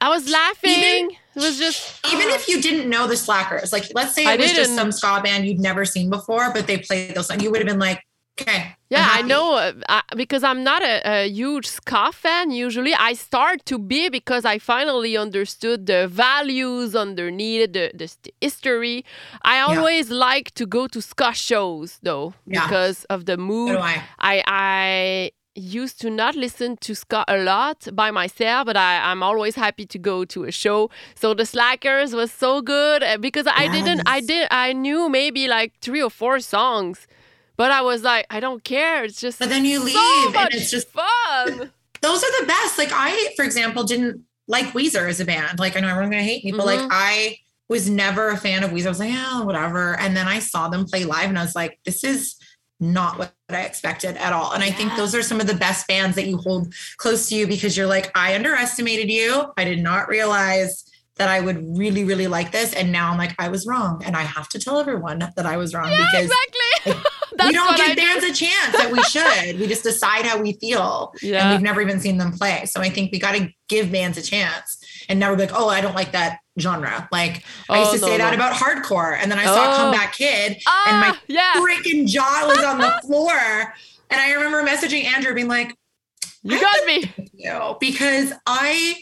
I 0.00 0.08
was 0.08 0.26
laughing. 0.30 1.16
It 1.38 1.46
was 1.46 1.58
just 1.58 2.04
Even 2.12 2.28
if 2.30 2.48
you 2.48 2.60
didn't 2.60 2.88
know 2.90 3.06
the 3.06 3.16
Slackers, 3.16 3.72
like 3.72 3.84
let's 3.94 4.14
say 4.14 4.24
I 4.26 4.34
it 4.34 4.40
was 4.40 4.52
just 4.52 4.74
some 4.74 4.92
ska 4.92 5.20
band 5.22 5.46
you'd 5.46 5.60
never 5.60 5.84
seen 5.84 6.10
before, 6.10 6.52
but 6.52 6.66
they 6.66 6.78
played 6.78 7.14
those 7.14 7.26
songs, 7.28 7.42
you 7.42 7.50
would 7.50 7.60
have 7.60 7.68
been 7.68 7.78
like, 7.78 8.00
okay. 8.40 8.74
Yeah, 8.90 9.06
I 9.10 9.20
know 9.22 9.54
uh, 9.56 9.72
I, 9.88 10.02
because 10.16 10.42
I'm 10.42 10.62
not 10.64 10.82
a, 10.82 11.02
a 11.04 11.28
huge 11.28 11.66
ska 11.66 12.10
fan 12.12 12.50
usually. 12.50 12.94
I 12.94 13.12
start 13.12 13.66
to 13.66 13.78
be 13.78 14.08
because 14.08 14.44
I 14.46 14.58
finally 14.58 15.14
understood 15.16 15.84
the 15.86 16.08
values 16.08 16.94
underneath 16.96 17.72
the, 17.74 17.90
the 17.94 18.08
st- 18.08 18.34
history. 18.40 19.04
I 19.42 19.60
always 19.60 20.10
like 20.10 20.52
to 20.54 20.64
go 20.66 20.86
to 20.88 21.02
ska 21.02 21.34
shows 21.34 21.98
though 22.02 22.32
Yeah. 22.46 22.62
because 22.64 23.04
of 23.10 23.26
the 23.26 23.36
So 23.36 23.42
mood. 23.50 23.72
do 23.72 23.78
I. 23.78 24.02
I 24.18 24.42
I 24.46 25.30
used 25.58 26.00
to 26.00 26.10
not 26.10 26.34
listen 26.34 26.76
to 26.78 26.94
ska 26.94 27.24
a 27.28 27.38
lot 27.38 27.88
by 27.92 28.10
myself, 28.10 28.66
but 28.66 28.76
I, 28.76 29.10
I'm 29.10 29.22
always 29.22 29.54
happy 29.54 29.86
to 29.86 29.98
go 29.98 30.24
to 30.26 30.44
a 30.44 30.52
show. 30.52 30.90
So 31.14 31.34
the 31.34 31.44
Slackers 31.44 32.14
was 32.14 32.32
so 32.32 32.62
good 32.62 33.02
uh, 33.02 33.18
because 33.18 33.46
I 33.46 33.68
didn't 33.68 34.02
I 34.06 34.20
did 34.20 34.48
I 34.50 34.72
knew 34.72 35.08
maybe 35.08 35.48
like 35.48 35.72
three 35.80 36.02
or 36.02 36.10
four 36.10 36.40
songs, 36.40 37.06
but 37.56 37.70
I 37.70 37.80
was 37.82 38.02
like 38.02 38.26
I 38.30 38.40
don't 38.40 38.64
care. 38.64 39.04
It's 39.04 39.20
just 39.20 39.38
But 39.38 39.48
then 39.48 39.64
you 39.64 39.82
leave 39.82 39.94
much 40.34 40.52
and 40.52 40.62
it's 40.62 40.70
just 40.70 40.88
fun. 40.88 41.72
those 42.00 42.22
are 42.22 42.40
the 42.40 42.46
best. 42.46 42.78
Like 42.78 42.90
I, 42.92 43.32
for 43.36 43.44
example, 43.44 43.84
didn't 43.84 44.24
like 44.46 44.66
Weezer 44.66 45.08
as 45.08 45.20
a 45.20 45.24
band. 45.24 45.58
Like 45.58 45.76
I 45.76 45.80
know 45.80 45.88
everyone's 45.88 46.12
gonna 46.12 46.22
hate 46.22 46.44
me, 46.44 46.52
but 46.52 46.66
like 46.66 46.78
Mm-hmm. 46.78 46.88
I 46.92 47.38
was 47.68 47.90
never 47.90 48.30
a 48.30 48.36
fan 48.36 48.64
of 48.64 48.70
Weezer. 48.70 48.86
I 48.86 48.88
was 48.88 48.98
like, 48.98 49.12
yeah, 49.12 49.42
whatever. 49.42 49.98
And 50.00 50.16
then 50.16 50.26
I 50.26 50.38
saw 50.38 50.68
them 50.68 50.86
play 50.86 51.04
live 51.04 51.28
and 51.28 51.38
I 51.38 51.42
was 51.42 51.54
like, 51.54 51.78
this 51.84 52.02
is 52.02 52.37
not 52.80 53.18
what 53.18 53.32
I 53.48 53.62
expected 53.62 54.16
at 54.16 54.32
all. 54.32 54.52
And 54.52 54.62
I 54.62 54.70
think 54.70 54.94
those 54.96 55.14
are 55.14 55.22
some 55.22 55.40
of 55.40 55.46
the 55.46 55.54
best 55.54 55.86
bands 55.88 56.14
that 56.16 56.26
you 56.26 56.38
hold 56.38 56.72
close 56.96 57.28
to 57.28 57.34
you 57.34 57.46
because 57.46 57.76
you're 57.76 57.86
like, 57.86 58.16
I 58.16 58.34
underestimated 58.34 59.10
you. 59.10 59.52
I 59.56 59.64
did 59.64 59.82
not 59.82 60.08
realize 60.08 60.84
that 61.16 61.28
I 61.28 61.40
would 61.40 61.76
really, 61.76 62.04
really 62.04 62.28
like 62.28 62.52
this. 62.52 62.72
And 62.72 62.92
now 62.92 63.10
I'm 63.10 63.18
like, 63.18 63.34
I 63.38 63.48
was 63.48 63.66
wrong. 63.66 64.02
And 64.04 64.16
I 64.16 64.22
have 64.22 64.48
to 64.50 64.58
tell 64.58 64.78
everyone 64.78 65.18
that 65.18 65.46
I 65.46 65.56
was 65.56 65.74
wrong 65.74 65.90
because 65.90 66.30
exactly. 66.30 67.10
That's 67.36 67.48
we 67.48 67.52
don't 67.54 67.66
what 67.66 67.80
I 67.80 67.88
give 67.88 67.96
do. 67.96 68.02
bands 68.02 68.24
a 68.24 68.32
chance 68.32 68.72
that 68.72 68.90
we 68.90 69.02
should. 69.02 69.60
we 69.60 69.66
just 69.66 69.82
decide 69.82 70.24
how 70.24 70.40
we 70.40 70.52
feel. 70.54 71.12
And 71.22 71.50
we've 71.52 71.62
never 71.62 71.80
even 71.80 72.00
seen 72.00 72.18
them 72.18 72.32
play. 72.32 72.64
So 72.66 72.80
I 72.80 72.88
think 72.88 73.12
we 73.12 73.18
got 73.18 73.34
to 73.34 73.48
give 73.68 73.92
bands 73.92 74.16
a 74.16 74.22
chance 74.22 74.78
and 75.08 75.20
never 75.20 75.36
be 75.36 75.42
like, 75.42 75.54
oh, 75.54 75.68
I 75.68 75.80
don't 75.80 75.94
like 75.94 76.12
that 76.12 76.38
genre. 76.58 77.08
Like 77.12 77.44
I 77.68 77.78
used 77.80 77.90
Oh, 77.90 77.94
to 77.94 78.00
no, 78.00 78.06
say 78.08 78.18
that 78.18 78.30
no. 78.30 78.36
about 78.36 78.54
hardcore. 78.54 79.16
And 79.20 79.30
then 79.30 79.38
I 79.38 79.44
saw 79.44 79.72
Oh. 79.72 79.76
Comeback 79.76 80.12
Kid 80.14 80.52
and 80.52 80.62
Ah, 80.66 80.98
my 81.12 81.18
yeah, 81.28 81.54
freaking 81.54 82.06
jaw 82.06 82.46
was 82.46 82.62
on 82.64 82.78
the 82.78 82.90
floor. 83.06 83.74
And 84.10 84.20
I 84.20 84.32
remember 84.32 84.62
messaging 84.64 85.04
Andrew 85.04 85.34
being 85.34 85.48
like, 85.48 85.74
you 86.42 86.60
got 86.60 86.86
me. 86.86 87.12
you 87.34 87.76
because 87.80 88.32
I, 88.46 88.94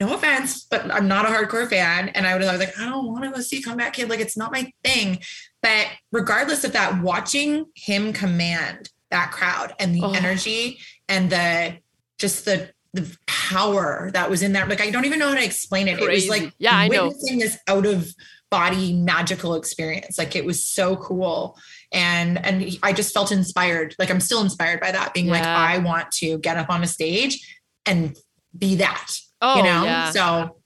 no 0.00 0.14
offense, 0.14 0.64
but 0.64 0.90
I'm 0.90 1.06
not 1.06 1.26
a 1.26 1.28
hardcore 1.28 1.68
fan. 1.68 2.08
And 2.10 2.26
I 2.26 2.36
was 2.36 2.46
like, 2.46 2.76
I 2.78 2.84
don't 2.86 3.06
want 3.06 3.24
to 3.24 3.30
go 3.30 3.40
see 3.40 3.62
Comeback 3.62 3.92
Kid. 3.94 4.08
Like, 4.08 4.20
it's 4.20 4.36
not 4.36 4.50
my 4.52 4.70
thing. 4.82 5.18
But 5.62 5.86
regardless 6.12 6.64
of 6.64 6.72
that, 6.72 7.02
watching 7.02 7.66
him 7.74 8.12
command 8.12 8.90
that 9.10 9.30
crowd 9.32 9.74
and 9.78 9.94
the 9.94 10.02
Oh. 10.02 10.12
energy 10.12 10.78
and 11.08 11.30
the 11.30 11.78
just 12.18 12.44
the 12.44 12.70
the 12.98 13.16
power 13.26 14.10
that 14.12 14.28
was 14.30 14.42
in 14.42 14.52
that, 14.52 14.68
like, 14.68 14.80
I 14.80 14.90
don't 14.90 15.04
even 15.04 15.18
know 15.18 15.28
how 15.28 15.34
to 15.34 15.44
explain 15.44 15.88
it. 15.88 15.98
It 15.98 16.08
was 16.08 16.28
like 16.28 16.52
Yeah, 16.58 16.76
I 16.76 16.88
know. 16.88 17.08
witnessing 17.08 17.38
this 17.38 17.58
out 17.66 17.86
of 17.86 18.12
body 18.50 18.92
magical 18.94 19.54
experience. 19.54 20.18
Like, 20.18 20.34
it 20.36 20.44
was 20.44 20.64
so 20.64 20.96
cool. 20.96 21.58
And 21.92 22.44
and 22.44 22.76
I 22.82 22.92
just 22.92 23.14
felt 23.14 23.32
inspired. 23.32 23.94
Like 23.98 24.10
I'm 24.10 24.20
still 24.20 24.42
inspired 24.42 24.80
by 24.80 24.92
that, 24.92 25.14
being 25.14 25.28
like, 25.28 25.42
I 25.44 25.78
want 25.78 26.10
to 26.12 26.38
get 26.38 26.56
up 26.56 26.68
on 26.70 26.82
a 26.82 26.86
stage 26.86 27.38
and 27.86 28.16
be 28.56 28.76
that 28.76 29.10
Oh 29.40 29.56
you 29.58 29.62
know 29.62 29.84
yeah. 29.84 30.10
so 30.10 30.56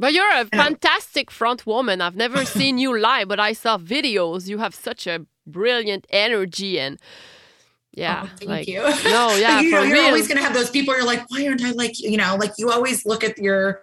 But 0.00 0.12
you're 0.12 0.32
a 0.34 0.46
fantastic 0.46 1.30
front 1.30 1.66
woman. 1.66 2.00
I've 2.00 2.16
never 2.16 2.44
seen 2.58 2.78
you 2.78 2.98
live, 2.98 3.28
but 3.28 3.38
I 3.38 3.52
saw 3.52 3.76
videos. 3.78 4.48
You 4.48 4.58
have 4.58 4.74
such 4.74 5.06
a 5.06 5.26
brilliant 5.46 6.06
energy 6.10 6.80
and 6.80 6.98
yeah, 7.96 8.22
oh, 8.24 8.30
thank 8.38 8.48
like 8.48 8.68
you 8.68 8.80
no, 8.80 9.34
yeah, 9.36 9.60
you 9.60 9.70
know, 9.70 9.82
you're 9.82 9.98
real. 9.98 10.06
always 10.06 10.28
gonna 10.28 10.42
have 10.42 10.54
those 10.54 10.70
people 10.70 10.94
you're 10.94 11.04
like 11.04 11.22
why 11.30 11.46
aren't 11.46 11.62
i 11.62 11.70
like 11.72 11.98
you 11.98 12.16
know 12.16 12.36
like 12.36 12.52
you 12.58 12.70
always 12.70 13.04
look 13.06 13.24
at 13.24 13.38
your 13.38 13.82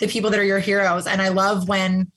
the 0.00 0.08
people 0.08 0.30
that 0.30 0.40
are 0.40 0.44
your 0.44 0.58
heroes 0.58 1.06
and 1.06 1.20
i 1.20 1.28
love 1.28 1.68
when 1.68 2.10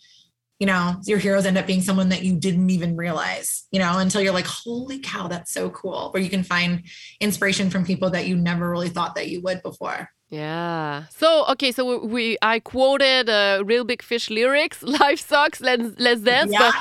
you 0.59 0.67
know 0.67 0.95
your 1.05 1.17
heroes 1.17 1.45
end 1.45 1.57
up 1.57 1.67
being 1.67 1.81
someone 1.81 2.09
that 2.09 2.23
you 2.23 2.35
didn't 2.37 2.69
even 2.69 2.95
realize 2.95 3.65
you 3.71 3.79
know 3.79 3.99
until 3.99 4.21
you're 4.21 4.33
like 4.33 4.47
holy 4.47 4.99
cow 4.99 5.27
that's 5.27 5.51
so 5.51 5.69
cool 5.69 6.09
where 6.11 6.23
you 6.23 6.29
can 6.29 6.43
find 6.43 6.83
inspiration 7.19 7.69
from 7.69 7.85
people 7.85 8.09
that 8.09 8.25
you 8.25 8.35
never 8.35 8.69
really 8.69 8.89
thought 8.89 9.15
that 9.15 9.27
you 9.29 9.41
would 9.41 9.61
before 9.61 10.09
Yeah. 10.29 11.05
So 11.09 11.45
okay, 11.53 11.71
so 11.71 12.03
we, 12.03 12.37
I 12.41 12.59
quoted 12.59 13.29
uh, 13.29 13.61
Real 13.63 13.83
Big 13.85 14.01
Fish 14.01 14.29
lyrics. 14.29 14.81
Life 14.99 15.19
sucks. 15.19 15.61
Let's 15.61 15.93
let's 15.97 16.21
dance. 16.21 16.51
Yeah. 16.51 16.59
But, 16.59 16.75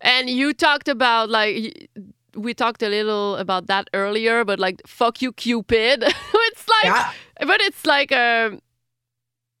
and 0.00 0.28
you 0.28 0.52
talked 0.52 0.88
about 0.88 1.30
like 1.30 1.90
we 2.34 2.54
talked 2.54 2.82
a 2.82 2.88
little 2.88 3.36
about 3.36 3.66
that 3.66 3.88
earlier, 3.94 4.44
but 4.44 4.58
like 4.58 4.80
fuck 4.86 5.22
you, 5.22 5.32
Cupid. 5.32 6.02
it's 6.34 6.68
like, 6.68 6.84
yeah 6.84 7.12
but 7.46 7.60
it's 7.60 7.86
like 7.86 8.12
um, 8.12 8.60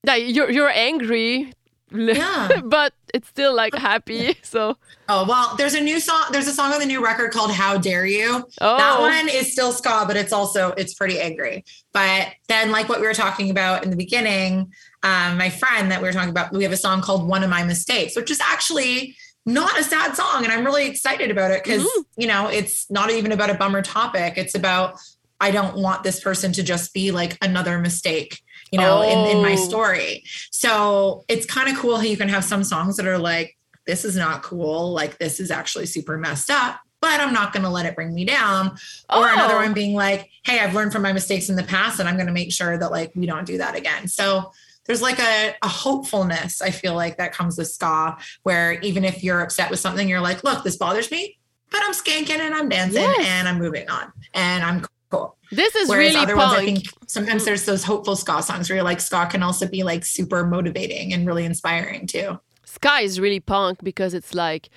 like 0.06 0.24
you're 0.26 0.50
you're 0.50 0.70
angry. 0.70 1.52
Yeah. 1.92 2.60
but 2.62 2.94
it's 3.12 3.26
still 3.26 3.52
like 3.52 3.74
happy. 3.74 4.36
So 4.44 4.76
oh 5.08 5.26
well 5.28 5.56
there's 5.56 5.74
a 5.74 5.80
new 5.80 5.98
song 5.98 6.26
there's 6.30 6.46
a 6.46 6.52
song 6.52 6.72
on 6.72 6.78
the 6.78 6.86
new 6.86 7.02
record 7.04 7.32
called 7.32 7.50
how 7.50 7.78
dare 7.78 8.06
you 8.06 8.44
oh 8.60 8.76
That 8.76 9.00
one 9.00 9.28
is 9.28 9.50
still 9.50 9.72
ska, 9.72 10.04
but 10.06 10.16
it's 10.16 10.32
also 10.32 10.68
it's 10.76 10.94
pretty 10.94 11.18
angry. 11.18 11.64
But 11.92 12.28
then, 12.46 12.70
like 12.70 12.88
what 12.88 13.00
we 13.00 13.08
were 13.08 13.14
talking 13.14 13.50
about 13.50 13.82
in 13.82 13.90
the 13.90 13.96
beginning, 13.96 14.72
um, 15.02 15.36
my 15.36 15.50
friend 15.50 15.90
that 15.90 16.00
we 16.00 16.06
were 16.06 16.12
talking 16.12 16.30
about, 16.30 16.52
we 16.52 16.62
have 16.62 16.72
a 16.72 16.76
song 16.76 17.00
called 17.02 17.26
"One 17.26 17.42
of 17.42 17.50
My 17.50 17.64
Mistakes," 17.64 18.14
which 18.14 18.30
is 18.30 18.38
actually 18.40 19.16
not 19.46 19.78
a 19.78 19.84
sad 19.84 20.14
song, 20.16 20.44
and 20.44 20.52
I'm 20.52 20.64
really 20.64 20.86
excited 20.86 21.30
about 21.30 21.50
it 21.50 21.62
because 21.64 21.82
Mhm. 21.82 22.04
you 22.16 22.26
know 22.26 22.48
it's 22.48 22.90
not 22.90 23.10
even 23.10 23.32
about 23.32 23.50
a 23.50 23.54
bummer 23.54 23.82
topic. 23.82 24.34
It's 24.36 24.54
about 24.54 24.98
I 25.42 25.50
don't 25.50 25.76
want 25.76 26.02
this 26.02 26.20
person 26.20 26.52
to 26.52 26.62
just 26.62 26.92
be 26.92 27.10
like 27.12 27.38
another 27.40 27.78
mistake, 27.78 28.42
you 28.70 28.78
know, 28.78 29.00
in, 29.00 29.24
in 29.26 29.40
my 29.40 29.54
Oh. 29.54 29.56
story. 29.56 30.22
So 30.50 31.24
it's 31.28 31.46
kind 31.46 31.70
of 31.70 31.78
cool 31.78 31.96
how 31.96 32.02
you 32.02 32.18
can 32.18 32.28
have 32.28 32.44
some 32.44 32.62
songs 32.62 32.96
that 32.98 33.06
are 33.06 33.16
like, 33.16 33.56
this 33.86 34.04
is 34.04 34.16
not 34.16 34.42
cool. 34.42 34.92
Like, 34.92 35.16
this 35.16 35.40
is 35.40 35.50
actually 35.50 35.86
super 35.86 36.18
messed 36.18 36.50
up, 36.50 36.78
but 37.00 37.20
I'm 37.20 37.32
not 37.32 37.54
going 37.54 37.62
to 37.62 37.70
let 37.70 37.86
it 37.86 37.94
bring 37.96 38.12
me 38.12 38.26
down. 38.26 38.76
Or 39.08 39.26
another 39.30 39.54
Oh. 39.54 39.62
one 39.62 39.72
being 39.72 39.94
like, 39.94 40.28
hey, 40.44 40.60
I've 40.60 40.74
learned 40.74 40.92
from 40.92 41.00
my 41.00 41.14
mistakes 41.14 41.48
in 41.48 41.56
the 41.56 41.62
past 41.62 42.00
and 42.00 42.06
I'm 42.06 42.16
going 42.16 42.26
to 42.26 42.34
make 42.34 42.52
sure 42.52 42.76
that 42.76 42.90
like 42.90 43.10
we 43.16 43.24
don't 43.24 43.46
do 43.46 43.56
that 43.56 43.74
again. 43.74 44.08
So 44.08 44.52
there's 44.86 45.02
like 45.02 45.18
a, 45.20 45.54
a 45.62 45.68
hopefulness, 45.68 46.60
I 46.62 46.70
feel 46.70 46.94
like 46.94 47.18
that 47.18 47.32
comes 47.32 47.56
with 47.58 47.68
ska, 47.70 48.16
where 48.42 48.80
even 48.80 49.04
if 49.04 49.22
you're 49.22 49.40
upset 49.40 49.70
with 49.70 49.78
something, 49.80 50.08
you're 50.08 50.20
like, 50.20 50.42
look, 50.42 50.64
this 50.64 50.76
bothers 50.76 51.10
me, 51.10 51.38
but 51.70 51.80
I'm 51.84 51.92
skanking 51.92 52.38
and 52.40 52.54
I'm 52.54 52.68
dancing 52.68 53.02
Yes. 53.02 53.26
and 53.26 53.48
I'm 53.48 53.58
moving 53.58 53.88
on 53.88 54.12
and 54.34 54.64
I'm 54.64 54.84
cool. 55.10 55.36
this 55.52 55.74
is 55.76 55.88
Whereas 55.88 56.14
really 56.14 56.22
other 56.24 56.34
punk. 56.34 56.52
ones, 56.52 56.60
I 56.60 56.64
think 56.64 56.84
sometimes 57.06 57.44
there's 57.44 57.66
those 57.66 57.84
hopeful 57.84 58.16
ska 58.16 58.42
songs 58.42 58.68
where 58.68 58.76
you're 58.76 58.84
like, 58.84 59.00
ska 59.00 59.26
can 59.26 59.42
also 59.42 59.68
be 59.68 59.82
like 59.84 60.04
super 60.04 60.44
motivating 60.46 61.12
and 61.12 61.26
really 61.26 61.44
inspiring 61.44 62.06
too. 62.06 62.40
Ska 62.64 62.98
is 63.02 63.20
really 63.20 63.40
punk 63.40 63.82
because 63.84 64.14
it's 64.14 64.34
like 64.34 64.70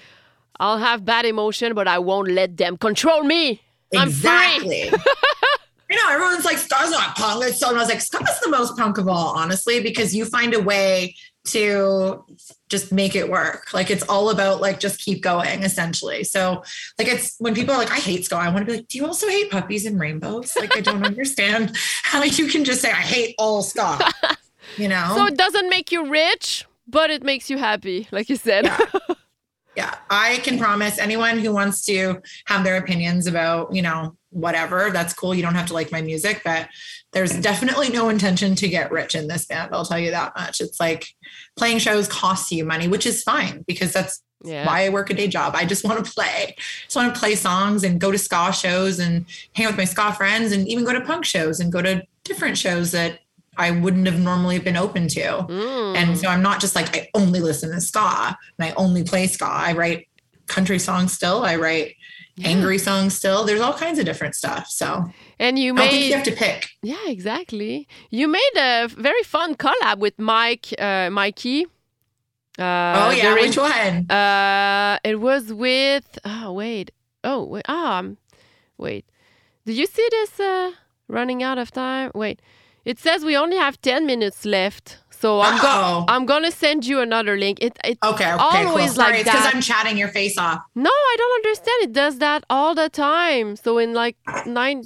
I'll 0.59 0.77
have 0.77 1.03
bad 1.05 1.25
emotion, 1.25 1.73
but 1.73 1.87
I 1.87 1.97
won't 1.99 2.29
let 2.29 2.57
them 2.57 2.77
control 2.77 3.23
me. 3.23 3.61
Exactly. 3.91 4.89
I 5.93 5.95
know 5.95 6.13
everyone's 6.13 6.45
like, 6.45 6.57
Ska's 6.57 6.91
not 6.91 7.15
punk. 7.15 7.45
It's 7.45 7.59
so, 7.59 7.69
I 7.69 7.73
was 7.73 7.89
like, 7.89 8.01
Ska's 8.01 8.39
the 8.41 8.49
most 8.49 8.75
punk 8.77 8.97
of 8.97 9.07
all, 9.07 9.35
honestly, 9.35 9.81
because 9.81 10.15
you 10.15 10.25
find 10.25 10.53
a 10.53 10.61
way 10.61 11.15
to 11.45 12.23
just 12.69 12.91
make 12.91 13.15
it 13.15 13.29
work. 13.29 13.73
Like 13.73 13.91
it's 13.91 14.03
all 14.03 14.29
about 14.29 14.61
like 14.61 14.79
just 14.79 14.99
keep 15.01 15.21
going, 15.21 15.63
essentially. 15.63 16.23
So 16.23 16.63
like 16.97 17.07
it's 17.07 17.35
when 17.39 17.53
people 17.53 17.73
are 17.73 17.77
like, 17.77 17.91
I 17.91 17.97
hate 17.97 18.25
ska, 18.25 18.37
I 18.37 18.47
want 18.49 18.65
to 18.65 18.65
be 18.65 18.77
like, 18.77 18.87
do 18.87 18.97
you 18.97 19.05
also 19.05 19.27
hate 19.27 19.51
puppies 19.51 19.85
and 19.85 19.99
rainbows? 19.99 20.55
Like 20.55 20.75
I 20.75 20.81
don't 20.81 21.03
understand 21.05 21.75
how 22.03 22.23
you 22.23 22.47
can 22.47 22.63
just 22.63 22.81
say 22.81 22.89
I 22.89 22.95
hate 22.95 23.35
all 23.37 23.61
ska. 23.61 23.99
You 24.77 24.87
know? 24.87 25.13
So 25.15 25.25
it 25.25 25.37
doesn't 25.37 25.69
make 25.69 25.91
you 25.91 26.09
rich, 26.09 26.65
but 26.87 27.11
it 27.11 27.21
makes 27.21 27.47
you 27.47 27.59
happy, 27.59 28.07
like 28.11 28.27
you 28.27 28.37
said. 28.37 28.65
Yeah. 28.65 28.79
yeah 29.75 29.95
i 30.09 30.37
can 30.43 30.59
promise 30.59 30.99
anyone 30.99 31.39
who 31.39 31.51
wants 31.51 31.83
to 31.83 32.21
have 32.45 32.63
their 32.63 32.77
opinions 32.77 33.25
about 33.25 33.73
you 33.73 33.81
know 33.81 34.15
whatever 34.33 34.89
that's 34.91 35.13
cool 35.13 35.33
you 35.33 35.41
don't 35.41 35.55
have 35.55 35.67
to 35.67 35.73
like 35.73 35.91
my 35.91 36.01
music 36.01 36.41
but 36.43 36.67
there's 37.11 37.31
definitely 37.39 37.89
no 37.89 38.09
intention 38.09 38.55
to 38.55 38.67
get 38.67 38.91
rich 38.91 39.15
in 39.15 39.27
this 39.27 39.45
band 39.45 39.73
i'll 39.73 39.85
tell 39.85 39.99
you 39.99 40.11
that 40.11 40.35
much 40.35 40.59
it's 40.59 40.79
like 40.79 41.07
playing 41.55 41.77
shows 41.77 42.07
costs 42.07 42.51
you 42.51 42.65
money 42.65 42.87
which 42.87 43.05
is 43.05 43.23
fine 43.23 43.63
because 43.67 43.93
that's 43.93 44.21
yeah. 44.43 44.65
why 44.65 44.85
i 44.85 44.89
work 44.89 45.09
a 45.09 45.13
day 45.13 45.27
job 45.27 45.55
i 45.55 45.63
just 45.63 45.85
want 45.85 46.03
to 46.03 46.11
play 46.11 46.25
I 46.47 46.55
just 46.85 46.95
want 46.95 47.13
to 47.13 47.19
play 47.19 47.35
songs 47.35 47.83
and 47.83 47.99
go 47.99 48.11
to 48.11 48.17
ska 48.17 48.51
shows 48.51 48.99
and 48.99 49.25
hang 49.55 49.65
out 49.67 49.73
with 49.73 49.77
my 49.77 49.85
ska 49.85 50.11
friends 50.13 50.51
and 50.51 50.67
even 50.67 50.83
go 50.83 50.93
to 50.93 51.01
punk 51.01 51.25
shows 51.25 51.59
and 51.59 51.71
go 51.71 51.81
to 51.81 52.03
different 52.23 52.57
shows 52.57 52.91
that 52.91 53.19
i 53.57 53.69
wouldn't 53.71 54.07
have 54.07 54.19
normally 54.19 54.59
been 54.59 54.75
open 54.77 55.07
to 55.07 55.21
Mm. 55.21 55.95
and 55.95 56.17
so 56.17 56.27
I'm 56.27 56.41
not 56.41 56.59
just 56.59 56.75
like, 56.75 56.95
I 56.97 57.07
only 57.13 57.39
listen 57.39 57.71
to 57.71 57.79
ska 57.79 58.35
and 58.57 58.67
I 58.67 58.73
only 58.75 59.03
play 59.03 59.27
ska. 59.27 59.45
I 59.45 59.73
write 59.73 60.07
country 60.47 60.79
songs 60.79 61.13
still. 61.13 61.43
I 61.43 61.55
write 61.55 61.95
angry 62.43 62.77
songs 62.77 63.15
still. 63.15 63.43
There's 63.43 63.61
all 63.61 63.73
kinds 63.73 63.99
of 63.99 64.05
different 64.05 64.35
stuff. 64.35 64.67
So 64.69 65.05
And 65.39 65.59
you 65.59 65.75
I 65.77 65.87
think 65.87 66.05
you 66.05 66.13
have 66.13 66.23
to 66.25 66.31
pick. 66.31 66.67
Yeah, 66.81 67.05
exactly. 67.07 67.87
You 68.09 68.27
made 68.27 68.55
a 68.57 68.87
very 68.87 69.23
fun 69.23 69.55
collab 69.55 69.99
with 69.99 70.17
Mike, 70.17 70.73
uh, 70.79 71.09
Mikey. 71.11 71.65
Uh, 72.57 72.61
oh 73.07 73.11
yeah, 73.11 73.23
during- 73.23 73.45
which 73.45 73.57
one? 73.57 74.09
Uh, 74.11 74.97
it 75.03 75.19
was 75.19 75.51
with. 75.53 76.19
Oh 76.25 76.53
wait. 76.53 76.91
Oh 77.23 77.43
wait. 77.43 77.67
Um, 77.69 78.17
wait. 78.77 79.05
Do 79.65 79.73
you 79.73 79.85
see 79.87 80.07
this? 80.11 80.39
Uh, 80.39 80.71
running 81.07 81.41
out 81.43 81.57
of 81.57 81.71
time. 81.71 82.11
Wait. 82.13 82.41
It 82.85 82.99
says 82.99 83.23
we 83.23 83.35
only 83.37 83.57
have 83.57 83.81
ten 83.81 84.05
minutes 84.05 84.43
left, 84.45 84.99
so 85.23 85.39
I'm 85.39 85.57
going. 85.61 86.05
I'm 86.13 86.25
gonna 86.25 86.51
send 86.51 86.85
you 86.85 86.97
another 86.99 87.35
link. 87.37 87.55
It. 87.67 87.73
it 87.89 87.97
Okay, 88.03 88.29
okay, 88.33 88.63
cool. 88.63 88.71
always 88.71 88.91
Sorry, 88.95 89.11
like 89.11 89.21
it's 89.21 89.31
because. 89.31 89.53
I'm 89.53 89.61
chatting 89.61 89.97
your 89.97 90.09
face 90.19 90.37
off. 90.37 90.59
no, 90.75 90.95
I 91.11 91.15
don't 91.21 91.35
understand. 91.41 91.77
It 91.87 91.93
does 91.93 92.15
that 92.25 92.43
all 92.49 92.75
the 92.75 92.89
time. 92.89 93.55
So 93.55 93.77
in 93.77 93.93
like 93.93 94.17
nine 94.45 94.79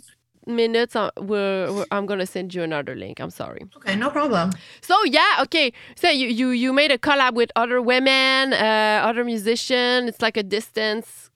minutes, 0.46 0.96
uh, 0.96 1.10
we're, 1.18 1.74
we're, 1.74 1.86
I'm 1.90 2.06
gonna 2.06 2.28
send 2.28 2.54
you 2.54 2.62
another 2.62 2.96
link. 2.96 3.20
I'm 3.20 3.32
sorry. 3.32 3.62
Okay, 3.78 3.96
no 3.96 4.10
problem. 4.12 4.52
So 4.82 4.96
yeah, 5.06 5.42
okay. 5.46 5.74
So 5.96 6.08
you 6.22 6.28
you 6.28 6.48
you 6.64 6.72
made 6.72 6.92
a 6.92 7.00
collab 7.00 7.34
with 7.34 7.52
other 7.56 7.82
women, 7.82 8.54
uh, 8.54 9.02
other 9.10 9.24
musician 9.24 10.08
It's 10.08 10.22
like 10.22 10.38
a 10.38 10.44
distance 10.44 11.32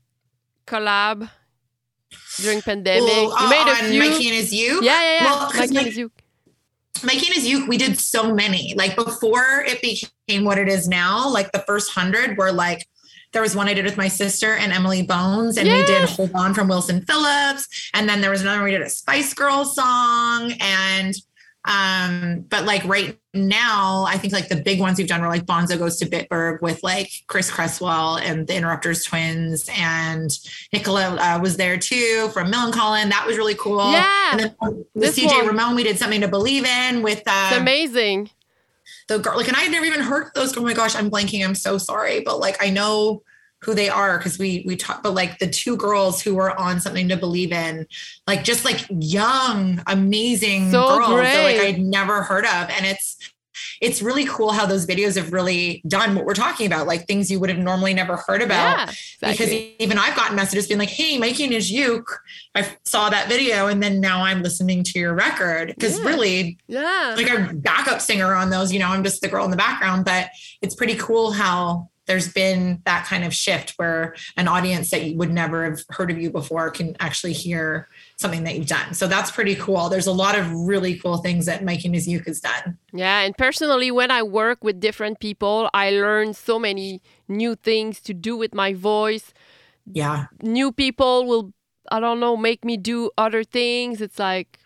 collab 0.68 1.28
during 2.40 2.62
pandemic. 2.62 3.04
Well, 3.10 3.42
you 3.42 3.50
made 3.50 3.68
a 3.68 3.76
few. 3.76 4.00
Mikey 4.00 4.28
and 4.28 4.36
his 4.42 4.54
uke. 4.54 4.84
yeah, 4.84 5.02
yeah, 5.02 5.16
yeah. 5.16 5.26
Well, 5.26 5.52
Mikey 5.58 5.74
my- 5.74 5.82
and 5.82 5.88
his 5.88 5.98
Mikey 7.04 7.28
and 7.28 7.36
his 7.36 7.48
uke, 7.48 7.68
we 7.68 7.78
did 7.78 8.00
so 8.00 8.34
many. 8.34 8.74
Like 8.76 8.96
before 8.96 9.64
it 9.66 9.82
became 9.82 10.44
what 10.44 10.58
it 10.58 10.68
is 10.68 10.88
now, 10.88 11.30
like 11.30 11.52
the 11.52 11.64
first 11.68 11.92
hundred 11.92 12.38
were 12.38 12.52
like 12.52 12.88
there 13.34 13.42
was 13.42 13.56
one 13.56 13.70
I 13.70 13.74
did 13.74 13.86
with 13.86 13.98
my 13.98 14.10
sister 14.10 14.56
and 14.56 14.74
Emily 14.74 15.04
Bones, 15.04 15.58
and 15.58 15.68
we 15.68 15.86
did 15.86 16.10
Hold 16.10 16.32
On 16.36 16.54
from 16.54 16.68
Wilson 16.68 17.02
Phillips. 17.06 17.90
And 17.94 18.08
then 18.08 18.20
there 18.20 18.30
was 18.30 18.42
another 18.42 18.58
one 18.58 18.66
we 18.66 18.72
did 18.72 18.82
a 18.82 18.90
Spice 18.90 19.34
Girls 19.34 19.74
song. 19.74 20.54
And 20.60 21.16
um, 21.66 22.46
but 22.50 22.66
like 22.66 22.84
right 22.86 23.18
now, 23.34 24.04
I 24.08 24.18
think 24.18 24.34
like 24.34 24.50
the 24.50 24.56
big 24.56 24.80
ones 24.80 24.98
we've 24.98 25.08
done 25.08 25.22
were 25.22 25.28
like 25.28 25.46
Bonzo 25.46 25.78
Goes 25.78 25.98
to 25.98 26.06
Bitburg 26.06 26.62
with 26.62 26.82
like 26.82 27.12
Chris 27.28 27.52
Cresswell 27.52 28.18
and 28.18 28.48
the 28.48 28.56
Interrupters 28.56 29.04
twins, 29.04 29.70
and 29.78 30.32
Nicola 30.74 31.16
uh, 31.18 31.40
was 31.40 31.58
there 31.58 31.78
too 31.78 32.30
from 32.34 32.52
Millencolin. 32.52 33.10
That 33.10 33.26
was 33.28 33.38
really 33.38 33.56
cool. 33.56 33.92
Yeah. 33.92 34.32
And 34.32 34.40
then 34.40 34.56
with 34.96 35.16
CJ 35.16 35.38
one. 35.38 35.48
Ramone, 35.48 35.76
we 35.76 35.84
did 35.84 36.00
something 36.00 36.22
to 36.22 36.28
believe 36.28 36.66
in 36.66 37.04
with 37.04 37.20
It's 37.20 37.28
uh, 37.28 37.58
amazing. 37.60 38.32
the 39.08 39.20
girl. 39.20 39.38
Like, 39.38 39.48
and 39.48 39.56
I 39.56 39.62
had 39.62 39.72
never 39.72 39.86
even 39.86 40.02
heard 40.02 40.32
those. 40.34 40.58
Oh 40.58 40.64
my 40.64 40.74
gosh, 40.74 40.96
I'm 40.96 41.12
blanking. 41.12 41.46
I'm 41.46 41.56
so 41.56 41.78
sorry, 41.78 42.22
but 42.22 42.40
like 42.40 42.58
I 42.60 42.72
know 42.72 43.22
who 43.64 43.74
they 43.76 43.90
are 43.90 44.18
because 44.18 44.40
we 44.40 44.64
we 44.66 44.76
talk 44.76 45.04
But 45.04 45.14
like 45.14 45.38
the 45.40 45.48
two 45.48 45.78
girls 45.78 46.22
who 46.22 46.36
were 46.36 46.60
on 46.60 46.80
something 46.82 47.08
to 47.10 47.18
believe 47.18 47.52
in, 47.52 47.86
like 48.28 48.44
just 48.44 48.66
like 48.66 48.86
young, 48.90 49.82
amazing 49.88 50.72
So 50.72 50.88
girls 50.88 51.22
that 51.22 51.44
like. 51.44 51.62
I'd 51.62 51.80
never 51.80 52.24
heard 52.24 52.46
of, 52.46 52.70
and 52.70 52.86
it's. 52.86 53.18
It's 53.80 54.02
really 54.02 54.26
cool 54.26 54.52
how 54.52 54.66
those 54.66 54.86
videos 54.88 55.16
have 55.18 55.34
really 55.34 55.84
done 55.88 56.16
what 56.16 56.26
we're 56.26 56.34
talking 56.36 56.66
about, 56.68 56.88
like 56.88 57.06
things 57.06 57.30
you 57.30 57.40
would 57.40 57.50
have 57.50 57.60
normally 57.60 57.94
never 57.94 58.16
heard 58.16 58.42
about 58.42 58.78
Yeah, 58.78 58.84
exactly. 58.84 59.32
because 59.32 59.76
even 59.80 59.98
I've 59.98 60.16
gotten 60.16 60.36
messages 60.36 60.68
being 60.68 60.80
like, 60.80 60.90
"Hey, 60.90 61.18
Mikey 61.20 61.44
and 61.46 61.54
his 61.54 61.70
uke, 61.72 62.22
I 62.56 62.68
saw 62.86 63.10
that 63.10 63.28
video, 63.28 63.68
and 63.68 63.82
then 63.82 64.00
now 64.00 64.24
I'm 64.24 64.42
listening 64.42 64.84
to 64.86 65.00
your 65.00 65.14
record." 65.14 65.68
Because 65.76 66.00
Yeah. 66.00 66.06
really, 66.06 66.58
yeah. 66.68 67.14
like 67.18 67.30
a 67.30 67.54
backup 67.54 68.02
singer 68.02 68.34
on 68.34 68.50
those, 68.52 68.72
you 68.72 68.80
know, 68.80 68.88
I'm 68.88 69.04
just 69.04 69.22
the 69.22 69.28
girl 69.28 69.46
in 69.46 69.52
the 69.52 69.58
background. 69.58 70.06
But 70.06 70.30
it's 70.62 70.74
pretty 70.76 70.96
cool 70.96 71.32
how 71.32 71.90
there's 72.12 72.34
been 72.34 72.82
that 72.84 73.06
kind 73.06 73.24
of 73.24 73.34
shift 73.34 73.72
where 73.78 74.14
an 74.36 74.46
audience 74.46 74.92
that 74.92 75.06
you 75.06 75.16
would 75.16 75.32
never 75.32 75.64
have 75.64 75.82
heard 75.92 76.12
of 76.12 76.18
you 76.18 76.30
before 76.30 76.70
can 76.70 76.94
actually 77.00 77.32
hear 77.32 77.88
something 78.18 78.44
that 78.44 78.58
you've 78.58 78.68
done. 78.68 78.94
So 78.94 79.08
that's 79.08 79.32
pretty 79.32 79.56
cool. 79.56 79.88
There's 79.88 80.08
a 80.08 80.12
lot 80.12 80.38
of 80.38 80.52
really 80.52 80.98
cool 80.98 81.20
things 81.20 81.46
that 81.46 81.64
Mikey 81.64 81.88
and 81.88 81.96
has 81.96 82.42
done. 82.42 82.78
Yeah, 82.92 83.22
and 83.22 83.34
personally, 83.38 83.92
when 83.92 84.12
I 84.12 84.24
work 84.24 84.62
with 84.62 84.82
different 84.82 85.22
people, 85.22 85.70
I 85.74 85.92
learn 85.92 86.34
so 86.34 86.60
many 86.60 87.02
new 87.30 87.56
things 87.56 88.02
to 88.02 88.14
do 88.14 88.36
with 88.36 88.54
my 88.54 88.74
voice. 88.74 89.34
Yeah. 89.86 90.26
New 90.42 90.74
people 90.74 91.26
will, 91.26 91.54
I 91.94 92.02
don't 92.02 92.20
know, 92.20 92.36
make 92.36 92.66
me 92.66 92.76
do 92.76 93.10
other 93.18 93.46
things. 93.46 94.02
It's 94.02 94.20
like, 94.20 94.60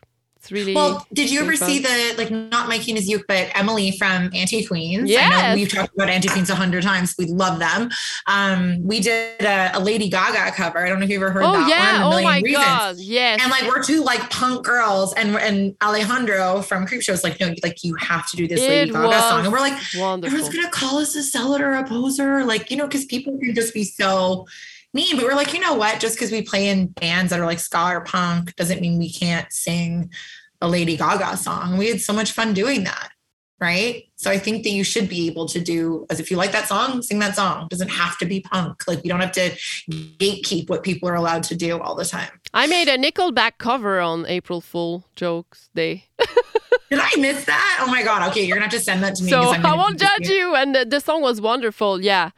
it's 0.45 0.51
really. 0.51 0.75
Well, 0.75 1.05
did 1.11 1.31
you 1.31 1.39
ever 1.39 1.49
really 1.49 1.65
see 1.65 1.79
the 1.79 2.15
like 2.19 2.29
not 2.29 2.69
Mikey 2.69 2.91
and 2.91 2.99
his 2.99 3.09
uke, 3.09 3.25
but 3.27 3.49
Emily 3.55 3.91
from 3.97 4.29
Anti 4.33 4.63
Queens? 4.63 5.09
Yeah, 5.09 5.55
we've 5.55 5.71
talked 5.71 5.95
about 5.95 6.07
Anti 6.07 6.29
Queens 6.29 6.51
a 6.51 6.55
hundred 6.55 6.83
times. 6.83 7.15
We 7.17 7.25
love 7.25 7.57
them. 7.57 7.89
Um, 8.27 8.83
we 8.83 8.99
did 8.99 9.41
a, 9.41 9.71
a 9.75 9.79
Lady 9.79 10.07
Gaga 10.07 10.51
cover. 10.55 10.85
I 10.85 10.87
don't 10.87 10.99
know 10.99 11.05
if 11.05 11.09
you 11.09 11.17
ever 11.17 11.31
heard 11.31 11.43
oh, 11.43 11.53
that 11.53 11.67
yeah. 11.67 12.05
one. 12.05 12.13
A 12.13 12.19
Oh, 12.19 12.23
my 12.23 12.41
Reasons. 12.41 12.63
God. 12.63 12.95
Yes. 12.99 13.41
And 13.41 13.49
like 13.49 13.63
we're 13.63 13.81
two 13.81 14.03
like 14.03 14.29
punk 14.29 14.63
girls, 14.63 15.13
and 15.15 15.35
and 15.35 15.75
Alejandro 15.83 16.61
from 16.61 16.85
Creep 16.85 17.01
Show 17.01 17.13
was 17.13 17.23
like, 17.23 17.39
no, 17.39 17.53
like 17.63 17.83
you 17.83 17.95
have 17.95 18.29
to 18.29 18.37
do 18.37 18.47
this 18.47 18.59
Lady 18.59 18.91
Gaga 18.91 19.19
song, 19.21 19.45
and 19.45 19.51
we're 19.51 19.59
like, 19.59 19.81
Wonderful. 19.95 20.35
everyone's 20.37 20.55
gonna 20.55 20.69
call 20.69 20.99
us 20.99 21.15
a 21.15 21.19
sellout 21.19 21.59
or 21.59 21.73
a 21.73 21.87
poser, 21.87 22.43
like 22.43 22.69
you 22.69 22.77
know, 22.77 22.85
because 22.85 23.05
people 23.05 23.35
can 23.39 23.55
just 23.55 23.73
be 23.73 23.83
so 23.83 24.45
mean. 24.95 25.15
But 25.15 25.25
we're 25.25 25.35
like, 25.35 25.53
you 25.53 25.59
know 25.59 25.75
what? 25.75 25.99
Just 25.99 26.15
because 26.15 26.31
we 26.31 26.41
play 26.41 26.69
in 26.69 26.87
bands 26.87 27.29
that 27.29 27.39
are 27.39 27.45
like 27.45 27.59
ska 27.59 27.89
or 27.91 28.01
punk 28.01 28.55
doesn't 28.55 28.81
mean 28.81 28.97
we 28.97 29.11
can't 29.11 29.51
sing 29.51 30.11
a 30.61 30.67
Lady 30.67 30.97
Gaga 30.97 31.37
song. 31.37 31.77
We 31.77 31.87
had 31.87 32.01
so 32.01 32.13
much 32.13 32.31
fun 32.31 32.53
doing 32.53 32.83
that, 32.83 33.09
right? 33.59 34.03
So 34.15 34.31
I 34.31 34.37
think 34.37 34.63
that 34.63 34.69
you 34.69 34.83
should 34.83 35.09
be 35.09 35.27
able 35.27 35.47
to 35.47 35.59
do 35.59 36.05
as 36.09 36.19
if 36.19 36.31
you 36.31 36.37
like 36.37 36.51
that 36.51 36.67
song, 36.67 37.01
sing 37.01 37.19
that 37.19 37.35
song. 37.35 37.63
It 37.63 37.69
doesn't 37.69 37.89
have 37.89 38.17
to 38.19 38.25
be 38.25 38.41
punk. 38.41 38.87
Like 38.87 39.03
you 39.03 39.09
don't 39.09 39.21
have 39.21 39.33
to 39.33 39.51
gatekeep 39.89 40.69
what 40.69 40.83
people 40.83 41.09
are 41.09 41.15
allowed 41.15 41.43
to 41.43 41.55
do 41.55 41.79
all 41.79 41.95
the 41.95 42.05
time. 42.05 42.29
I 42.53 42.67
made 42.67 42.87
a 42.87 42.97
Nickelback 42.97 43.53
cover 43.57 43.99
on 43.99 44.25
April 44.25 44.61
Fool 44.61 45.05
Jokes 45.15 45.69
Day. 45.75 46.05
Did 46.89 46.99
I 46.99 47.09
miss 47.17 47.45
that? 47.45 47.79
Oh 47.81 47.89
my 47.89 48.03
god! 48.03 48.29
Okay, 48.29 48.43
you're 48.45 48.55
gonna 48.55 48.69
have 48.69 48.79
to 48.79 48.79
send 48.79 49.03
that 49.03 49.15
to 49.15 49.23
me. 49.23 49.29
So 49.31 49.41
I 49.41 49.75
won't 49.75 49.99
judge 49.99 50.29
you. 50.29 50.55
And 50.55 50.75
the, 50.75 50.85
the 50.85 50.99
song 50.99 51.21
was 51.21 51.41
wonderful. 51.41 51.99
Yeah. 51.99 52.29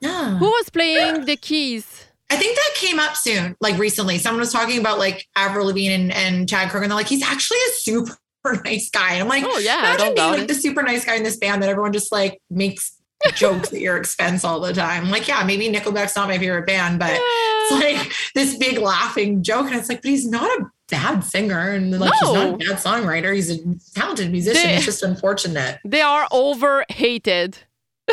Yeah. 0.00 0.38
Who 0.38 0.46
was 0.46 0.70
playing 0.70 1.26
the 1.26 1.36
keys? 1.36 2.06
I 2.30 2.36
think 2.36 2.56
that 2.56 2.70
came 2.76 2.98
up 2.98 3.16
soon, 3.16 3.56
like 3.60 3.76
recently. 3.78 4.18
Someone 4.18 4.40
was 4.40 4.52
talking 4.52 4.78
about 4.78 4.98
like 4.98 5.26
Avril 5.36 5.66
Lavigne 5.66 5.92
and, 5.92 6.12
and 6.12 6.48
Chad 6.48 6.68
Kroeger, 6.70 6.82
and 6.82 6.90
they're 6.90 6.96
like, 6.96 7.08
he's 7.08 7.22
actually 7.24 7.58
a 7.58 7.72
super 7.74 8.16
nice 8.64 8.88
guy. 8.90 9.12
And 9.14 9.22
I'm 9.22 9.28
like, 9.28 9.44
Oh, 9.46 9.58
yeah. 9.58 9.74
I 9.76 9.78
imagine 9.94 9.98
don't 10.06 10.14
being 10.16 10.30
like 10.30 10.40
it. 10.42 10.48
the 10.48 10.54
super 10.54 10.82
nice 10.82 11.04
guy 11.04 11.16
in 11.16 11.22
this 11.24 11.36
band 11.36 11.62
that 11.62 11.68
everyone 11.68 11.92
just 11.92 12.12
like 12.12 12.40
makes 12.50 12.96
jokes 13.34 13.72
at 13.72 13.80
your 13.80 13.96
expense 13.96 14.44
all 14.44 14.60
the 14.60 14.72
time. 14.72 15.10
Like, 15.10 15.28
yeah, 15.28 15.42
maybe 15.44 15.68
Nickelback's 15.68 16.16
not 16.16 16.28
my 16.28 16.38
favorite 16.38 16.66
band, 16.66 16.98
but 16.98 17.10
it's 17.12 17.72
like 17.72 18.12
this 18.34 18.56
big 18.56 18.78
laughing 18.78 19.42
joke. 19.42 19.66
And 19.66 19.74
it's 19.76 19.88
like, 19.88 20.00
but 20.02 20.08
he's 20.10 20.26
not 20.28 20.48
a 20.60 20.64
bad 20.88 21.20
singer 21.22 21.70
and 21.72 21.90
like 22.00 22.12
he's 22.20 22.32
not 22.32 22.54
a 22.54 22.56
bad 22.56 22.78
songwriter. 22.78 23.34
He's 23.34 23.50
a 23.50 23.58
talented 23.94 24.30
musician. 24.32 24.62
They- 24.62 24.76
it's 24.76 24.84
just 24.86 25.02
unfortunate. 25.02 25.78
They 25.84 26.00
are 26.00 26.26
over 26.32 26.84
hated. 26.88 27.58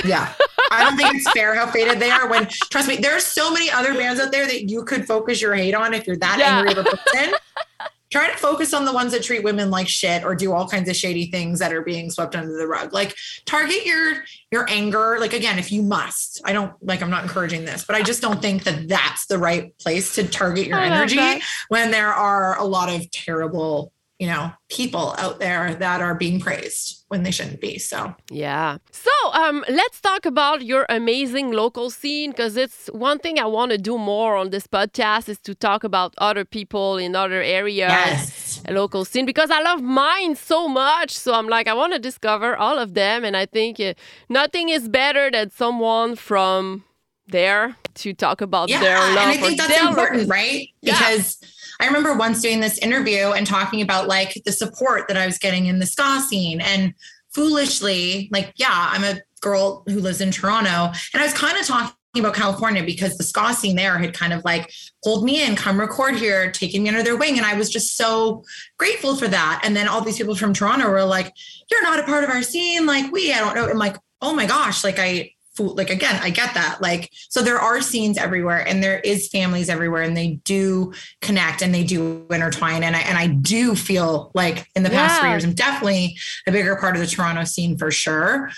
Yeah. 0.05 0.33
I 0.71 0.83
don't 0.83 0.97
think 0.97 1.15
it's 1.15 1.31
fair 1.31 1.55
how 1.55 1.67
faded 1.67 1.99
they 1.99 2.09
are 2.09 2.27
when 2.29 2.47
trust 2.71 2.87
me, 2.87 2.97
there 2.97 3.15
are 3.15 3.19
so 3.21 3.51
many 3.51 3.69
other 3.71 3.93
bands 3.93 4.19
out 4.19 4.31
there 4.31 4.45
that 4.45 4.69
you 4.69 4.83
could 4.83 5.05
focus 5.07 5.41
your 5.41 5.55
hate 5.55 5.73
on 5.73 5.93
if 5.93 6.05
you're 6.05 6.17
that 6.17 6.37
Yeah. 6.39 6.57
angry 6.59 6.71
of 6.73 6.79
a 6.79 6.83
person. 6.83 7.33
Try 8.09 8.31
to 8.31 8.37
focus 8.37 8.73
on 8.73 8.85
the 8.85 8.93
ones 8.93 9.11
that 9.11 9.21
treat 9.23 9.43
women 9.43 9.69
like 9.69 9.89
shit 9.89 10.23
or 10.23 10.33
do 10.33 10.53
all 10.53 10.65
kinds 10.65 10.87
of 10.87 10.95
shady 10.95 11.29
things 11.29 11.59
that 11.59 11.73
are 11.73 11.81
being 11.81 12.09
swept 12.09 12.37
under 12.37 12.55
the 12.57 12.65
rug. 12.65 12.93
Like 12.93 13.13
target 13.45 13.85
your 13.85 14.23
your 14.49 14.65
anger. 14.69 15.17
Like 15.19 15.33
again, 15.33 15.59
if 15.59 15.73
you 15.73 15.81
must. 15.83 16.39
I 16.45 16.53
don't 16.53 16.71
like 16.81 17.01
I'm 17.01 17.09
not 17.09 17.23
encouraging 17.23 17.65
this, 17.65 17.83
but 17.83 17.97
I 17.97 18.01
just 18.03 18.21
don't 18.21 18.41
think 18.41 18.63
that 18.63 18.87
that's 18.87 19.25
the 19.25 19.37
right 19.37 19.77
place 19.77 20.15
to 20.15 20.25
target 20.25 20.67
your 20.67 20.79
energy 20.79 21.41
when 21.67 21.91
there 21.91 22.13
are 22.13 22.57
a 22.57 22.63
lot 22.63 22.87
of 22.89 23.09
terrible, 23.11 23.91
you 24.19 24.25
know, 24.25 24.51
people 24.69 25.13
out 25.19 25.39
there 25.39 25.75
that 25.75 26.01
are 26.01 26.15
being 26.15 26.39
praised 26.39 27.05
when 27.09 27.21
they 27.21 27.29
shouldn't 27.29 27.61
be. 27.61 27.77
So 27.77 28.15
Yeah. 28.31 28.77
So 28.91 29.11
um, 29.33 29.63
let's 29.69 30.01
talk 30.01 30.25
about 30.25 30.65
your 30.65 30.87
amazing 30.89 31.51
local 31.51 31.91
scene 31.91 32.31
because 32.31 32.57
it's 32.57 32.87
one 32.87 33.19
thing 33.19 33.37
I 33.39 33.45
want 33.45 33.71
to 33.71 33.77
do 33.77 33.97
more 33.97 34.35
on 34.35 34.49
this 34.49 34.65
podcast 34.65 35.29
is 35.29 35.39
to 35.41 35.53
talk 35.53 35.83
about 35.83 36.15
other 36.17 36.45
people 36.45 36.97
in 36.97 37.15
other 37.15 37.41
areas, 37.43 37.89
yes. 37.89 38.61
a 38.67 38.73
local 38.73 39.05
scene 39.05 39.25
because 39.25 39.51
I 39.51 39.61
love 39.61 39.81
mine 39.81 40.35
so 40.35 40.67
much. 40.67 41.11
So 41.11 41.35
I'm 41.35 41.47
like, 41.47 41.67
I 41.67 41.73
want 41.73 41.93
to 41.93 41.99
discover 41.99 42.57
all 42.57 42.79
of 42.79 42.95
them, 42.95 43.23
and 43.23 43.37
I 43.37 43.45
think 43.45 43.79
uh, 43.79 43.93
nothing 44.29 44.69
is 44.69 44.89
better 44.89 45.29
than 45.29 45.51
someone 45.51 46.15
from 46.15 46.83
there 47.27 47.75
to 47.93 48.13
talk 48.13 48.41
about 48.41 48.69
yeah, 48.69 48.79
their 48.79 48.99
love 48.99 49.09
and 49.09 49.19
I 49.19 49.37
think 49.37 49.57
that's 49.57 49.81
important, 49.81 50.29
right? 50.29 50.69
Yeah. 50.81 51.19
I 51.79 51.85
remember 51.85 52.13
once 52.15 52.41
doing 52.41 52.59
this 52.59 52.77
interview 52.79 53.31
and 53.31 53.45
talking 53.45 53.81
about 53.81 54.07
like 54.07 54.41
the 54.45 54.51
support 54.51 55.07
that 55.07 55.17
I 55.17 55.25
was 55.25 55.37
getting 55.37 55.67
in 55.67 55.79
the 55.79 55.85
ska 55.85 56.21
scene, 56.21 56.61
and 56.61 56.93
foolishly, 57.33 58.29
like, 58.31 58.53
yeah, 58.55 58.89
I'm 58.91 59.03
a 59.03 59.21
girl 59.41 59.83
who 59.87 59.99
lives 59.99 60.21
in 60.21 60.31
Toronto, 60.31 60.91
and 61.13 61.21
I 61.21 61.23
was 61.23 61.33
kind 61.33 61.57
of 61.57 61.65
talking 61.65 61.93
about 62.17 62.33
California 62.33 62.83
because 62.83 63.17
the 63.17 63.23
ska 63.23 63.53
scene 63.53 63.75
there 63.75 63.97
had 63.97 64.13
kind 64.13 64.33
of 64.33 64.43
like 64.43 64.71
pulled 65.03 65.23
me 65.23 65.45
in, 65.45 65.55
come 65.55 65.79
record 65.79 66.15
here, 66.15 66.51
taking 66.51 66.83
me 66.83 66.89
under 66.89 67.03
their 67.03 67.17
wing, 67.17 67.37
and 67.37 67.45
I 67.45 67.53
was 67.53 67.69
just 67.69 67.95
so 67.95 68.43
grateful 68.77 69.15
for 69.15 69.27
that. 69.27 69.61
And 69.63 69.75
then 69.75 69.87
all 69.87 70.01
these 70.01 70.17
people 70.17 70.35
from 70.35 70.53
Toronto 70.53 70.89
were 70.89 71.03
like, 71.03 71.31
"You're 71.69 71.83
not 71.83 71.99
a 71.99 72.03
part 72.03 72.23
of 72.23 72.29
our 72.31 72.41
scene, 72.41 72.85
like 72.85 73.11
we, 73.11 73.31
I 73.31 73.39
don't 73.39 73.55
know." 73.55 73.69
I'm 73.69 73.77
like, 73.77 73.97
"Oh 74.21 74.33
my 74.33 74.45
gosh!" 74.47 74.83
Like 74.83 74.97
I 74.97 75.31
fool 75.57 75.75
like 75.75 75.89
again 75.89 76.19
i 76.21 76.29
get 76.29 76.53
that. 76.53 76.79
Like 76.81 77.11
so 77.29 77.41
there 77.41 77.57
are 77.57 77.81
scenes 77.81 78.17
everywhere 78.17 78.65
and 78.67 78.83
there 78.83 78.99
is 78.99 79.27
families 79.27 79.69
everywhere 79.69 80.03
and 80.03 80.15
they 80.15 80.39
do 80.43 80.93
connect 81.21 81.61
and 81.61 81.73
they 81.73 81.83
do 81.83 82.25
intertwine. 82.29 82.83
And 82.83 82.95
i 82.95 82.99
and 82.99 83.17
i 83.17 83.27
do 83.27 83.75
feel 83.75 84.31
like 84.35 84.67
in 84.75 84.83
the 84.83 84.89
past 84.89 85.19
three 85.19 85.29
years 85.29 85.43
i'm 85.43 85.53
definitely 85.53 86.15
a 86.45 86.51
bigger 86.51 86.75
part 86.75 86.95
of 86.95 87.01
the 87.01 87.07
toronto 87.07 87.43
scene 87.43 87.77
for 87.77 87.91
sure. 87.91 88.51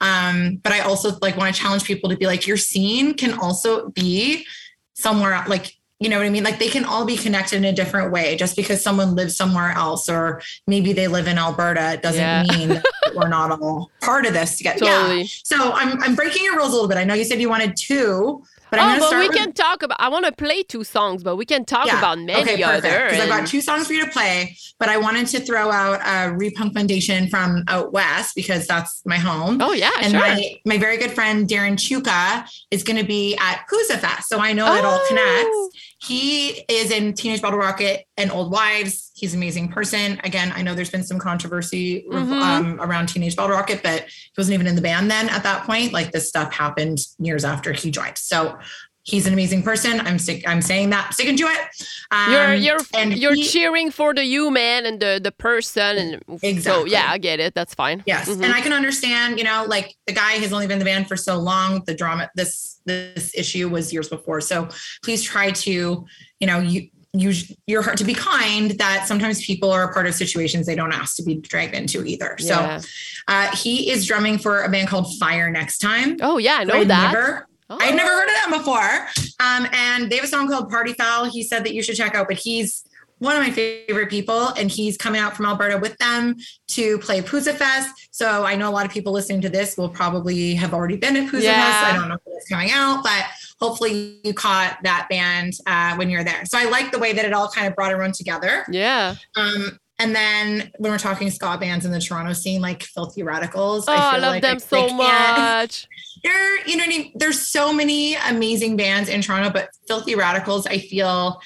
Um 0.00 0.60
but 0.62 0.72
i 0.72 0.80
also 0.80 1.16
like 1.22 1.36
want 1.36 1.54
to 1.54 1.60
challenge 1.60 1.84
people 1.84 2.10
to 2.10 2.16
be 2.16 2.26
like 2.26 2.46
your 2.46 2.56
scene 2.56 3.14
can 3.14 3.38
also 3.38 3.90
be 3.90 4.46
somewhere 4.94 5.44
like 5.48 5.72
you 6.02 6.08
know 6.08 6.18
what 6.18 6.26
I 6.26 6.30
mean? 6.30 6.44
Like 6.44 6.58
they 6.58 6.68
can 6.68 6.84
all 6.84 7.04
be 7.04 7.16
connected 7.16 7.56
in 7.56 7.64
a 7.64 7.72
different 7.72 8.12
way. 8.12 8.36
Just 8.36 8.56
because 8.56 8.82
someone 8.82 9.14
lives 9.14 9.36
somewhere 9.36 9.70
else, 9.70 10.08
or 10.08 10.42
maybe 10.66 10.92
they 10.92 11.08
live 11.08 11.26
in 11.28 11.38
Alberta, 11.38 11.92
it 11.92 12.02
doesn't 12.02 12.20
Yeah. 12.20 12.44
mean 12.56 12.68
that 12.70 12.84
we're 13.14 13.28
not 13.28 13.50
all 13.52 13.90
part 14.00 14.26
of 14.26 14.32
this 14.34 14.56
together. 14.58 14.84
Yeah. 14.84 14.98
Totally. 15.02 15.26
So 15.44 15.72
I'm 15.72 16.02
I'm 16.02 16.14
breaking 16.14 16.44
your 16.44 16.56
rules 16.56 16.70
a 16.70 16.72
little 16.72 16.88
bit. 16.88 16.98
I 16.98 17.04
know 17.04 17.14
you 17.14 17.24
said 17.24 17.40
you 17.40 17.48
wanted 17.48 17.76
two, 17.76 18.42
but 18.70 18.80
I'm 18.80 19.02
oh, 19.02 19.10
but 19.10 19.18
we 19.18 19.28
with 19.28 19.36
can 19.36 19.52
talk 19.52 19.82
about. 19.82 19.98
I 20.00 20.08
want 20.08 20.24
to 20.26 20.32
play 20.32 20.62
two 20.62 20.82
songs, 20.82 21.22
but 21.22 21.36
we 21.36 21.44
can 21.44 21.64
talk 21.64 21.86
Yeah. 21.86 21.98
about 21.98 22.18
many 22.18 22.40
okay, 22.42 22.62
other. 22.62 22.80
perfect. 22.80 23.10
Because 23.10 23.22
I've 23.24 23.38
got 23.40 23.46
two 23.46 23.60
songs 23.60 23.86
for 23.86 23.92
you 23.92 24.04
to 24.04 24.10
play, 24.10 24.56
but 24.78 24.88
I 24.88 24.96
wanted 24.96 25.26
to 25.28 25.40
throw 25.40 25.70
out 25.70 26.00
a 26.00 26.32
Repunk 26.34 26.72
Foundation 26.74 27.28
from 27.28 27.64
out 27.68 27.92
west 27.92 28.34
because 28.34 28.66
that's 28.66 29.02
my 29.04 29.18
home. 29.18 29.60
oh 29.60 29.72
yeah, 29.74 29.90
and 30.00 30.12
sure. 30.12 30.20
my 30.20 30.56
my 30.64 30.78
very 30.78 30.96
good 30.96 31.12
friend 31.12 31.46
Darren 31.48 31.76
Chewka 31.76 32.48
is 32.70 32.82
going 32.82 32.96
to 32.98 33.04
be 33.04 33.36
at 33.36 33.66
Pouzza 33.70 33.98
Fest, 33.98 34.28
so 34.30 34.38
I 34.38 34.52
know 34.54 34.66
it 34.74 34.84
all 34.84 34.98
Oh. 35.02 35.06
connects. 35.08 35.58
He 36.02 36.64
is 36.68 36.90
in 36.90 37.12
Teenage 37.14 37.40
Bottle 37.40 37.60
Rocket 37.60 38.06
and 38.16 38.32
Old 38.32 38.50
Wives. 38.50 39.12
He's 39.14 39.34
an 39.34 39.38
amazing 39.38 39.68
person. 39.68 40.20
Again, 40.24 40.52
I 40.54 40.62
know 40.62 40.74
there's 40.74 40.90
been 40.90 41.04
some 41.04 41.20
controversy 41.20 42.04
Mhm. 42.10 42.42
um, 42.42 42.80
around 42.80 43.06
Teenage 43.08 43.36
Bottle 43.36 43.54
Rocket, 43.56 43.84
but 43.84 44.00
he 44.08 44.32
wasn't 44.36 44.54
even 44.54 44.66
in 44.66 44.74
the 44.74 44.82
band 44.82 45.10
then 45.10 45.28
at 45.28 45.44
that 45.44 45.64
point. 45.64 45.92
Like 45.92 46.10
this 46.10 46.28
stuff 46.28 46.52
happened 46.52 46.98
years 47.20 47.44
after 47.44 47.72
he 47.72 47.92
joined. 47.92 48.18
So 48.18 48.58
he's 49.04 49.26
an 49.26 49.32
amazing 49.32 49.62
person. 49.62 50.00
I'm 50.00 50.18
stick. 50.18 50.42
I'm 50.46 50.62
saying 50.62 50.90
that, 50.90 51.12
sticking 51.14 51.36
to 51.38 51.44
it. 51.44 51.86
Um, 52.10 52.32
you're 52.32 52.54
you're 52.54 52.78
and 52.94 53.16
you're 53.16 53.34
he- 53.34 53.44
cheering 53.44 53.90
for 53.90 54.14
the 54.14 54.24
human 54.24 54.86
and 54.86 55.00
the 55.00 55.20
the 55.22 55.32
person 55.32 55.98
and 55.98 56.22
so 56.28 56.38
Exactly. 56.46 56.90
yeah 56.92 57.06
I 57.10 57.18
get 57.18 57.40
it 57.40 57.54
that's 57.54 57.74
fine 57.74 58.02
Yes, 58.06 58.28
Mhm. 58.28 58.44
and 58.44 58.52
I 58.54 58.60
can 58.60 58.72
understand. 58.72 59.38
You 59.38 59.44
know, 59.44 59.64
like 59.66 59.94
the 60.06 60.12
guy 60.12 60.32
has 60.32 60.52
only 60.52 60.66
been 60.66 60.74
in 60.74 60.78
the 60.80 60.84
band 60.84 61.08
for 61.08 61.16
so 61.16 61.38
long. 61.38 61.82
The 61.86 61.94
drama, 61.94 62.30
this 62.36 62.80
this 62.86 63.32
issue 63.36 63.68
was 63.68 63.92
years 63.92 64.08
before. 64.08 64.40
So 64.40 64.68
please 65.04 65.22
try 65.22 65.52
to, 65.52 66.04
you 66.40 66.46
know, 66.46 66.58
you 66.58 66.88
use 67.14 67.52
your 67.66 67.82
heart 67.82 67.96
to 67.98 68.04
be 68.04 68.14
kind. 68.14 68.72
That 68.72 69.06
sometimes 69.06 69.44
people 69.44 69.70
are 69.70 69.84
a 69.88 69.92
part 69.92 70.06
of 70.06 70.14
situations 70.14 70.66
they 70.66 70.74
don't 70.74 70.92
ask 70.92 71.14
to 71.16 71.22
be 71.22 71.36
dragged 71.36 71.74
into 71.74 72.04
either. 72.04 72.36
yeah. 72.40 72.78
So 72.78 72.88
uh, 73.28 73.54
he 73.56 73.90
is 73.90 74.06
drumming 74.06 74.38
for 74.38 74.62
a 74.62 74.68
band 74.68 74.88
called 74.88 75.06
Fire 75.18 75.50
Next 75.50 75.78
Time. 75.78 76.16
oh 76.22 76.38
yeah 76.38 76.56
I 76.60 76.64
know 76.64 76.82
that 76.84 77.12
Never, 77.12 77.46
oh. 77.72 77.78
I'd 77.80 77.94
never 77.94 78.10
heard 78.10 78.28
of 78.28 78.50
them 78.50 78.58
before. 78.60 79.08
Um, 79.40 79.66
and 79.72 80.10
they 80.10 80.16
have 80.16 80.24
a 80.24 80.28
song 80.28 80.48
called 80.48 80.70
Party 80.70 80.92
Foul. 80.94 81.24
He 81.24 81.42
said 81.42 81.64
that 81.64 81.74
you 81.74 81.82
should 81.82 81.96
check 81.96 82.14
out, 82.14 82.28
but 82.28 82.36
he's 82.38 82.84
one 83.18 83.36
of 83.36 83.42
my 83.42 83.50
favorite 83.52 84.10
people, 84.10 84.48
and 84.58 84.68
he's 84.68 84.96
coming 84.96 85.20
out 85.20 85.36
from 85.36 85.46
Alberta 85.46 85.78
with 85.78 85.96
them 85.98 86.34
to 86.66 86.98
play 86.98 87.20
Pouzza 87.22 87.54
Fest. 87.54 88.08
So 88.10 88.44
I 88.44 88.56
know 88.56 88.68
a 88.68 88.72
lot 88.72 88.84
of 88.84 88.90
people 88.90 89.12
listening 89.12 89.40
to 89.42 89.48
this 89.48 89.76
will 89.76 89.88
probably 89.88 90.54
have 90.56 90.74
already 90.74 90.96
been 90.96 91.16
at 91.16 91.28
Pouzza 91.30 91.42
Yeah. 91.42 91.64
Fest. 91.82 91.94
I 91.94 91.96
don't 91.96 92.08
know 92.08 92.16
if 92.16 92.20
it's 92.26 92.48
coming 92.48 92.70
out, 92.72 93.04
but 93.04 93.24
hopefully 93.60 94.18
you 94.24 94.34
caught 94.34 94.78
that 94.82 95.06
band 95.08 95.52
uh, 95.68 95.94
when 95.94 96.10
you're 96.10 96.24
there. 96.24 96.44
So 96.46 96.58
I 96.58 96.64
like 96.64 96.90
the 96.90 96.98
way 96.98 97.12
that 97.12 97.24
it 97.24 97.32
all 97.32 97.48
kind 97.48 97.68
of 97.68 97.76
brought 97.76 97.92
everyone 97.92 98.10
together. 98.12 98.64
yeah 98.68 99.14
Um, 99.36 99.78
and 100.00 100.16
then 100.16 100.72
when 100.78 100.90
we're 100.90 100.98
talking 100.98 101.30
ska 101.30 101.56
bands 101.60 101.84
in 101.84 101.92
the 101.92 102.00
Toronto 102.00 102.32
scene, 102.32 102.60
like 102.60 102.82
Filthy 102.82 103.22
Radicals, 103.22 103.84
oh 103.86 103.92
I, 103.92 104.10
feel 104.14 104.20
love 104.20 104.32
like 104.32 104.42
them 104.42 104.56
I- 104.56 104.58
so 104.58 104.88
much 104.94 105.86
there, 106.24 106.66
you 106.66 106.76
know, 106.76 106.84
what 106.84 106.94
I 106.94 106.98
mean? 106.98 107.12
there's 107.16 107.40
so 107.40 107.72
many 107.72 108.14
amazing 108.14 108.76
bands 108.76 109.08
in 109.08 109.22
Toronto, 109.22 109.50
but 109.50 109.70
Filthy 109.88 110.14
Radicals, 110.14 110.66
I 110.66 110.78
feel 110.78 111.40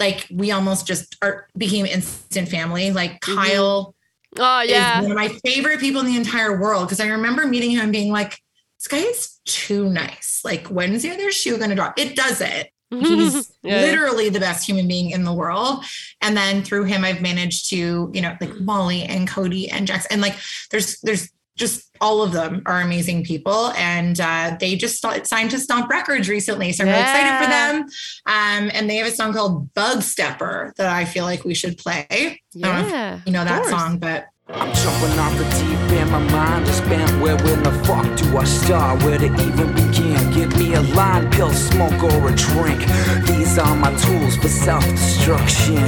like 0.00 0.26
we 0.30 0.50
almost 0.50 0.86
just 0.86 1.16
are 1.22 1.46
became 1.56 1.86
instant 1.86 2.48
family. 2.48 2.90
Like 2.90 3.20
Mhm. 3.20 3.34
Kyle 3.36 3.94
oh 4.38 4.60
yeah 4.62 4.98
is 4.98 5.02
one 5.02 5.12
of 5.12 5.16
my 5.16 5.28
favorite 5.44 5.78
people 5.80 6.00
in 6.00 6.06
the 6.06 6.16
entire 6.16 6.60
world 6.60 6.86
because 6.88 7.00
I 7.00 7.06
remember 7.08 7.46
meeting 7.46 7.70
him 7.70 7.80
and 7.80 7.92
being 7.92 8.10
like, 8.10 8.40
"This 8.78 8.88
guy 8.88 8.98
is 9.08 9.38
too 9.44 9.88
nice. 9.90 10.40
Like, 10.44 10.66
when's 10.68 11.02
the 11.02 11.10
other 11.12 11.30
shoe 11.30 11.56
gonna 11.58 11.76
drop?" 11.76 11.98
It 11.98 12.16
does 12.16 12.40
it. 12.40 12.70
He's 12.90 13.52
Yeah. 13.62 13.80
literally 13.82 14.28
the 14.28 14.40
best 14.40 14.66
human 14.68 14.86
being 14.88 15.10
in 15.10 15.24
the 15.24 15.32
world. 15.32 15.84
And 16.20 16.36
then 16.36 16.62
through 16.64 16.84
him, 16.84 17.04
I've 17.04 17.20
managed 17.22 17.68
to, 17.70 18.10
you 18.14 18.20
know, 18.20 18.36
like 18.40 18.54
Molly 18.60 19.02
and 19.04 19.28
Cody 19.28 19.68
and 19.70 19.86
Jax, 19.86 20.06
and 20.06 20.20
like 20.20 20.34
there's 20.70 20.98
there's 21.02 21.28
just 21.56 21.90
all 22.00 22.22
of 22.22 22.32
them 22.32 22.62
are 22.66 22.80
amazing 22.80 23.24
people, 23.24 23.70
and 23.76 24.20
uh, 24.20 24.56
they 24.58 24.76
just 24.76 25.00
st- 25.00 25.26
signed 25.26 25.50
to 25.52 25.58
Stomp 25.58 25.88
Records 25.88 26.28
recently, 26.28 26.72
so 26.72 26.84
I'm 26.84 26.90
really 26.90 27.02
excited 27.02 27.44
for 27.44 27.50
them. 27.50 27.82
Um, 28.26 28.70
and 28.74 28.90
they 28.90 28.96
have 28.96 29.06
a 29.06 29.10
song 29.12 29.32
called 29.32 29.72
Bug 29.74 30.02
Stepper 30.02 30.74
that 30.76 30.88
I 30.88 31.04
feel 31.04 31.24
like 31.24 31.44
we 31.44 31.54
should 31.54 31.78
play. 31.78 32.06
I 32.10 32.38
don't 32.52 32.62
know 32.62 32.86
if 32.86 32.90
yeah 32.92 33.20
you 33.24 33.32
know 33.32 33.44
that 33.44 33.66
song, 33.66 33.98
but 33.98 34.26
I'm 34.52 34.74
jumping 34.74 35.18
off 35.18 35.32
the 35.38 35.44
deep 35.56 35.80
end, 35.96 36.10
my 36.10 36.18
mind 36.18 36.68
is 36.68 36.78
bent. 36.82 37.10
Where 37.18 37.32
in 37.32 37.62
the 37.62 37.72
fuck 37.88 38.04
do 38.14 38.36
I 38.36 38.44
start? 38.44 39.02
Where 39.02 39.16
to 39.16 39.24
even 39.24 39.72
begin? 39.72 40.20
Give 40.32 40.54
me 40.58 40.74
a 40.74 40.82
line, 40.82 41.30
pill, 41.30 41.50
smoke, 41.50 42.02
or 42.04 42.28
a 42.28 42.34
drink. 42.36 42.84
These 43.24 43.56
are 43.56 43.74
my 43.74 43.88
tools 43.96 44.36
for 44.36 44.48
self 44.48 44.84
destruction. 44.84 45.80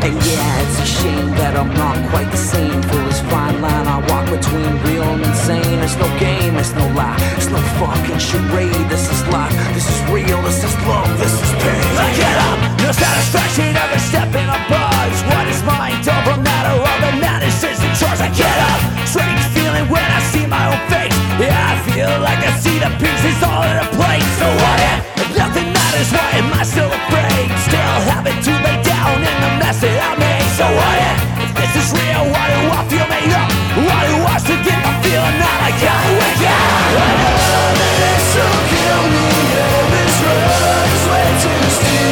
And 0.00 0.16
yeah, 0.24 0.62
it's 0.64 0.80
a 0.80 0.86
shame 0.86 1.28
that 1.36 1.54
I'm 1.54 1.68
not 1.74 2.00
quite 2.08 2.30
the 2.30 2.38
same. 2.40 2.80
For 2.88 3.04
this 3.04 3.20
fine 3.28 3.60
line, 3.60 3.86
I 3.86 4.00
walk 4.08 4.30
between 4.32 4.72
real 4.88 5.04
and 5.04 5.22
insane. 5.22 5.76
There's 5.76 5.96
no 5.98 6.08
game, 6.18 6.54
there's 6.54 6.72
no 6.72 6.88
lie, 6.96 7.20
there's 7.36 7.50
no 7.52 7.60
fucking 7.76 8.16
charade. 8.16 8.88
This 8.88 9.12
is 9.12 9.28
life, 9.28 9.52
this 9.76 9.84
is 9.92 10.00
real, 10.08 10.40
this 10.40 10.64
is 10.64 10.72
love, 10.88 11.18
this 11.20 11.36
is 11.36 11.52
pain. 11.60 11.84
I 12.00 12.08
get 12.16 12.36
up, 12.48 12.58
no 12.80 12.92
satisfaction, 12.96 13.76
every 13.76 14.00
step 14.00 14.32
in 14.32 14.48
a 14.48 14.60
buzz. 14.72 15.16
What 15.28 15.46
is 15.52 15.62
mine? 15.68 16.00
Don't 16.00 16.40
matter, 16.40 16.80
all 16.80 16.98
that 17.04 17.41
matters 17.42 17.64
is 17.64 17.80
the 17.80 17.90
choice. 17.98 18.20
I 18.20 18.30
get 18.30 18.56
up, 18.70 18.80
strange 19.06 19.42
feeling 19.54 19.86
when 19.90 20.04
I 20.04 20.20
see 20.30 20.46
my 20.46 20.70
own 20.70 20.80
face. 20.90 21.14
Yeah, 21.40 21.72
I 21.72 21.76
feel 21.90 22.12
like 22.22 22.38
I 22.38 22.52
see 22.58 22.78
the 22.78 22.90
pieces 23.02 23.38
all 23.42 23.62
in 23.66 23.78
a 23.78 23.88
place. 23.98 24.26
So 24.38 24.46
what 24.46 24.78
if 24.78 25.36
nothing 25.36 25.68
matters? 25.72 26.10
Why 26.12 26.38
am 26.38 26.52
I 26.54 26.62
still 26.62 26.90
afraid? 26.90 27.50
Still 27.66 27.96
having 28.14 28.38
to 28.46 28.52
lay 28.62 28.78
down 28.82 29.18
in 29.18 29.36
the 29.42 29.50
mess 29.58 29.80
that 29.82 29.98
I 29.98 30.12
made. 30.18 30.46
So 30.54 30.64
what 30.66 30.96
if, 31.10 31.18
if 31.44 31.50
this 31.58 31.72
is 31.82 31.88
real? 31.90 32.24
Why 32.30 32.46
do 32.54 32.60
I 32.70 32.80
feel 32.86 33.06
made 33.10 33.32
up? 33.34 33.50
Why 33.86 34.00
do 34.06 34.16
I 34.22 34.36
still 34.38 34.62
get 34.62 34.78
my 34.78 34.94
feeling 35.02 35.36
that 35.42 35.58
I 35.66 35.70
gotta 35.82 36.10
wake? 36.20 36.40
I 36.42 37.10
know 37.26 37.66
that 37.80 37.96
it's 38.12 38.26
so 38.36 38.46
kill 38.70 39.02
me. 39.10 39.26
Yeah, 39.50 39.82
this 39.90 40.14
is 40.22 41.02
way 41.10 41.26
too. 41.42 42.11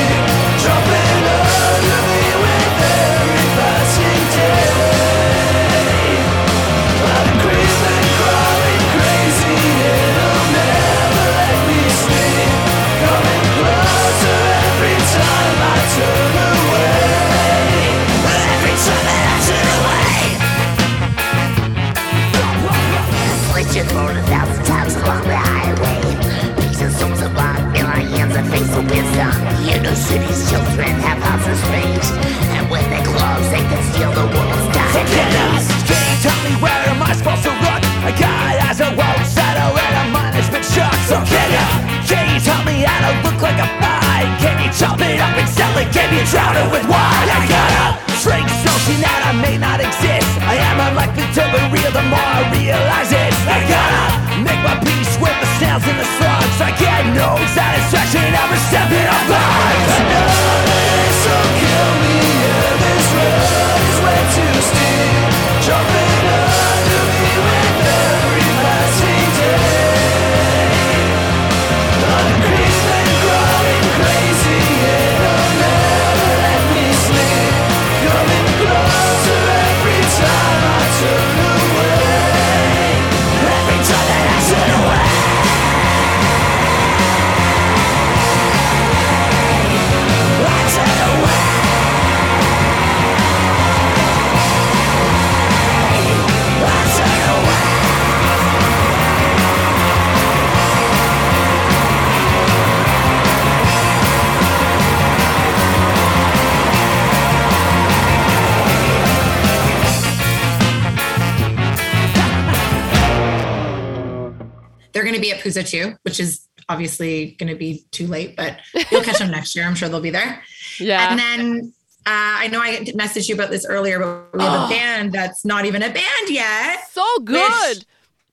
To 115.54 115.62
be 115.62 115.80
at 115.80 115.86
Pouzza 115.94 115.98
which 116.02 116.20
is 116.20 116.46
obviously 116.68 117.32
going 117.38 117.48
to 117.48 117.56
be 117.56 117.84
too 117.90 118.06
late, 118.06 118.36
but 118.36 118.58
you'll 118.90 119.02
catch 119.02 119.18
them 119.18 119.30
next 119.30 119.54
year. 119.56 119.64
I'm 119.64 119.74
sure 119.74 119.88
they'll 119.88 120.00
be 120.00 120.10
there. 120.10 120.42
Yeah. 120.78 121.10
And 121.10 121.18
then 121.18 121.72
uh, 122.06 122.44
I 122.44 122.48
know 122.48 122.60
I 122.60 122.76
messaged 122.94 123.28
you 123.28 123.34
about 123.34 123.50
this 123.50 123.66
earlier, 123.66 123.98
but 123.98 124.38
we 124.38 124.42
have 124.44 124.66
a 124.70 124.72
band 124.74 125.12
that's 125.12 125.44
not 125.44 125.64
even 125.64 125.82
a 125.82 125.90
band 125.92 126.28
yet. 126.28 126.88
so 126.90 127.04
good. 127.24 127.76
Which- 127.78 127.84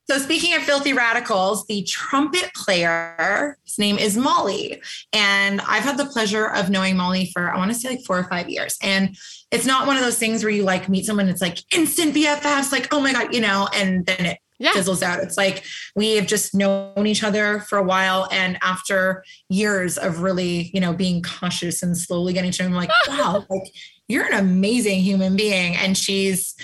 So 0.09 0.17
speaking 0.19 0.55
of 0.55 0.61
filthy 0.63 0.93
radicals, 0.93 1.65
the 1.65 1.83
trumpet 1.83 2.53
player, 2.55 3.57
his 3.65 3.77
name 3.77 3.97
is 3.97 4.15
Molly. 4.15 4.81
And 5.11 5.59
I've 5.61 5.83
had 5.83 5.97
the 5.97 6.05
pleasure 6.05 6.47
of 6.47 6.69
knowing 6.69 6.95
Molly 6.95 7.29
for 7.33 7.49
I 7.51 7.57
want 7.57 7.71
to 7.73 7.77
say 7.77 7.89
like 7.89 8.05
four 8.05 8.17
or 8.17 8.23
five 8.23 8.49
years. 8.49 8.77
And 8.81 9.17
it's 9.51 9.65
not 9.65 9.85
one 9.85 9.97
of 9.97 10.03
those 10.03 10.17
things 10.17 10.43
where 10.43 10.51
you 10.51 10.63
like 10.63 10.87
meet 10.87 11.05
someone, 11.05 11.27
it's 11.27 11.41
like 11.41 11.57
instant 11.75 12.15
BFFs, 12.15 12.71
like, 12.71 12.87
oh 12.93 13.01
my 13.01 13.11
God, 13.11 13.33
you 13.33 13.41
know, 13.41 13.67
and 13.73 14.05
then 14.05 14.25
it 14.27 14.37
Yeah. 14.59 14.73
fizzles 14.73 15.03
out. 15.03 15.19
It's 15.19 15.37
like 15.37 15.63
we 15.95 16.15
have 16.15 16.25
just 16.27 16.55
known 16.55 17.05
each 17.05 17.23
other 17.23 17.59
for 17.61 17.77
a 17.77 17.83
while. 17.83 18.27
And 18.31 18.57
after 18.61 19.23
years 19.49 19.97
of 19.97 20.21
really, 20.21 20.71
you 20.73 20.79
know, 20.81 20.93
being 20.93 21.21
cautious 21.21 21.83
and 21.83 21.95
slowly 21.97 22.33
getting 22.33 22.51
to 22.51 22.63
know, 22.63 22.69
I'm 22.69 22.75
like, 22.75 22.89
wow, 23.07 23.45
like 23.49 23.71
you're 24.07 24.25
an 24.25 24.33
amazing 24.39 25.01
human 25.01 25.35
being. 25.35 25.75
And 25.75 25.95
she's 25.97 26.55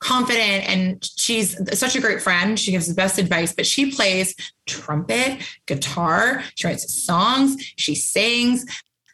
confident 0.00 0.68
and 0.68 1.08
she's 1.16 1.56
such 1.78 1.94
a 1.94 2.00
great 2.00 2.22
friend. 2.22 2.58
She 2.58 2.70
gives 2.72 2.88
the 2.88 2.94
best 2.94 3.18
advice, 3.18 3.52
but 3.54 3.66
she 3.66 3.90
plays 3.92 4.34
trumpet, 4.66 5.38
guitar, 5.66 6.42
she 6.54 6.66
writes 6.66 7.04
songs, 7.04 7.62
she 7.76 7.94
sings. 7.94 8.64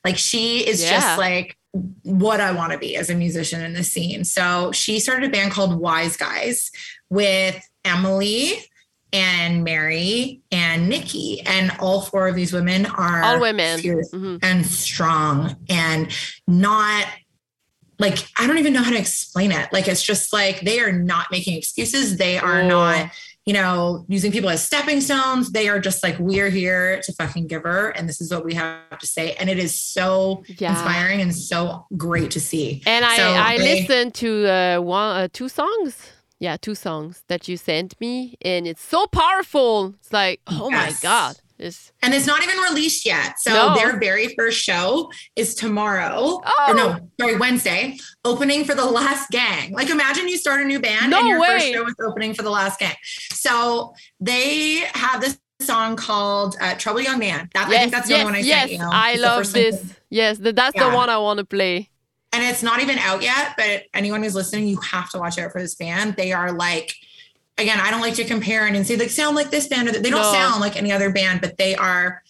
Like 0.05 0.17
she 0.17 0.67
is 0.67 0.83
Yeah. 0.83 0.91
just 1.01 1.19
like 1.19 1.57
what 2.03 2.41
I 2.41 2.53
want 2.53 2.73
to 2.73 2.79
be 2.79 2.97
as 2.97 3.11
a 3.11 3.15
musician 3.15 3.61
in 3.63 3.75
the 3.75 3.85
scene. 3.85 4.25
So 4.25 4.73
she 4.73 5.01
started 5.01 5.29
a 5.29 5.33
band 5.33 5.51
called 5.53 5.79
Wise 5.79 6.17
Guise 6.17 6.71
with 7.11 7.63
Emily 7.89 8.53
and 9.13 9.65
Mary 9.65 10.43
and 10.53 10.89
Nikki. 10.89 11.41
And 11.47 11.73
all 11.81 12.03
four 12.03 12.29
of 12.29 12.35
these 12.35 12.53
women 12.53 12.85
are 12.87 13.23
All 13.23 13.41
women. 13.41 13.81
Mhm. 13.81 14.39
and 14.43 14.67
strong 14.67 15.57
and 15.69 16.13
not 16.47 17.07
like 17.99 18.19
I 18.39 18.47
don't 18.47 18.59
even 18.59 18.73
know 18.75 18.83
how 18.83 18.91
to 18.93 18.99
explain 18.99 19.51
it. 19.51 19.69
Like 19.73 19.89
it's 19.89 20.03
just 20.03 20.33
like 20.33 20.61
they 20.61 20.79
are 20.81 20.93
not 20.93 21.27
making 21.33 21.57
excuses. 21.57 22.17
They 22.17 22.39
are 22.39 22.61
Oh. 22.61 22.69
not, 22.69 23.11
you 23.45 23.55
know, 23.55 24.05
using 24.09 24.31
people 24.31 24.51
as 24.51 24.63
stepping 24.63 25.01
stones. 25.01 25.51
They 25.51 25.69
are 25.69 25.81
just 25.81 26.03
like 26.05 26.17
we're 26.19 26.51
here 26.51 27.01
to 27.03 27.13
fucking 27.15 27.47
give 27.49 27.63
her 27.63 27.89
and 27.91 28.09
this 28.09 28.21
is 28.21 28.31
what 28.31 28.45
we 28.45 28.55
have 28.55 28.99
to 29.01 29.07
say 29.07 29.33
and 29.41 29.49
it 29.51 29.59
is 29.59 29.81
so 29.81 30.45
Yeah. 30.59 30.73
inspiring 30.73 31.21
and 31.23 31.35
so 31.35 31.87
great 31.97 32.31
to 32.33 32.41
see. 32.41 32.83
And 32.87 33.05
I, 33.07 33.55
I 33.55 33.59
they- 33.59 33.81
listened 33.83 34.15
to 34.17 34.47
uh, 34.47 34.79
one, 34.81 35.17
uh, 35.17 35.29
two 35.33 35.49
songs. 35.49 35.97
Yeah, 36.41 36.57
two 36.57 36.75
songs 36.77 37.25
that 37.29 37.49
you 37.49 37.57
sent 37.57 38.01
me, 38.01 38.37
and 38.43 38.67
it's 38.67 38.83
so 38.83 39.07
powerful. 39.09 39.95
It's 40.01 40.13
like, 40.13 40.41
oh 40.47 40.71
my 40.71 40.93
god, 41.03 41.37
it's 41.59 41.91
And 42.01 42.15
it's 42.15 42.27
not 42.27 42.43
even 42.45 42.57
released 42.59 43.05
yet. 43.05 43.35
So 43.41 43.53
No. 43.53 43.75
their 43.75 43.99
very 43.99 44.35
first 44.37 44.61
show 44.61 45.11
is 45.35 45.57
tomorrow. 45.57 46.41
Oh. 46.45 46.67
Or 46.69 46.75
no, 46.75 47.11
sorry, 47.21 47.37
Wednesday, 47.37 47.97
opening 48.25 48.65
for 48.65 48.77
the 48.77 48.85
last 48.85 49.31
gang. 49.31 49.73
Like 49.73 49.91
imagine 49.91 50.29
you 50.29 50.37
start 50.39 50.61
a 50.61 50.65
new 50.65 50.79
band 50.81 51.11
No 51.11 51.19
and 51.19 51.29
your 51.29 51.41
way. 51.41 51.49
first 51.49 51.73
show 51.73 51.87
is 51.87 51.95
opening 52.01 52.35
for 52.35 52.43
the 52.43 52.51
last 52.51 52.79
gang. 52.79 52.95
So 53.33 53.93
they 54.21 54.85
have 54.95 55.21
this 55.21 55.39
song 55.61 55.97
called 55.97 56.55
uh, 56.61 56.75
Trouble 56.77 57.01
Young 57.01 57.19
Man. 57.19 57.51
That, 57.55 57.67
I 57.67 57.79
think 57.79 57.91
that's 57.91 58.07
the 58.07 58.15
yes, 58.15 58.21
only 58.21 58.25
one 58.25 58.35
I 58.37 58.47
yes. 58.47 58.61
sent 58.61 58.73
you. 58.73 58.79
know? 58.79 58.91
I 58.93 59.15
love 59.17 59.53
this. 59.53 59.95
Yes, 60.09 60.39
th- 60.39 60.55
that's 60.55 60.79
the 60.79 60.89
one 60.91 61.11
I 61.11 61.19
want 61.19 61.39
to 61.39 61.45
play. 61.45 61.91
And 62.33 62.43
it's 62.45 62.63
not 62.63 62.81
even 62.81 62.99
out 62.99 63.23
yet, 63.23 63.55
but 63.57 63.85
anyone 63.95 64.23
who's 64.23 64.35
listening, 64.35 64.69
you 64.69 64.79
have 64.81 65.11
to 65.11 65.19
watch 65.19 65.39
out 65.39 65.51
for 65.51 65.61
this 65.61 65.75
band. 65.75 66.15
They 66.17 66.33
are 66.33 66.53
like, 66.53 66.95
again, 67.57 67.81
I 67.81 67.91
don't 67.91 68.03
like 68.03 68.15
to 68.15 68.25
compare 68.25 68.67
and 68.67 68.87
say 68.87 68.97
like 68.97 69.11
sound 69.11 69.35
like 69.35 69.51
this 69.51 69.67
band 69.67 69.89
or 69.89 69.93
they 69.93 70.11
don't 70.11 70.21
No. 70.21 70.33
sound 70.33 70.61
like 70.61 70.77
any 70.77 70.93
other 70.93 71.11
band, 71.11 71.41
but 71.41 71.57
they 71.57 71.75
are 71.75 72.23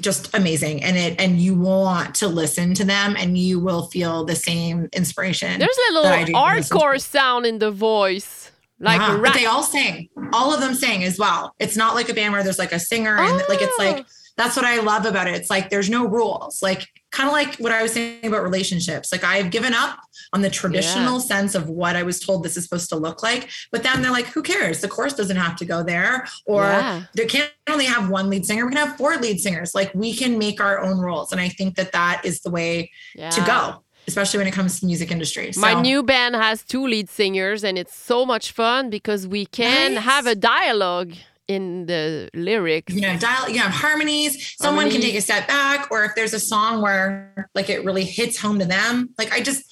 just 0.00 0.34
amazing. 0.36 0.82
And 0.82 0.96
it 0.96 1.20
and 1.20 1.38
you 1.40 1.54
want 1.54 2.14
to 2.16 2.28
listen 2.28 2.74
to 2.74 2.84
them 2.84 3.16
and 3.18 3.38
you 3.38 3.58
will 3.60 3.86
feel 3.88 4.24
the 4.24 4.36
same 4.36 4.88
inspiration. 4.92 5.58
There's 5.58 5.78
a 5.90 5.92
little 5.92 6.24
do 6.24 6.32
when 6.32 6.34
I 6.42 6.56
listen 6.56 6.76
to 6.78 6.84
hardcore 6.84 7.00
sound 7.00 7.46
in 7.46 7.58
the 7.58 7.70
voice, 7.70 8.50
like 8.80 9.00
Yeah, 9.00 9.18
but 9.22 9.34
they 9.34 9.46
all 9.46 9.62
sing. 9.62 10.08
All 10.32 10.52
of 10.52 10.60
them 10.60 10.74
sing 10.74 11.02
as 11.04 11.18
well. 11.18 11.54
It's 11.58 11.76
not 11.76 11.94
like 11.94 12.08
a 12.08 12.14
band 12.14 12.32
where 12.32 12.42
there's 12.42 12.58
like 12.58 12.72
a 12.72 12.80
singer 12.80 13.16
and 13.18 13.36
like 13.48 13.62
it's 13.62 13.72
Oh. 13.78 13.84
like 13.84 14.04
ah. 14.06 14.12
that's 14.36 14.56
what 14.56 14.64
I 14.64 14.80
love 14.80 15.06
about 15.06 15.26
it. 15.28 15.34
It's 15.36 15.50
like 15.50 15.70
there's 15.70 15.88
no 15.90 16.06
rules. 16.06 16.60
Like 16.62 16.86
kind 17.10 17.26
of 17.28 17.32
like 17.32 17.56
what 17.56 17.72
I 17.72 17.82
was 17.82 17.92
saying 17.92 18.26
about 18.26 18.42
relationships. 18.42 19.10
Like 19.12 19.24
I've 19.24 19.50
given 19.50 19.72
up 19.72 19.98
on 20.32 20.42
the 20.42 20.50
traditional 20.50 21.20
sense 21.20 21.54
of 21.54 21.68
what 21.68 21.96
I 21.96 22.02
was 22.02 22.20
told 22.20 22.42
this 22.42 22.56
is 22.56 22.64
supposed 22.64 22.90
to 22.90 22.96
look 22.96 23.22
like. 23.22 23.48
But 23.72 23.82
then 23.82 24.02
they're 24.02 24.10
like, 24.10 24.26
who 24.26 24.42
cares? 24.42 24.80
The 24.82 24.88
course 24.88 25.14
doesn't 25.14 25.36
have 25.36 25.56
to 25.56 25.64
go 25.64 25.82
there. 25.82 26.26
Or 26.44 26.62
Yeah. 26.64 27.04
there 27.14 27.26
can't 27.26 27.50
only 27.68 27.86
have 27.86 28.10
one 28.10 28.28
lead 28.28 28.44
singer. 28.44 28.66
We 28.66 28.72
can 28.74 28.86
have 28.86 28.96
four 28.98 29.16
lead 29.16 29.40
singers. 29.40 29.74
Like 29.74 29.90
we 29.94 30.12
can 30.14 30.38
make 30.38 30.60
our 30.60 30.80
own 30.80 30.98
rules. 30.98 31.32
And 31.32 31.40
I 31.40 31.48
think 31.48 31.76
that 31.76 31.92
that 31.92 32.20
is 32.24 32.40
the 32.40 32.50
way 32.50 32.90
yeah. 33.14 33.30
to 33.30 33.40
go, 33.42 33.82
especially 34.06 34.38
when 34.38 34.46
it 34.46 34.52
comes 34.52 34.80
to 34.80 34.86
music 34.86 35.10
industry. 35.10 35.50
My 35.56 35.80
new 35.80 36.02
band 36.02 36.34
has 36.34 36.62
two 36.62 36.86
lead 36.86 37.08
singers, 37.08 37.64
and 37.64 37.78
it's 37.78 37.94
so 37.96 38.26
much 38.26 38.52
fun 38.52 38.90
because 38.90 39.26
we 39.26 39.46
can 39.46 39.94
Nice. 39.94 40.04
have 40.04 40.26
a 40.26 40.34
dialogue 40.34 41.14
in 41.48 41.86
the 41.86 42.28
lyrics. 42.34 42.92
you 42.94 43.00
know, 43.00 43.16
dial, 43.18 43.48
you 43.48 43.58
have 43.58 43.72
harmonies. 43.72 44.54
Someone 44.60 44.90
can 44.90 45.00
take 45.00 45.14
a 45.14 45.20
step 45.20 45.48
back, 45.48 45.88
or 45.90 46.04
if 46.04 46.14
there's 46.14 46.34
a 46.34 46.40
song 46.40 46.82
where 46.82 47.48
like 47.54 47.70
it 47.70 47.84
really 47.84 48.04
hits 48.04 48.38
home 48.38 48.58
to 48.58 48.64
them. 48.66 49.08
Like 49.18 49.32
I 49.32 49.40
just, 49.40 49.64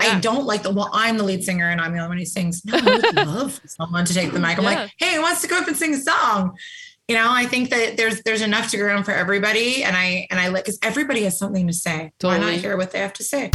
I 0.00 0.18
don't 0.18 0.44
like 0.44 0.62
the 0.64 0.72
well, 0.72 0.90
I'm 0.92 1.16
the 1.16 1.24
lead 1.24 1.44
singer 1.44 1.70
and 1.70 1.80
I'm 1.80 1.92
the 1.92 1.98
only 2.00 2.08
one 2.08 2.18
who 2.18 2.24
sings. 2.24 2.64
No, 2.64 2.76
I 2.78 2.82
would 2.96 3.14
love 3.26 3.60
someone 3.66 4.04
to 4.06 4.12
take 4.12 4.32
the 4.32 4.40
mic. 4.40 4.58
I'm 4.58 4.64
Yeah. 4.64 4.70
like, 4.82 4.90
hey, 4.98 5.14
who 5.14 5.22
wants 5.22 5.40
to 5.42 5.48
go 5.48 5.56
up 5.58 5.68
and 5.68 5.76
sing 5.76 5.94
a 5.94 5.98
song? 6.00 6.56
You 7.06 7.14
know, 7.16 7.28
I 7.30 7.44
think 7.46 7.70
that 7.70 7.96
there's 7.96 8.22
there's 8.22 8.40
enough 8.42 8.70
to 8.70 8.76
go 8.78 8.84
around 8.84 9.04
for 9.04 9.12
everybody, 9.12 9.84
and 9.84 9.94
I 9.96 10.26
and 10.30 10.40
I 10.40 10.48
like 10.48 10.64
because 10.64 10.78
everybody 10.82 11.22
has 11.24 11.38
something 11.38 11.66
to 11.68 11.72
say. 11.72 12.10
Why 12.22 12.34
Totally. 12.38 12.52
not 12.52 12.60
hear 12.60 12.76
what 12.76 12.90
they 12.92 12.98
have 12.98 13.12
to 13.14 13.22
say? 13.24 13.50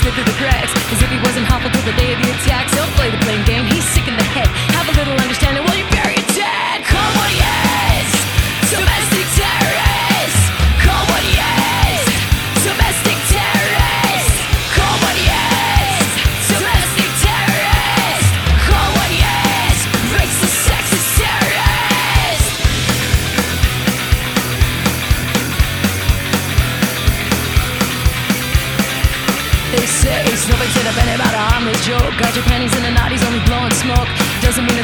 Slipped 0.00 0.16
through 0.16 0.28
the 0.28 0.38
cracks. 0.38 0.72
As 0.92 1.00
if 1.02 1.10
he 1.10 1.18
wasn't 1.24 1.46
harmful 1.46 1.70
till 1.70 1.86
the 1.86 1.96
day 1.96 2.12
of 2.12 2.18
the 2.22 2.30
attack. 2.30 2.68
So 2.70 2.84
play 2.94 3.10
the 3.10 3.20
blame 3.24 3.44
game, 3.44 3.63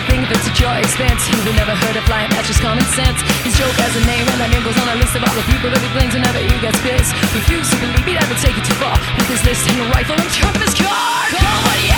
A 0.00 0.02
thing 0.08 0.22
if 0.24 0.30
it's 0.32 0.48
at 0.48 0.56
your 0.56 0.72
expense. 0.80 1.28
You 1.28 1.52
never 1.52 1.76
heard 1.76 1.96
of 1.96 2.04
flying, 2.08 2.30
that's 2.30 2.48
just 2.48 2.62
common 2.64 2.84
sense. 2.96 3.20
His 3.44 3.52
joke 3.58 3.76
has 3.84 3.92
a 3.96 4.04
name, 4.08 4.24
and 4.24 4.40
that 4.40 4.48
name 4.48 4.64
goes 4.64 4.78
on 4.80 4.88
a 4.88 4.96
list 4.96 5.12
of 5.12 5.20
all 5.20 5.34
the 5.36 5.44
people 5.44 5.68
that 5.68 5.82
he 5.82 5.90
blames 5.92 6.14
whenever 6.16 6.40
he 6.40 6.56
gets 6.64 6.80
pissed. 6.80 7.12
Refuse 7.36 7.68
to 7.68 7.76
believe 7.76 8.06
he'd 8.08 8.16
ever 8.16 8.36
take 8.40 8.56
it 8.56 8.64
too 8.64 8.78
far. 8.80 8.96
With 9.20 9.28
his 9.28 9.44
list 9.44 9.68
and 9.68 9.84
a 9.84 9.86
rifle 9.92 10.16
trunk 10.32 10.56
of 10.56 10.62
his 10.64 10.76
car. 10.78 11.28
Call 11.36 11.58
what 11.68 11.78
he! 11.84 11.92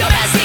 terrorist! 0.00 0.41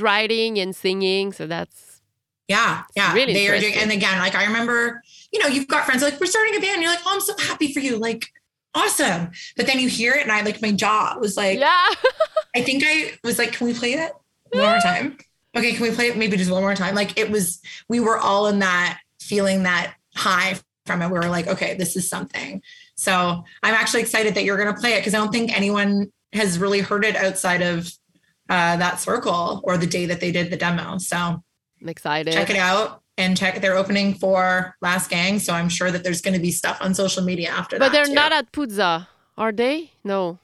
Writing 0.00 0.58
and 0.58 0.74
singing. 0.74 1.32
So 1.32 1.46
that's 1.46 2.00
Yeah, 2.48 2.82
yeah. 2.96 3.12
really 3.14 3.32
they 3.32 3.48
are 3.48 3.58
doing, 3.58 3.74
and 3.74 3.90
again, 3.90 4.18
like 4.18 4.34
I 4.34 4.44
remember, 4.46 5.02
you 5.32 5.38
know, 5.40 5.48
you've 5.48 5.68
got 5.68 5.84
friends 5.84 6.02
like 6.02 6.18
we're 6.20 6.26
starting 6.26 6.56
a 6.56 6.60
band. 6.60 6.82
You're 6.82 6.90
like, 6.90 7.00
oh, 7.06 7.14
I'm 7.14 7.20
so 7.20 7.34
happy 7.38 7.72
for 7.72 7.80
you, 7.80 7.98
like 7.98 8.26
awesome. 8.74 9.30
But 9.56 9.66
then 9.66 9.78
you 9.80 9.88
hear 9.88 10.14
it, 10.14 10.22
and 10.22 10.32
I 10.32 10.42
like 10.42 10.62
my 10.62 10.72
jaw 10.72 11.16
was 11.18 11.36
like, 11.36 11.58
yeah. 11.58 11.88
I 12.54 12.62
think 12.62 12.82
I 12.86 13.12
was 13.24 13.38
like, 13.38 13.52
can 13.52 13.66
we 13.66 13.74
play 13.74 13.92
it 13.92 14.12
one 14.52 14.62
more 14.62 14.80
time? 14.80 15.18
Okay, 15.56 15.72
can 15.72 15.82
we 15.82 15.90
play 15.90 16.08
it 16.08 16.16
maybe 16.16 16.36
just 16.36 16.50
one 16.50 16.62
more 16.62 16.74
time? 16.74 16.94
Like 16.94 17.18
it 17.18 17.30
was, 17.30 17.60
we 17.88 18.00
were 18.00 18.18
all 18.18 18.46
in 18.46 18.60
that 18.60 19.00
feeling 19.20 19.64
that 19.64 19.94
high 20.14 20.58
from 20.86 21.02
it. 21.02 21.08
We 21.08 21.18
were 21.18 21.28
like, 21.28 21.46
okay, 21.46 21.74
this 21.74 21.96
is 21.96 22.08
something. 22.08 22.62
So 22.94 23.44
I'm 23.62 23.74
actually 23.74 24.00
excited 24.02 24.34
that 24.34 24.44
you're 24.44 24.56
going 24.56 24.74
to 24.74 24.80
play 24.80 24.94
it 24.94 25.00
because 25.00 25.14
I 25.14 25.18
don't 25.18 25.32
think 25.32 25.56
anyone 25.56 26.10
has 26.32 26.58
really 26.58 26.80
heard 26.80 27.04
it 27.04 27.16
outside 27.16 27.62
of 27.62 27.92
uh, 28.48 28.76
that 28.76 29.00
circle 29.00 29.60
or 29.64 29.76
the 29.76 29.86
day 29.86 30.06
that 30.06 30.20
they 30.20 30.32
did 30.32 30.50
the 30.50 30.56
demo. 30.56 30.98
So 30.98 31.16
I'm 31.16 31.88
excited. 31.88 32.32
check 32.32 32.50
it 32.50 32.56
out 32.56 33.02
and 33.16 33.36
check. 33.36 33.60
They're 33.60 33.76
opening 33.76 34.14
for 34.14 34.74
Last 34.80 35.10
Gang, 35.10 35.38
so 35.38 35.52
I'm 35.52 35.68
sure 35.68 35.90
that 35.90 36.02
there's 36.04 36.20
going 36.20 36.34
to 36.34 36.40
be 36.40 36.50
stuff 36.52 36.78
on 36.80 36.94
social 36.94 37.22
media 37.22 37.50
after 37.50 37.78
But 37.78 37.86
that. 37.86 37.92
they're 37.92 38.06
too. 38.06 38.14
not 38.14 38.32
at 38.32 38.52
Pouzza, 38.52 39.06
are 39.36 39.52
they? 39.52 39.90
No. 40.04 40.38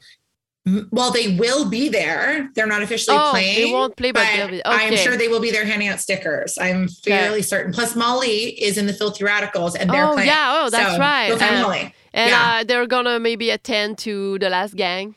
Well, 0.91 1.11
they 1.11 1.37
will 1.37 1.69
be 1.69 1.91
there. 1.91 2.49
They're 2.55 2.67
not 2.67 2.81
officially 2.81 3.19
Oh, 3.19 3.29
playing. 3.33 3.67
they 3.67 3.71
won't 3.73 3.97
play, 3.97 4.13
but 4.13 4.25
they'll 4.35 4.49
be- 4.49 4.65
I'm 4.65 4.97
sure 4.97 5.15
they 5.15 5.29
will 5.29 5.41
be 5.41 5.51
there 5.51 5.67
handing 5.67 5.89
out 5.89 6.01
stickers. 6.01 6.57
I'm 6.59 6.89
fairly 6.89 7.43
certain. 7.43 7.71
Plus, 7.75 7.95
Molly 7.95 8.59
is 8.63 8.79
in 8.79 8.87
the 8.87 8.95
Filthy 8.95 9.25
Radicals, 9.25 9.77
and 9.77 9.91
they're 9.91 10.07
Oh, 10.09 10.15
playing. 10.15 10.29
yeah. 10.29 10.63
Oh, 10.65 10.71
that's 10.71 10.93
So, 10.95 10.99
right. 10.99 11.29
Go 11.29 11.37
find 11.37 11.57
Uh, 11.57 11.63
Molly. 11.63 11.95
And 12.15 12.31
Yeah. 12.31 12.57
uh, 12.61 12.65
they're 12.65 12.87
gonna 12.87 13.21
maybe 13.21 13.51
attend 13.51 13.99
to 13.99 14.39
the 14.39 14.49
last 14.49 14.75
gang. 14.75 15.17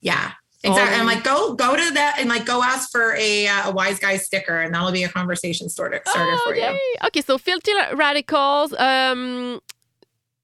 Yeah, 0.00 0.32
exactly. 0.64 0.96
Oh. 0.96 1.00
I'm 1.00 1.06
like, 1.06 1.24
go 1.24 1.54
go 1.54 1.76
to 1.76 1.94
that 1.94 2.16
and 2.18 2.28
like 2.28 2.44
go 2.44 2.62
ask 2.62 2.90
for 2.90 3.14
a 3.16 3.46
uh, 3.46 3.70
a 3.70 3.72
wise 3.72 3.98
guy 3.98 4.16
sticker, 4.16 4.60
and 4.60 4.74
that'll 4.74 4.92
be 4.92 5.04
a 5.04 5.08
conversation 5.08 5.68
starter 5.68 6.00
starter 6.06 6.32
oh, 6.32 6.42
for 6.46 6.54
yay. 6.54 6.72
you. 6.72 6.94
Okay, 7.06 7.20
so 7.20 7.38
filthy 7.38 7.72
radicals, 7.94 8.72
um, 8.74 9.60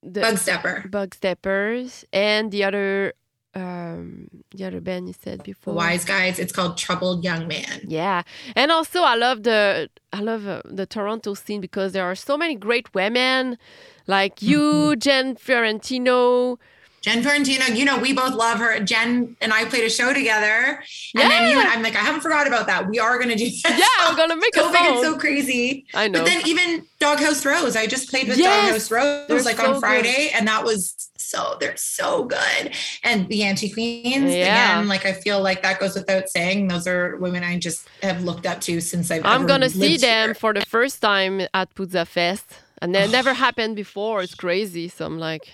the 0.02 0.20
Bug 0.20 0.38
stepper, 0.38 0.84
bug 0.88 1.14
steppers, 1.14 2.04
and 2.12 2.50
the 2.50 2.62
other, 2.64 3.14
um, 3.54 4.28
the 4.54 4.64
other 4.64 4.80
band 4.80 5.08
you 5.08 5.14
said 5.18 5.42
before. 5.42 5.74
Wise 5.74 6.04
Guise. 6.04 6.38
It's 6.38 6.52
called 6.52 6.76
Troubled 6.76 7.24
Young 7.24 7.48
Man. 7.48 7.80
Yeah, 7.86 8.22
and 8.54 8.70
also 8.70 9.02
I 9.02 9.16
love 9.16 9.42
the 9.44 9.88
I 10.12 10.20
love 10.20 10.46
uh, 10.46 10.62
the 10.64 10.86
Toronto 10.86 11.34
scene 11.34 11.60
because 11.60 11.92
there 11.92 12.04
are 12.04 12.14
so 12.14 12.36
many 12.36 12.54
great 12.54 12.94
women, 12.94 13.58
like 14.06 14.36
Mm-hmm. 14.36 14.50
you, 14.50 14.96
Jen 14.96 15.36
Fiorentino. 15.36 16.58
Jen 17.04 17.22
Ferrantino, 17.22 17.76
you 17.76 17.84
know, 17.84 17.98
we 17.98 18.14
both 18.14 18.32
love 18.32 18.58
her. 18.58 18.80
Jen 18.80 19.36
and 19.42 19.52
I 19.52 19.66
played 19.66 19.84
a 19.84 19.90
show 19.90 20.14
together. 20.14 20.82
And 21.14 21.30
then 21.30 21.50
you 21.50 21.60
and 21.60 21.68
I'm 21.68 21.82
like, 21.82 21.96
I 21.96 21.98
haven't 21.98 22.22
forgot 22.22 22.46
about 22.46 22.66
that. 22.68 22.88
We 22.88 22.98
are 22.98 23.18
going 23.18 23.28
to 23.28 23.36
do 23.36 23.44
this. 23.44 23.62
Yeah, 23.62 23.84
I'm 24.00 24.16
gonna 24.16 24.36
make 24.36 24.56
a 24.56 24.60
Don't 24.60 24.74
it's 24.74 25.02
so 25.02 25.18
crazy. 25.18 25.84
I 25.92 26.08
know. 26.08 26.20
But 26.20 26.24
then 26.24 26.46
even 26.46 26.86
Doghouse 27.00 27.44
Rose, 27.44 27.76
I 27.76 27.86
just 27.86 28.08
played 28.08 28.26
with 28.28 28.38
Yes, 28.38 28.68
Doghouse 28.68 28.90
Rose 28.90 29.28
they're 29.28 29.42
like 29.42 29.58
so 29.58 29.74
on 29.74 29.80
Friday, 29.80 30.30
and 30.34 30.48
that 30.48 30.64
was 30.64 31.10
so 31.18 31.58
they're 31.60 31.76
so 31.76 32.24
good. 32.24 32.72
And 33.02 33.28
the 33.28 33.42
Anti 33.42 33.68
Queens, 33.68 34.32
Yeah. 34.34 34.76
again, 34.78 34.88
like 34.88 35.04
I 35.04 35.12
feel 35.12 35.42
like 35.42 35.62
that 35.62 35.80
goes 35.80 35.94
without 35.96 36.30
saying. 36.30 36.68
Those 36.68 36.86
are 36.86 37.16
women 37.16 37.44
I 37.44 37.58
just 37.58 37.86
have 38.02 38.24
looked 38.24 38.46
up 38.46 38.62
to 38.62 38.80
since 38.80 39.10
I've. 39.10 39.26
I'm 39.26 39.46
gonna 39.46 39.68
see 39.68 39.98
them 39.98 40.28
here. 40.28 40.34
for 40.34 40.54
the 40.54 40.64
first 40.64 41.02
time 41.02 41.42
at 41.52 41.74
Pouzza 41.74 42.06
Fest, 42.06 42.46
and 42.80 42.94
that 42.94 43.10
never 43.10 43.34
happened 43.34 43.76
before. 43.76 44.22
It's 44.22 44.34
crazy. 44.34 44.88
So 44.88 45.04
I'm 45.04 45.18
like, 45.18 45.50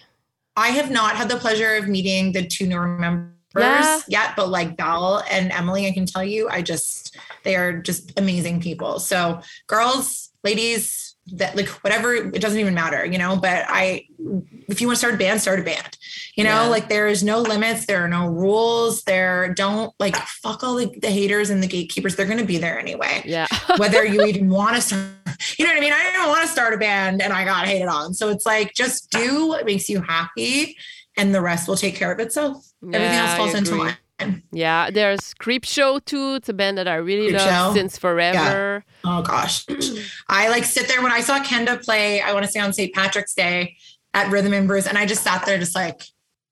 I 0.57 0.68
have 0.68 0.90
not 0.90 1.16
had 1.16 1.28
the 1.28 1.36
pleasure 1.36 1.76
of 1.76 1.88
meeting 1.88 2.32
the 2.32 2.46
two 2.46 2.66
newer 2.66 2.86
members 2.86 3.32
Yeah. 3.57 4.01
yet, 4.09 4.36
but 4.36 4.48
like 4.48 4.76
Val 4.76 5.22
and 5.30 5.51
Emily, 5.53 5.86
I 5.86 5.92
can 5.92 6.07
tell 6.07 6.24
you, 6.24 6.48
I 6.48 6.62
just 6.62 7.16
they 7.44 7.57
are 7.57 7.80
just 7.80 8.12
amazing 8.18 8.61
people. 8.61 9.01
So 9.01 9.40
girls, 9.66 10.30
ladies, 10.44 11.10
that 11.39 11.57
like 11.57 11.68
whatever, 11.85 12.14
it 12.14 12.41
doesn't 12.41 12.59
even 12.59 12.74
matter, 12.74 13.05
you 13.05 13.18
know. 13.18 13.37
But 13.37 13.64
I 13.68 14.07
if 14.68 14.81
you 14.81 14.87
want 14.87 14.97
to 14.97 14.99
start 14.99 15.14
a 15.14 15.16
band, 15.16 15.41
start 15.41 15.59
a 15.59 15.62
band. 15.62 15.97
You 16.37 16.45
know, 16.45 16.64
Yeah. 16.64 16.68
like 16.68 16.89
there 16.89 17.09
is 17.09 17.22
no 17.22 17.41
limits, 17.41 17.87
there 17.87 18.05
are 18.05 18.09
no 18.09 18.26
rules. 18.26 19.03
There 19.03 19.53
don't 19.55 19.93
like 19.99 20.16
fuck 20.16 20.62
all 20.62 20.76
the, 20.76 20.87
the 21.01 21.11
haters 21.11 21.51
and 21.51 21.62
the 21.62 21.66
gatekeepers. 21.66 22.16
They're 22.16 22.26
gonna 22.26 22.45
be 22.45 22.59
there 22.59 22.78
anyway 22.78 23.22
yeah, 23.24 23.47
whether 23.76 24.05
you 24.05 24.24
even 24.24 24.49
want 24.49 24.76
to 24.76 24.83
start, 24.83 25.03
you 25.59 25.64
know 25.64 25.70
what 25.70 25.78
I 25.78 25.81
mean? 25.81 25.93
I 25.93 26.03
didn't 26.03 26.28
want 26.28 26.43
to 26.43 26.49
start 26.49 26.74
a 26.74 26.78
band 26.78 27.22
and 27.22 27.33
I 27.33 27.45
got 27.45 27.66
hated 27.66 27.89
on. 27.89 28.14
So 28.14 28.28
it's 28.28 28.47
like, 28.47 28.74
just 28.74 29.11
do 29.11 29.47
what 29.47 29.64
makes 29.66 29.89
you 29.89 30.01
happy 30.01 30.76
and 31.16 31.35
the 31.35 31.41
rest 31.41 31.68
will 31.68 31.76
take 31.76 31.97
care 31.97 32.12
of 32.12 32.18
itself. 32.20 32.64
Everything 32.83 33.16
else 33.16 33.37
falls 33.37 33.55
into 33.55 33.74
line. 33.76 33.97
Yeah. 34.53 34.91
There's 34.91 35.35
Creep 35.35 35.64
Show 35.64 35.99
too. 36.01 36.35
It's 36.35 36.49
a 36.49 36.53
band 36.53 36.79
that 36.79 36.89
I 36.89 36.95
really 36.97 37.29
Creep 37.31 37.41
love 37.41 37.75
since 37.75 37.99
forever. 37.99 38.85
Oh 39.05 39.23
gosh. 39.23 39.64
I 40.29 40.49
like 40.49 40.64
sit 40.64 40.89
there 40.89 41.03
when 41.03 41.12
I 41.12 41.21
saw 41.21 41.43
Kenda 41.43 41.83
play, 41.83 42.21
I 42.21 42.33
want 42.33 42.45
to 42.45 42.51
say 42.51 42.61
on 42.61 42.73
St. 42.73 42.93
Patrick's 42.95 43.35
Day 43.35 43.77
at 44.14 44.31
Rhythm 44.31 44.53
and 44.53 44.66
Brews. 44.68 44.87
And 44.87 44.99
I 44.99 45.07
just 45.07 45.23
sat 45.23 45.45
there 45.47 45.59
just 45.59 45.75
like, 45.75 46.03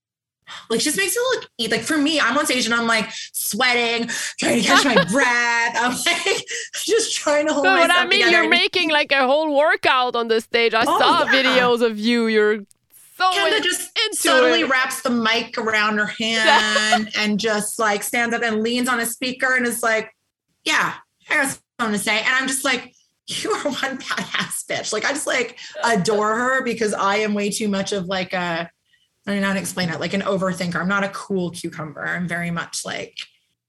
like 0.70 0.80
just 0.80 0.96
makes 0.96 1.14
it 1.16 1.20
look 1.20 1.70
like 1.70 1.82
for 1.82 1.98
me, 1.98 2.18
I'm 2.20 2.38
on 2.38 2.46
stage 2.46 2.64
and 2.66 2.74
I'm 2.74 2.86
like 2.86 3.10
sweating, 3.32 4.08
trying 4.38 4.60
to 4.62 4.66
catch 4.66 4.84
my 4.84 4.94
breath. 5.12 5.76
I'm 5.76 5.90
like 5.92 6.44
just 6.74 7.14
trying 7.14 7.46
to 7.46 7.52
hold 7.52 7.64
But 7.64 7.78
what 7.80 7.90
I 7.90 8.04
mean, 8.06 8.22
together. 8.24 8.30
you're 8.42 8.48
making 8.48 8.90
like 8.90 9.12
a 9.12 9.26
whole 9.26 9.54
workout 9.56 10.16
on 10.16 10.28
the 10.28 10.40
stage. 10.40 10.74
I 10.74 10.84
Oh, 10.86 10.98
saw 10.98 11.24
yeah. 11.24 11.32
videos 11.32 11.82
of 11.82 11.98
you. 11.98 12.26
You're 12.28 12.60
in- 13.56 13.62
just 13.62 13.90
subtly 14.12 14.60
it. 14.62 14.68
wraps 14.68 15.02
the 15.02 15.10
mic 15.10 15.56
around 15.58 15.98
her 15.98 16.06
hand 16.06 17.10
and 17.18 17.38
just 17.40 17.78
like 17.78 18.02
stands 18.02 18.34
up 18.34 18.42
and 18.42 18.62
leans 18.62 18.88
on 18.88 19.00
a 19.00 19.06
speaker 19.06 19.54
and 19.56 19.66
is 19.66 19.82
like, 19.82 20.10
Yeah, 20.64 20.94
I 21.30 21.34
got 21.34 21.58
something 21.80 21.92
to 21.92 21.98
say. 21.98 22.18
And 22.18 22.28
I'm 22.28 22.46
just 22.48 22.64
like, 22.64 22.94
You 23.26 23.50
are 23.50 23.62
one 23.64 23.98
badass 23.98 24.66
bitch. 24.66 24.92
Like, 24.92 25.04
I 25.04 25.10
just 25.10 25.26
like 25.26 25.58
adore 25.84 26.34
her 26.36 26.62
because 26.62 26.94
I 26.94 27.16
am 27.16 27.34
way 27.34 27.50
too 27.50 27.68
much 27.68 27.92
of 27.92 28.06
like 28.06 28.32
a, 28.32 28.70
I 29.26 29.32
don't 29.32 29.40
know 29.40 29.48
how 29.48 29.52
to 29.54 29.60
explain 29.60 29.90
it, 29.90 30.00
like 30.00 30.14
an 30.14 30.22
overthinker. 30.22 30.76
I'm 30.76 30.88
not 30.88 31.04
a 31.04 31.08
cool 31.10 31.50
cucumber. 31.50 32.06
I'm 32.06 32.26
very 32.28 32.50
much 32.50 32.84
like, 32.86 33.14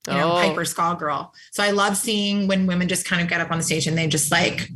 you 0.08 0.14
know, 0.14 0.32
Oh. 0.32 0.36
hyper 0.36 0.64
skull 0.64 0.94
girl. 0.94 1.34
So 1.52 1.62
I 1.62 1.72
love 1.72 1.96
seeing 1.96 2.46
when 2.48 2.66
women 2.66 2.88
just 2.88 3.04
kind 3.04 3.20
of 3.20 3.28
get 3.28 3.40
up 3.42 3.50
on 3.50 3.58
the 3.58 3.64
stage 3.64 3.86
and 3.86 3.98
they 3.98 4.06
just 4.06 4.30
like, 4.32 4.68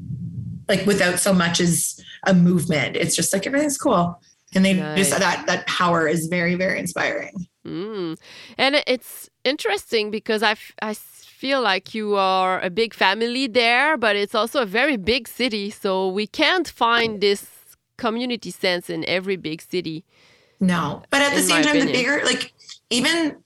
like 0.69 0.85
without 0.85 1.19
so 1.21 1.33
much 1.33 1.61
as 1.61 1.99
a 2.27 2.35
movement. 2.35 2.97
It's 2.97 3.17
just 3.17 3.33
like 3.33 3.47
everything's 3.47 3.79
cool. 3.79 4.21
And 4.55 4.65
they 4.65 4.75
just 4.97 5.11
that 5.11 5.47
that 5.47 5.67
power 5.67 6.07
is 6.07 6.27
very, 6.27 6.55
very 6.55 6.79
inspiring. 6.79 7.47
Mm. 7.67 8.19
And 8.59 8.83
it's 8.87 9.31
interesting 9.43 10.11
because 10.11 10.43
i 10.43 10.55
i 10.83 10.95
feel 10.95 11.61
like 11.61 11.95
you 11.95 12.15
are 12.15 12.59
a 12.61 12.71
big 12.71 12.95
family 12.95 13.47
there, 13.47 13.99
but 13.99 14.17
it's 14.17 14.35
also 14.35 14.63
a 14.63 14.67
very 14.67 14.97
big 14.97 15.29
city. 15.29 15.69
So 15.69 16.09
we 16.09 16.27
can't 16.27 16.67
find 16.67 17.21
this 17.21 17.47
community 17.99 18.51
sense 18.51 18.89
in 18.89 19.05
every 19.05 19.37
big 19.37 19.61
city. 19.61 20.05
No. 20.61 21.03
But 21.11 21.21
at 21.21 21.35
the 21.35 21.43
same 21.43 21.63
time, 21.63 21.81
the 21.81 21.93
bigger, 21.93 22.23
like 22.25 22.55
even 22.89 23.37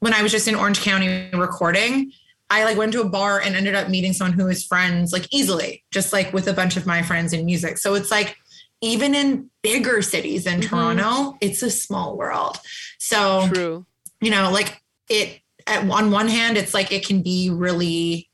when 0.00 0.12
I 0.12 0.22
was 0.22 0.32
just 0.32 0.48
in 0.48 0.54
Orange 0.54 0.80
County 0.82 1.30
recording, 1.32 2.12
I 2.50 2.64
like 2.64 2.76
went 2.76 2.92
to 2.92 3.00
a 3.00 3.08
bar 3.08 3.40
and 3.40 3.56
ended 3.56 3.74
up 3.74 3.88
meeting 3.88 4.12
someone 4.12 4.38
who 4.38 4.44
was 4.44 4.64
friends 4.64 5.12
like 5.12 5.26
easily, 5.32 5.82
just 5.90 6.12
like 6.12 6.32
with 6.32 6.46
a 6.46 6.52
bunch 6.52 6.76
of 6.76 6.84
my 6.84 7.02
friends 7.02 7.32
in 7.32 7.46
music. 7.46 7.78
So 7.78 7.94
it's 7.94 8.10
like 8.10 8.36
even 8.84 9.14
in 9.14 9.50
bigger 9.62 10.02
cities 10.02 10.44
than 10.44 10.60
Mhm. 10.60 10.68
Toronto, 10.68 11.36
it's 11.40 11.62
a 11.62 11.70
small 11.70 12.16
world. 12.16 12.58
So 12.98 13.48
True. 13.52 13.86
you 14.20 14.30
know, 14.30 14.50
like 14.50 14.82
it 15.08 15.40
at 15.66 15.88
on 15.88 16.10
one 16.10 16.28
hand, 16.28 16.56
it's 16.56 16.74
like 16.74 16.92
it 16.92 17.06
can 17.06 17.22
be 17.22 17.50
really 17.50 18.28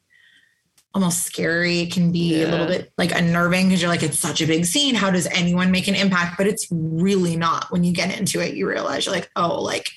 almost 0.92 1.22
scary. 1.22 1.80
It 1.80 1.92
can 1.92 2.11
be 2.11 2.42
a 2.42 2.48
little 2.48 2.66
bit 2.66 2.92
like 2.98 3.12
unnerving 3.12 3.68
because 3.68 3.80
you're 3.80 3.90
like, 3.90 4.03
it's 4.03 4.18
such 4.18 4.40
a 4.40 4.46
big 4.46 4.64
scene. 4.64 4.96
How 4.96 5.11
does 5.11 5.26
anyone 5.28 5.70
make 5.70 5.86
an 5.86 5.94
impact? 5.94 6.36
But 6.36 6.48
it's 6.48 6.66
really 6.70 7.36
not. 7.36 7.70
When 7.70 7.84
you 7.84 7.92
get 7.92 8.18
into 8.18 8.40
it, 8.40 8.55
you 8.55 8.68
realize 8.68 9.07
you're 9.07 9.14
like, 9.14 9.30
oh, 9.36 9.62
like 9.62 9.88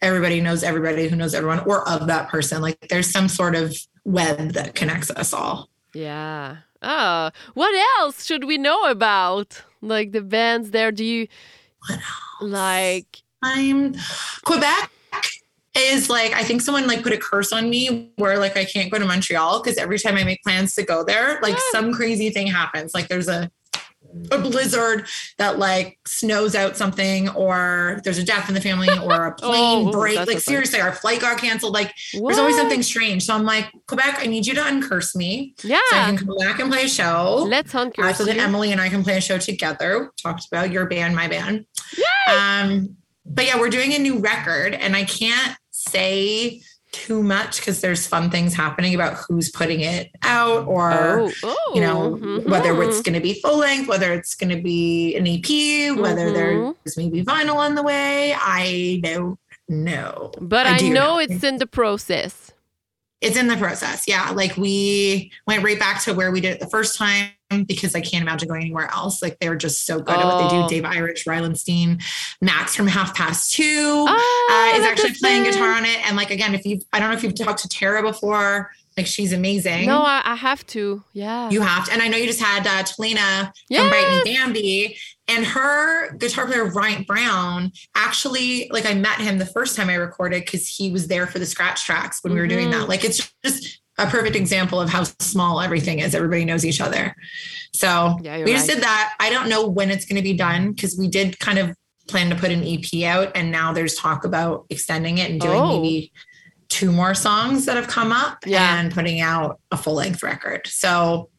everybody 0.00 0.40
knows 0.40 0.62
everybody 0.62 1.08
who 1.08 1.16
knows 1.16 1.34
everyone 1.34 1.60
or 1.66 1.88
of 1.88 2.06
that 2.06 2.28
person. 2.28 2.62
Like 2.62 2.78
there's 2.88 3.10
some 3.10 3.28
sort 3.28 3.56
of 3.56 3.76
web 4.04 4.52
that 4.52 4.76
connects 4.76 5.10
us 5.10 5.32
all. 5.32 5.68
Yeah. 5.94 6.58
Oh, 6.82 7.30
what 7.54 7.74
else 8.00 8.24
should 8.24 8.44
we 8.44 8.58
know 8.58 8.84
about? 8.84 9.62
Like 9.82 10.12
the 10.12 10.22
bands 10.22 10.70
there? 10.70 10.92
Do 10.92 11.04
you 11.04 11.28
What 11.88 12.00
like? 12.40 13.22
I'm 13.42 13.94
Quebec 14.44 14.90
is 15.76 16.08
like 16.08 16.32
I 16.32 16.42
think 16.42 16.62
someone 16.62 16.86
like 16.86 17.02
put 17.02 17.12
a 17.12 17.18
curse 17.18 17.52
on 17.52 17.68
me 17.68 18.10
where 18.16 18.38
like 18.38 18.56
I 18.56 18.64
can't 18.64 18.90
go 18.90 18.98
to 18.98 19.04
Montreal 19.04 19.62
because 19.62 19.76
every 19.78 19.98
time 19.98 20.16
I 20.16 20.24
make 20.24 20.42
plans 20.42 20.74
to 20.74 20.82
go 20.82 21.04
there, 21.04 21.38
like 21.42 21.54
Ah. 21.56 21.68
some 21.70 21.92
crazy 21.92 22.30
thing 22.30 22.46
happens. 22.46 22.94
Like 22.94 23.08
there's 23.08 23.28
a 23.28 23.50
a 24.30 24.38
blizzard 24.38 25.06
that 25.38 25.58
like 25.58 25.98
snows 26.06 26.54
out 26.54 26.76
something 26.76 27.28
or 27.30 28.00
there's 28.04 28.18
a 28.18 28.22
death 28.24 28.48
in 28.48 28.54
the 28.54 28.60
family 28.60 28.88
or 29.04 29.26
a 29.26 29.34
plane 29.34 29.88
Oh, 29.88 29.92
break. 29.92 30.16
that's 30.16 30.28
Like 30.28 30.40
seriously, 30.40 30.80
our 30.80 30.92
flight 30.92 31.20
got 31.20 31.38
canceled. 31.38 31.74
Like 31.74 31.92
there's 32.12 32.38
always 32.38 32.56
something 32.56 32.82
strange. 32.82 33.24
So 33.24 33.34
I'm 33.34 33.44
like, 33.44 33.66
Quebec, 33.86 34.18
I 34.20 34.26
need 34.26 34.46
you 34.46 34.54
to 34.54 34.60
uncurse 34.62 35.14
me 35.14 35.54
Yeah. 35.62 35.78
so 35.90 35.96
I 35.96 36.04
can 36.06 36.18
come 36.18 36.36
back 36.38 36.58
and 36.60 36.70
play 36.70 36.84
a 36.84 36.88
show. 36.88 37.44
Let's 37.48 37.72
hunt 37.72 37.98
Uh, 37.98 38.12
so 38.12 38.24
that. 38.24 38.36
Emily 38.36 38.72
and 38.72 38.80
I 38.80 38.88
can 38.88 39.02
play 39.04 39.16
a 39.16 39.20
show 39.20 39.38
together. 39.38 40.10
Talked 40.22 40.46
about 40.50 40.70
your 40.70 40.86
band, 40.86 41.14
my 41.14 41.28
band. 41.28 41.66
Um, 42.36 42.96
but 43.24 43.46
yeah, 43.46 43.58
we're 43.58 43.70
doing 43.70 43.92
a 43.94 43.98
new 43.98 44.18
record, 44.18 44.74
and 44.74 44.94
I 44.96 45.04
can't 45.04 45.56
say 45.70 46.62
too 47.04 47.22
much 47.22 47.52
because 47.58 47.80
there's 47.82 48.06
fun 48.06 48.30
things 48.30 48.54
happening 48.54 48.94
about 48.94 49.14
who's 49.28 49.48
putting 49.50 49.80
it 49.80 50.04
out 50.22 50.66
or 50.66 50.90
oh, 50.92 51.32
oh, 51.50 51.72
you 51.74 51.80
know 51.86 51.98
mhm. 52.16 52.48
whether 52.48 52.72
it's 52.82 53.00
going 53.02 53.12
to 53.20 53.20
be 53.20 53.34
full 53.42 53.58
length 53.58 53.86
whether 53.92 54.10
it's 54.18 54.34
going 54.40 54.54
to 54.56 54.62
be 54.72 55.14
an 55.18 55.26
ep 55.34 55.48
whether 56.04 56.26
Mhm. 56.32 56.74
there's 56.82 56.96
maybe 56.96 57.18
vinyl 57.32 57.56
on 57.66 57.74
the 57.78 57.82
way 57.90 58.34
i 58.60 58.98
don't 59.02 59.38
know 59.68 60.32
But 60.40 60.64
I, 60.66 60.78
do 60.78 60.88
know 60.98 61.18
it's 61.18 61.42
in 61.50 61.58
the 61.58 61.66
process. 61.66 62.52
It's 63.22 63.36
in 63.36 63.46
the 63.48 63.56
process 63.56 64.04
yeah 64.06 64.30
like 64.30 64.56
we 64.56 65.32
went 65.46 65.64
right 65.64 65.78
back 65.78 66.02
to 66.04 66.12
where 66.14 66.30
we 66.30 66.40
did 66.40 66.52
it 66.54 66.60
the 66.60 66.68
first 66.68 66.96
time 66.98 67.30
because 67.66 67.94
i 67.94 68.00
can't 68.00 68.22
imagine 68.22 68.46
going 68.48 68.60
anywhere 68.60 68.90
else 68.92 69.22
like 69.22 69.38
they're 69.40 69.56
just 69.56 69.86
so 69.86 69.98
good 70.00 70.16
at 70.18 70.24
what 70.24 70.42
they 70.42 70.48
do 70.54 70.62
Oh. 70.64 70.68
dave 70.68 70.84
irish 70.84 71.24
rylandstein 71.24 72.02
max 72.42 72.76
from 72.76 72.86
half 72.86 73.14
past 73.16 73.52
two 73.54 74.04
Ah, 74.08 74.74
uh, 74.74 74.78
is 74.78 74.84
actually 74.84 75.14
playing 75.14 75.44
thing. 75.44 75.52
guitar 75.52 75.72
on 75.72 75.84
it 75.86 76.06
and 76.06 76.16
like 76.16 76.30
again 76.30 76.54
if 76.54 76.66
you 76.66 76.80
i 76.92 77.00
don't 77.00 77.10
know 77.10 77.16
if 77.16 77.22
you've 77.22 77.34
talked 77.34 77.60
to 77.62 77.68
tara 77.68 78.02
before 78.02 78.70
like 78.98 79.06
she's 79.06 79.32
amazing 79.32 79.86
No, 79.86 80.02
I, 80.02 80.22
I 80.24 80.34
have 80.36 80.66
to. 80.68 81.02
Yeah. 81.12 81.50
you 81.50 81.60
have 81.60 81.84
to. 81.84 81.92
And 81.92 82.00
I 82.00 82.08
know 82.08 82.16
you 82.16 82.24
just 82.26 82.40
had 82.40 82.66
uh, 82.66 82.82
Talina 82.82 83.52
Yes. 83.68 83.80
from 83.82 83.90
Bite 83.90 84.24
Me 84.24 84.34
Bambi, 84.34 84.98
and 85.28 85.44
her 85.44 86.12
guitar 86.16 86.46
player 86.46 86.64
Ryan 86.66 87.02
Brown. 87.02 87.72
Actually, 87.94 88.68
like 88.72 88.86
I 88.86 88.94
met 88.94 89.20
him 89.20 89.38
the 89.38 89.46
first 89.46 89.76
time 89.76 89.88
I 89.90 89.94
recorded 89.94 90.44
because 90.44 90.68
he 90.68 90.90
was 90.90 91.08
there 91.08 91.26
for 91.26 91.38
the 91.38 91.46
scratch 91.46 91.84
tracks 91.84 92.22
when 92.22 92.32
we 92.34 92.40
were 92.40 92.46
doing 92.46 92.68
Mhm. 92.68 92.72
that. 92.72 92.88
Like 92.88 93.04
it's 93.04 93.32
just 93.44 93.80
a 93.98 94.06
perfect 94.06 94.36
example 94.36 94.80
of 94.80 94.90
how 94.90 95.04
small 95.20 95.60
everything 95.60 96.00
is. 96.00 96.14
Everybody 96.14 96.44
knows 96.44 96.64
each 96.64 96.80
other. 96.80 97.14
So 97.74 98.18
Yeah, 98.22 98.44
we 98.44 98.52
just 98.52 98.68
did 98.68 98.82
that. 98.82 99.14
I 99.18 99.30
don't 99.30 99.48
know 99.48 99.66
when 99.66 99.90
it's 99.90 100.04
going 100.04 100.16
to 100.16 100.22
be 100.22 100.34
done 100.34 100.72
because 100.72 100.96
we 100.98 101.08
did 101.08 101.38
kind 101.38 101.58
of 101.58 101.74
plan 102.06 102.30
to 102.30 102.36
put 102.36 102.50
an 102.52 102.62
EP 102.62 103.04
out, 103.04 103.32
and 103.34 103.50
now 103.50 103.72
there's 103.72 103.94
talk 103.96 104.24
about 104.24 104.66
extending 104.70 105.18
it 105.18 105.30
and 105.30 105.40
doing 105.40 105.58
Oh. 105.60 105.80
maybe 105.82 106.12
two 106.68 106.92
more 106.92 107.14
songs 107.14 107.64
that 107.64 107.76
have 107.76 107.88
come 107.88 108.12
up 108.12 108.38
Yeah. 108.46 108.78
and 108.78 108.92
putting 108.92 109.20
out 109.20 109.60
a 109.72 109.76
full 109.76 109.94
length 109.94 110.22
record. 110.22 110.66
So 110.66 111.30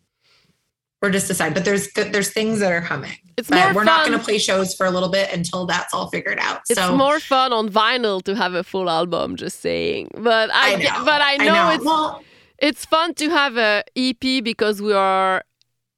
we're 1.02 1.12
just 1.12 1.28
deciding, 1.28 1.54
but 1.54 1.64
there's 1.66 1.92
there's 1.94 2.32
things 2.32 2.60
that 2.60 2.72
are 2.72 2.82
coming. 2.82 3.18
It's 3.38 3.50
But 3.50 3.66
more 3.66 3.74
we're 3.76 3.84
not 3.84 4.06
going 4.08 4.18
to 4.18 4.24
play 4.24 4.40
shows 4.40 4.74
for 4.74 4.86
a 4.88 4.92
little 4.92 5.10
bit 5.10 5.32
until 5.32 5.66
that's 5.68 5.94
all 5.94 6.10
figured 6.10 6.40
out. 6.40 6.62
It's 6.70 6.80
so 6.80 6.96
more 6.96 7.20
fun 7.20 7.54
on 7.54 7.70
vinyl 7.70 8.24
to 8.24 8.36
have 8.36 8.54
a 8.56 8.64
full 8.64 8.90
album. 8.90 9.36
Just 9.36 9.62
saying, 9.62 10.10
but 10.16 10.50
I, 10.52 10.74
I 10.74 10.76
know, 10.78 11.06
but 11.06 11.22
I 11.22 11.38
know, 11.38 11.70
it's 11.70 11.86
well, 11.86 12.24
it's 12.58 12.86
fun 12.86 13.14
to 13.16 13.30
have 13.30 13.58
a 13.58 13.84
EP 13.96 14.44
because 14.44 14.82
we 14.82 14.94
are 14.94 15.44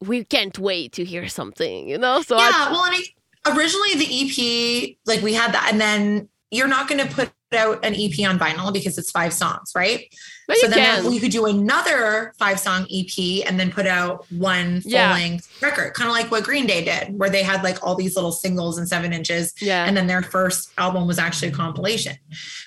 we 0.02 0.26
can't 0.26 0.58
wait 0.60 0.92
to 0.94 1.06
hear 1.06 1.28
something, 1.30 1.88
you 1.88 1.98
know. 1.98 2.22
So 2.22 2.38
I- 2.38 2.50
yeah. 2.50 2.72
Well, 2.72 2.84
and 2.86 2.96
I, 3.46 3.56
originally 3.56 3.96
the 3.96 4.10
EP, 4.92 4.98
like 5.06 5.22
we 5.22 5.34
had 5.34 5.54
that, 5.54 5.70
and 5.72 5.80
then 5.80 6.28
you're 6.52 6.68
not 6.68 6.90
going 6.90 7.06
to 7.08 7.14
put 7.14 7.32
out 7.54 7.84
an 7.86 7.94
EP 7.96 8.28
on 8.30 8.38
vinyl 8.40 8.72
because 8.72 8.98
it's 8.98 9.12
five 9.12 9.34
songs, 9.34 9.72
right? 9.76 10.06
but 10.48 10.58
so 10.58 10.68
you 10.68 10.74
then 10.74 11.04
can. 11.04 11.12
you 11.14 11.20
could 11.20 11.32
do 11.32 11.46
another 11.46 12.34
five 12.40 12.60
song 12.60 12.88
EP 12.92 13.46
and 13.48 13.60
then 13.60 13.72
put 13.72 13.86
out 13.86 14.26
one 14.32 14.82
full 14.82 14.92
Yeah. 14.92 15.14
length 15.14 15.48
record, 15.62 15.94
kind 15.94 16.10
of 16.10 16.16
like 16.16 16.32
what 16.32 16.44
Green 16.44 16.66
Day 16.66 16.84
did, 16.84 17.18
where 17.20 17.30
they 17.30 17.44
had 17.44 17.64
like 17.64 17.78
all 17.86 17.94
these 17.94 18.16
little 18.16 18.32
singles 18.32 18.78
and 18.80 18.88
seven 18.90 19.14
inches. 19.14 19.54
yeah. 19.62 19.86
And 19.86 19.96
then 19.96 20.08
their 20.08 20.24
first 20.24 20.72
album 20.80 21.06
was 21.08 21.20
actually 21.20 21.50
a 21.50 21.52
compilation. 21.52 22.16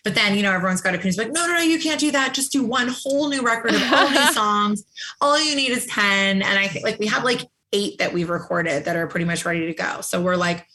But 0.05 0.15
then, 0.15 0.37
you 0.37 0.43
know, 0.43 0.53
everyone's 0.53 0.81
got 0.81 0.95
opinions 0.95 1.19
like, 1.19 1.33
no, 1.33 1.45
no, 1.47 1.55
no, 1.55 1.61
you 1.61 1.81
can't 1.81 1.99
do 1.99 2.13
that. 2.13 2.35
Just 2.35 2.53
do 2.53 2.63
one 2.63 2.89
whole 2.89 3.29
new 3.29 3.43
record 3.43 3.75
of 3.75 3.83
all 3.93 4.09
these 4.09 4.35
songs. 4.35 4.85
All 5.21 5.43
you 5.43 5.57
need 5.57 5.71
is 5.71 5.87
10. 5.87 6.43
And 6.43 6.45
I 6.59 6.69
think 6.69 6.85
like 6.85 6.99
we 7.01 7.07
have 7.09 7.25
like 7.25 7.41
eight 7.73 7.99
that 7.99 8.13
we've 8.13 8.31
recorded 8.31 8.85
that 8.85 8.95
are 8.97 9.07
pretty 9.09 9.25
much 9.27 9.45
ready 9.45 9.67
to 9.67 9.75
go. 9.75 10.03
So 10.03 10.21
we're 10.23 10.37
like 10.37 10.67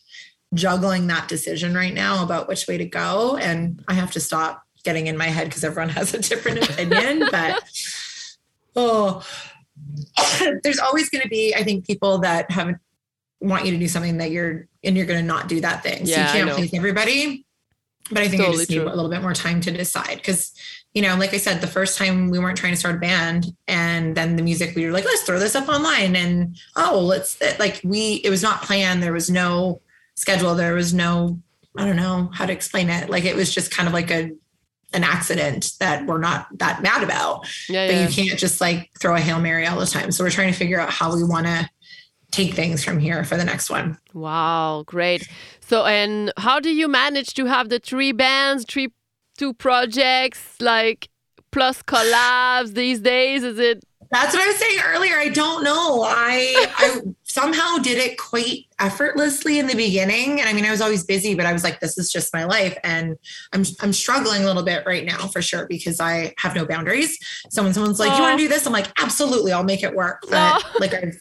juggling 0.54 1.08
that 1.08 1.28
decision 1.28 1.76
right 1.76 1.94
now 1.94 2.24
about 2.24 2.48
which 2.48 2.68
way 2.68 2.78
to 2.78 2.86
go. 2.86 3.38
And 3.38 3.84
I 3.88 3.94
have 3.94 4.12
to 4.12 4.20
stop 4.20 4.64
getting 4.84 5.08
in 5.08 5.18
my 5.18 5.28
head 5.28 5.48
because 5.48 5.64
everyone 5.64 5.90
has 5.94 6.14
a 6.14 6.20
different 6.20 6.70
opinion. 6.70 7.28
but 7.32 7.64
oh, 8.76 9.26
there's 10.64 10.80
always 10.80 11.10
going 11.10 11.24
to 11.24 11.30
be, 11.30 11.54
I 11.56 11.64
think, 11.64 11.86
people 11.86 12.20
that 12.20 12.50
haven't 12.52 12.78
want 13.40 13.66
you 13.66 13.72
to 13.72 13.78
do 13.78 13.88
something 13.88 14.18
that 14.18 14.32
you're 14.32 14.68
and 14.84 14.98
you're 14.98 15.06
going 15.06 15.20
to 15.20 15.26
not 15.26 15.48
do 15.48 15.62
that 15.62 15.84
thing. 15.84 16.06
So 16.06 16.12
Yeah, 16.12 16.34
you 16.34 16.46
can't 16.46 16.58
please 16.58 16.74
everybody. 16.74 17.46
But 18.10 18.20
I 18.20 18.30
think 18.30 18.42
Totally 18.42 18.56
I 18.56 18.60
just 18.60 18.70
need 18.70 18.78
true. 18.78 18.88
a 18.88 18.96
little 18.96 19.10
bit 19.12 19.22
more 19.22 19.34
time 19.34 19.60
to 19.62 19.72
decide 19.72 20.16
because, 20.16 20.54
you 20.94 21.02
know, 21.02 21.18
like 21.18 21.34
I 21.34 21.38
said, 21.38 21.60
the 21.60 21.68
first 21.68 21.98
time 21.98 22.30
we 22.30 22.40
weren't 22.40 22.58
trying 22.58 22.72
to 22.72 22.80
start 22.80 22.96
a 22.96 23.00
band, 23.00 23.48
and 23.68 24.16
then 24.16 24.38
the 24.38 24.44
music 24.44 24.76
we 24.76 24.86
were 24.86 24.94
like, 24.94 25.04
let's 25.04 25.24
throw 25.24 25.40
this 25.40 25.56
up 25.56 25.68
online, 25.68 26.16
and 26.16 26.56
oh, 26.78 27.02
let's 27.02 27.38
like 27.60 27.82
we 27.84 28.22
it 28.24 28.30
was 28.30 28.42
not 28.42 28.62
planned. 28.62 29.04
There 29.04 29.12
was 29.12 29.30
no 29.30 29.82
schedule. 30.18 30.56
There 30.56 30.74
was 30.74 30.94
no 30.94 31.40
I 31.78 31.86
don't 31.86 31.96
know 31.96 32.30
how 32.34 32.46
to 32.46 32.54
explain 32.54 32.90
it. 32.90 33.10
Like 33.10 33.24
it 33.24 33.36
was 33.36 33.54
just 33.54 33.72
kind 33.72 33.88
of 33.88 33.94
like 33.94 34.12
a 34.12 34.32
an 34.94 35.04
accident 35.04 35.74
that 35.80 36.06
we're 36.06 36.18
not 36.18 36.48
that 36.60 36.82
mad 36.82 37.04
about 37.04 37.46
yeah, 37.68 37.88
but 37.88 37.96
yeah. 37.96 38.08
you 38.08 38.14
can't 38.14 38.40
just 38.40 38.62
like 38.62 38.90
throw 39.00 39.16
a 39.16 39.20
hail 39.20 39.40
mary 39.40 39.66
all 39.68 39.80
the 39.80 39.86
time. 39.86 40.12
So 40.12 40.24
we're 40.24 40.30
trying 40.30 40.52
to 40.52 40.58
figure 40.58 40.80
out 40.80 40.90
how 40.90 41.16
we 41.16 41.24
want 41.24 41.46
to 41.46 41.70
take 42.32 42.54
things 42.54 42.84
from 42.84 43.00
here 43.00 43.24
for 43.24 43.38
the 43.38 43.44
next 43.44 43.70
one. 43.70 43.98
Wow, 44.14 44.84
great. 44.86 45.28
So, 45.62 45.86
and 45.86 46.32
how 46.38 46.60
do 46.60 46.70
you 46.70 46.88
manage 46.88 47.34
to 47.36 47.46
have 47.46 47.70
the 47.70 47.80
three 47.80 48.12
bands, 48.12 48.66
three, 48.66 48.90
two 49.38 49.54
projects, 49.54 50.56
like 50.60 51.10
plus 51.52 51.84
collabs 51.84 52.74
these 52.74 53.00
days? 53.00 53.44
Is 53.44 53.60
it? 53.60 53.84
That's 54.12 54.34
what 54.34 54.44
I 54.44 54.48
was 54.48 54.58
saying 54.58 54.80
earlier. 54.86 55.16
I 55.18 55.30
don't 55.30 55.64
know. 55.64 56.04
I 56.04 56.68
I 56.78 57.02
somehow 57.24 57.78
did 57.78 57.98
it 57.98 58.18
quite 58.18 58.66
effortlessly 58.80 59.60
in 59.60 59.68
the 59.68 59.76
beginning. 59.76 60.40
And 60.40 60.48
I 60.50 60.54
mean, 60.54 60.66
I 60.66 60.72
was 60.72 60.82
always 60.82 61.04
busy, 61.04 61.36
but 61.36 61.46
I 61.46 61.54
was 61.54 61.64
like, 61.64 61.80
this 61.80 61.98
is 61.98 62.12
just 62.12 62.34
my 62.34 62.46
life. 62.46 62.78
And 62.84 63.18
I'm 63.54 63.64
I'm 63.82 63.94
struggling 63.94 64.44
a 64.44 64.46
little 64.46 64.64
bit 64.64 64.84
right 64.86 65.06
now 65.06 65.28
for 65.28 65.42
sure 65.42 65.68
because 65.68 66.00
I 66.00 66.34
have 66.38 66.56
no 66.56 66.66
boundaries. 66.66 67.18
So 67.50 67.64
when 67.64 67.74
someone's 67.74 68.00
like, 68.00 68.16
You 68.18 68.22
want 68.24 68.38
to 68.40 68.44
do 68.44 68.50
this? 68.50 68.66
I'm 68.66 68.74
like, 68.74 68.88
absolutely, 69.02 69.52
I'll 69.52 69.64
make 69.64 69.84
it 69.84 69.94
work. 69.96 70.24
But 70.30 70.64
like 70.80 70.94
I've 70.94 71.20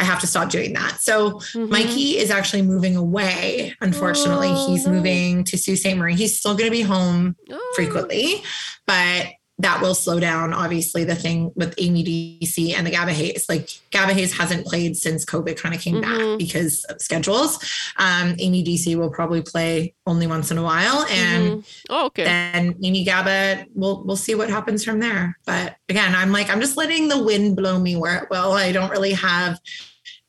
I 0.00 0.04
have 0.04 0.20
to 0.20 0.26
stop 0.28 0.48
doing 0.50 0.74
that. 0.74 0.98
So 1.00 1.32
Mhm. 1.54 1.68
Mikey 1.70 2.18
is 2.18 2.30
actually 2.30 2.62
moving 2.62 2.94
away. 2.96 3.74
Unfortunately, 3.80 4.54
he's 4.66 4.86
Oh. 4.86 4.92
moving 4.92 5.44
to 5.44 5.58
Sault 5.58 5.78
Ste. 5.78 5.96
Marie. 5.96 6.14
He's 6.14 6.38
still 6.38 6.52
going 6.54 6.70
to 6.70 6.76
be 6.76 6.82
home 6.82 7.34
Oh. 7.50 7.72
frequently, 7.74 8.42
but 8.86 9.26
that 9.60 9.82
will 9.82 9.94
slow 9.94 10.20
down. 10.20 10.52
Obviously, 10.54 11.02
the 11.04 11.16
thing 11.16 11.50
with 11.56 11.74
AMYDC 11.76 12.74
and 12.76 12.86
the 12.86 12.90
Gaba 12.92 13.12
Hayes, 13.12 13.46
like 13.48 13.68
Gaba 13.90 14.14
Hayes 14.14 14.36
hasn't 14.36 14.66
played 14.66 14.96
since 14.96 15.24
COVID 15.24 15.56
kind 15.56 15.74
of 15.74 15.80
came 15.80 15.96
Mhm. 15.96 16.02
back 16.02 16.38
because 16.38 16.84
of 16.84 17.00
schedules. 17.00 17.58
Um, 17.96 18.34
AMYDC 18.36 18.94
will 18.96 19.10
probably 19.10 19.42
play 19.42 19.94
only 20.06 20.26
once 20.28 20.50
in 20.52 20.58
a 20.58 20.62
while, 20.62 21.04
and 21.10 21.52
Mhm. 21.54 21.64
Oh, 21.90 22.06
okay. 22.06 22.24
then 22.24 22.74
Amy 22.84 23.04
Gabba, 23.04 23.64
we'll 23.74 24.04
we'll 24.04 24.16
see 24.16 24.34
what 24.36 24.48
happens 24.48 24.84
from 24.84 25.00
there. 25.00 25.36
But 25.44 25.76
again, 25.88 26.14
I'm 26.14 26.30
like 26.30 26.48
I'm 26.50 26.60
just 26.60 26.76
letting 26.76 27.08
the 27.08 27.22
wind 27.22 27.56
blow 27.56 27.78
me 27.80 27.96
where 27.96 28.16
it 28.22 28.30
will. 28.30 28.52
I 28.52 28.70
don't 28.72 28.90
really 28.90 29.12
have. 29.14 29.58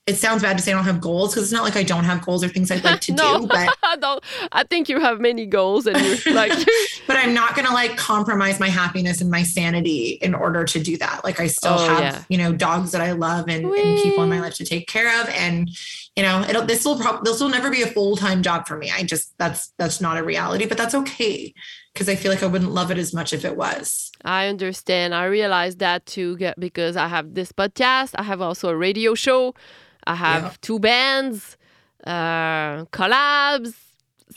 It 0.09 0.17
sounds 0.17 0.41
bad 0.41 0.57
to 0.57 0.63
say 0.63 0.71
I 0.71 0.75
don't 0.75 0.85
have 0.85 0.99
goals 0.99 1.31
because 1.33 1.43
it's 1.43 1.53
not 1.53 1.63
like 1.63 1.75
I 1.75 1.83
don't 1.83 2.03
have 2.03 2.25
goals 2.25 2.43
or 2.43 2.47
things 2.47 2.71
I'd 2.71 2.83
like 2.83 2.99
to 3.01 3.13
no, 3.13 3.39
do, 3.41 3.47
but 3.47 3.69
I. 3.83 4.19
I 4.51 4.63
think 4.63 4.89
you 4.89 4.99
have 4.99 5.19
many 5.19 5.45
goals, 5.45 5.85
and 5.85 5.97
you're 6.25 6.33
like, 6.33 6.51
but 7.07 7.15
I'm 7.15 7.33
not 7.33 7.55
going 7.55 7.67
to 7.67 7.73
like 7.73 7.95
compromise 7.95 8.59
my 8.59 8.69
happiness 8.69 9.21
and 9.21 9.29
my 9.29 9.43
sanity 9.43 10.17
in 10.21 10.33
order 10.33 10.63
to 10.65 10.79
do 10.81 10.97
that. 10.97 11.23
Like 11.23 11.39
I 11.39 11.47
still 11.47 11.73
Oh, 11.73 11.87
have, 11.87 11.99
yeah. 12.01 12.23
you 12.29 12.37
know, 12.37 12.51
dogs 12.51 12.91
that 12.91 13.01
I 13.01 13.11
love 13.11 13.47
and, 13.47 13.65
and 13.65 14.01
people 14.01 14.23
in 14.23 14.29
my 14.29 14.39
life 14.41 14.55
to 14.55 14.65
take 14.65 14.87
care 14.87 15.21
of. 15.21 15.29
And, 15.29 15.69
you 16.15 16.23
know, 16.23 16.41
it'll, 16.41 16.65
this 16.65 16.83
will 16.85 16.97
probably, 16.97 17.29
this 17.29 17.39
will 17.39 17.49
never 17.49 17.69
be 17.69 17.83
a 17.83 17.87
full-time 17.87 18.41
job 18.41 18.67
for 18.67 18.77
me. 18.77 18.91
I 18.91 19.03
just, 19.03 19.37
that's, 19.37 19.71
that's 19.77 20.01
not 20.01 20.17
a 20.17 20.23
reality, 20.23 20.65
but 20.65 20.77
that's 20.77 20.95
okay. 20.95 21.53
Cause 21.95 22.07
I 22.09 22.15
feel 22.15 22.31
like 22.31 22.43
I 22.43 22.47
wouldn't 22.47 22.71
love 22.71 22.91
it 22.91 22.97
as 22.97 23.13
much 23.13 23.33
if 23.33 23.43
it 23.43 23.57
was. 23.57 24.11
I 24.23 24.47
understand. 24.47 25.13
I 25.13 25.25
realize 25.25 25.75
that 25.77 26.05
too 26.05 26.37
because 26.57 26.95
I 26.95 27.07
have 27.07 27.33
this 27.33 27.51
podcast. 27.51 28.11
I 28.15 28.23
have 28.23 28.41
also 28.41 28.69
a 28.69 28.75
radio 28.75 29.13
show. 29.15 29.53
I 30.09 30.15
have 30.15 30.43
Yeah. 30.43 30.53
two 30.61 30.79
bands, 30.79 31.57
uh, 32.03 32.85
collabs. 32.97 33.73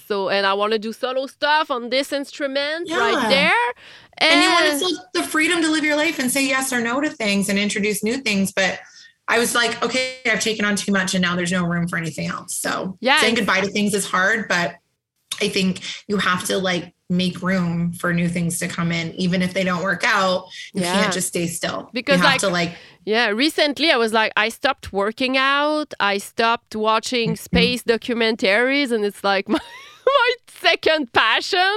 So, 0.08 0.28
and 0.28 0.46
I 0.46 0.54
want 0.54 0.72
to 0.72 0.78
do 0.78 0.92
solo 0.92 1.26
stuff 1.26 1.70
on 1.70 1.90
this 1.90 2.12
instrument 2.12 2.90
right 2.90 3.28
there. 3.28 3.62
And, 4.18 4.32
And 4.32 4.42
you 4.42 4.50
want 4.50 4.76
still 4.76 4.96
the 5.14 5.22
freedom 5.22 5.62
to 5.62 5.70
live 5.70 5.84
your 5.84 5.96
life 5.96 6.18
and 6.18 6.30
say 6.30 6.46
yes 6.46 6.72
or 6.72 6.80
no 6.80 7.00
to 7.00 7.10
things 7.10 7.48
and 7.48 7.58
introduce 7.58 8.02
new 8.02 8.18
things. 8.18 8.52
But 8.52 8.80
I 9.28 9.38
was 9.38 9.54
like, 9.54 9.82
okay, 9.82 10.16
I've 10.26 10.40
taken 10.40 10.64
on 10.64 10.76
too 10.76 10.92
much 10.92 11.14
and 11.14 11.22
now 11.22 11.36
there's 11.36 11.52
no 11.52 11.64
room 11.64 11.88
for 11.88 11.96
anything 11.96 12.26
else. 12.28 12.54
So 12.56 12.98
Yeah, 13.00 13.20
saying 13.20 13.36
goodbye 13.36 13.60
to 13.60 13.68
things 13.68 13.94
is 13.94 14.06
hard, 14.06 14.48
but 14.48 14.76
I 15.40 15.48
think 15.48 15.80
you 16.08 16.16
have 16.18 16.44
to 16.44 16.58
like 16.58 16.94
make 17.12 17.42
room 17.42 17.92
for 17.92 18.12
new 18.12 18.28
things 18.28 18.58
to 18.60 18.66
come 18.68 18.90
in, 18.90 19.12
even 19.14 19.42
if 19.42 19.52
they 19.54 19.62
don't 19.64 19.82
work 19.82 20.02
out. 20.04 20.46
You 20.74 20.82
Yeah. 20.82 20.94
can't 21.02 21.12
just 21.12 21.28
stay 21.28 21.46
still. 21.46 21.90
Because, 21.92 22.16
you 22.18 22.22
have 22.24 22.32
like- 22.32 22.40
to 22.40 22.48
like 22.48 22.72
yeah, 23.04 23.28
recently 23.30 23.90
I 23.90 23.96
was 23.96 24.12
like, 24.12 24.32
I 24.36 24.48
stopped 24.48 24.92
working 24.92 25.36
out. 25.36 25.92
I 25.98 26.18
stopped 26.18 26.76
watching 26.76 27.30
Mm-hmm. 27.30 27.34
space 27.50 27.82
documentaries, 27.82 28.92
and 28.92 29.04
it's 29.04 29.24
like 29.24 29.48
my, 29.56 29.58
my 30.06 30.32
second 30.46 31.12
passion. 31.12 31.76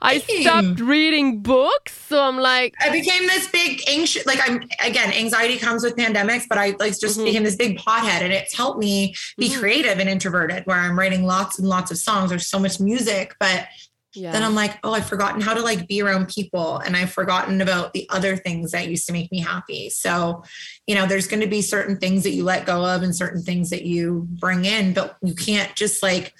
I 0.00 0.18
stopped 0.18 0.80
reading 0.80 1.42
books. 1.42 1.92
So 2.08 2.22
I'm 2.22 2.38
like, 2.38 2.72
I 2.80 2.88
became 2.90 3.26
this 3.26 3.48
big 3.50 3.82
anxious, 3.86 4.24
like 4.26 4.40
I'm 4.48 4.62
again, 4.84 5.12
anxiety 5.12 5.58
comes 5.58 5.82
with 5.84 5.94
pandemics, 5.96 6.44
but 6.48 6.56
I 6.58 6.74
like 6.80 6.98
just 6.98 7.18
Mhm. 7.18 7.24
became 7.26 7.42
this 7.44 7.56
big 7.56 7.78
pothead 7.78 8.22
and 8.22 8.32
it's 8.32 8.54
helped 8.56 8.78
me 8.78 9.14
be 9.36 9.48
Mhm. 9.50 9.58
creative 9.60 9.98
and 9.98 10.08
introverted 10.08 10.64
where 10.64 10.78
I'm 10.78 10.98
writing 10.98 11.24
lots 11.24 11.58
and 11.58 11.68
lots 11.68 11.90
of 11.90 11.98
songs. 11.98 12.30
There's 12.30 12.48
so 12.48 12.58
much 12.58 12.80
music, 12.80 13.34
but 13.38 13.66
Yeah. 14.14 14.32
then 14.32 14.42
I'm 14.42 14.54
like, 14.54 14.78
oh, 14.84 14.92
I've 14.92 15.06
forgotten 15.06 15.40
how 15.40 15.54
to 15.54 15.62
like 15.62 15.88
be 15.88 16.02
around 16.02 16.28
people 16.28 16.78
and 16.78 16.96
I've 16.96 17.12
forgotten 17.12 17.60
about 17.60 17.92
the 17.92 18.06
other 18.10 18.36
things 18.36 18.72
that 18.72 18.88
used 18.88 19.06
to 19.06 19.12
make 19.12 19.30
me 19.32 19.40
happy. 19.40 19.88
So, 19.90 20.44
you 20.86 20.94
know, 20.94 21.06
there's 21.06 21.26
going 21.26 21.40
to 21.40 21.46
be 21.46 21.62
certain 21.62 21.96
things 21.98 22.22
that 22.24 22.30
you 22.30 22.44
let 22.44 22.66
go 22.66 22.84
of 22.84 23.02
and 23.02 23.14
certain 23.16 23.42
things 23.42 23.70
that 23.70 23.82
you 23.82 24.26
bring 24.30 24.64
in, 24.64 24.92
but 24.92 25.16
you 25.22 25.34
can't 25.34 25.74
just 25.74 26.02
like 26.02 26.34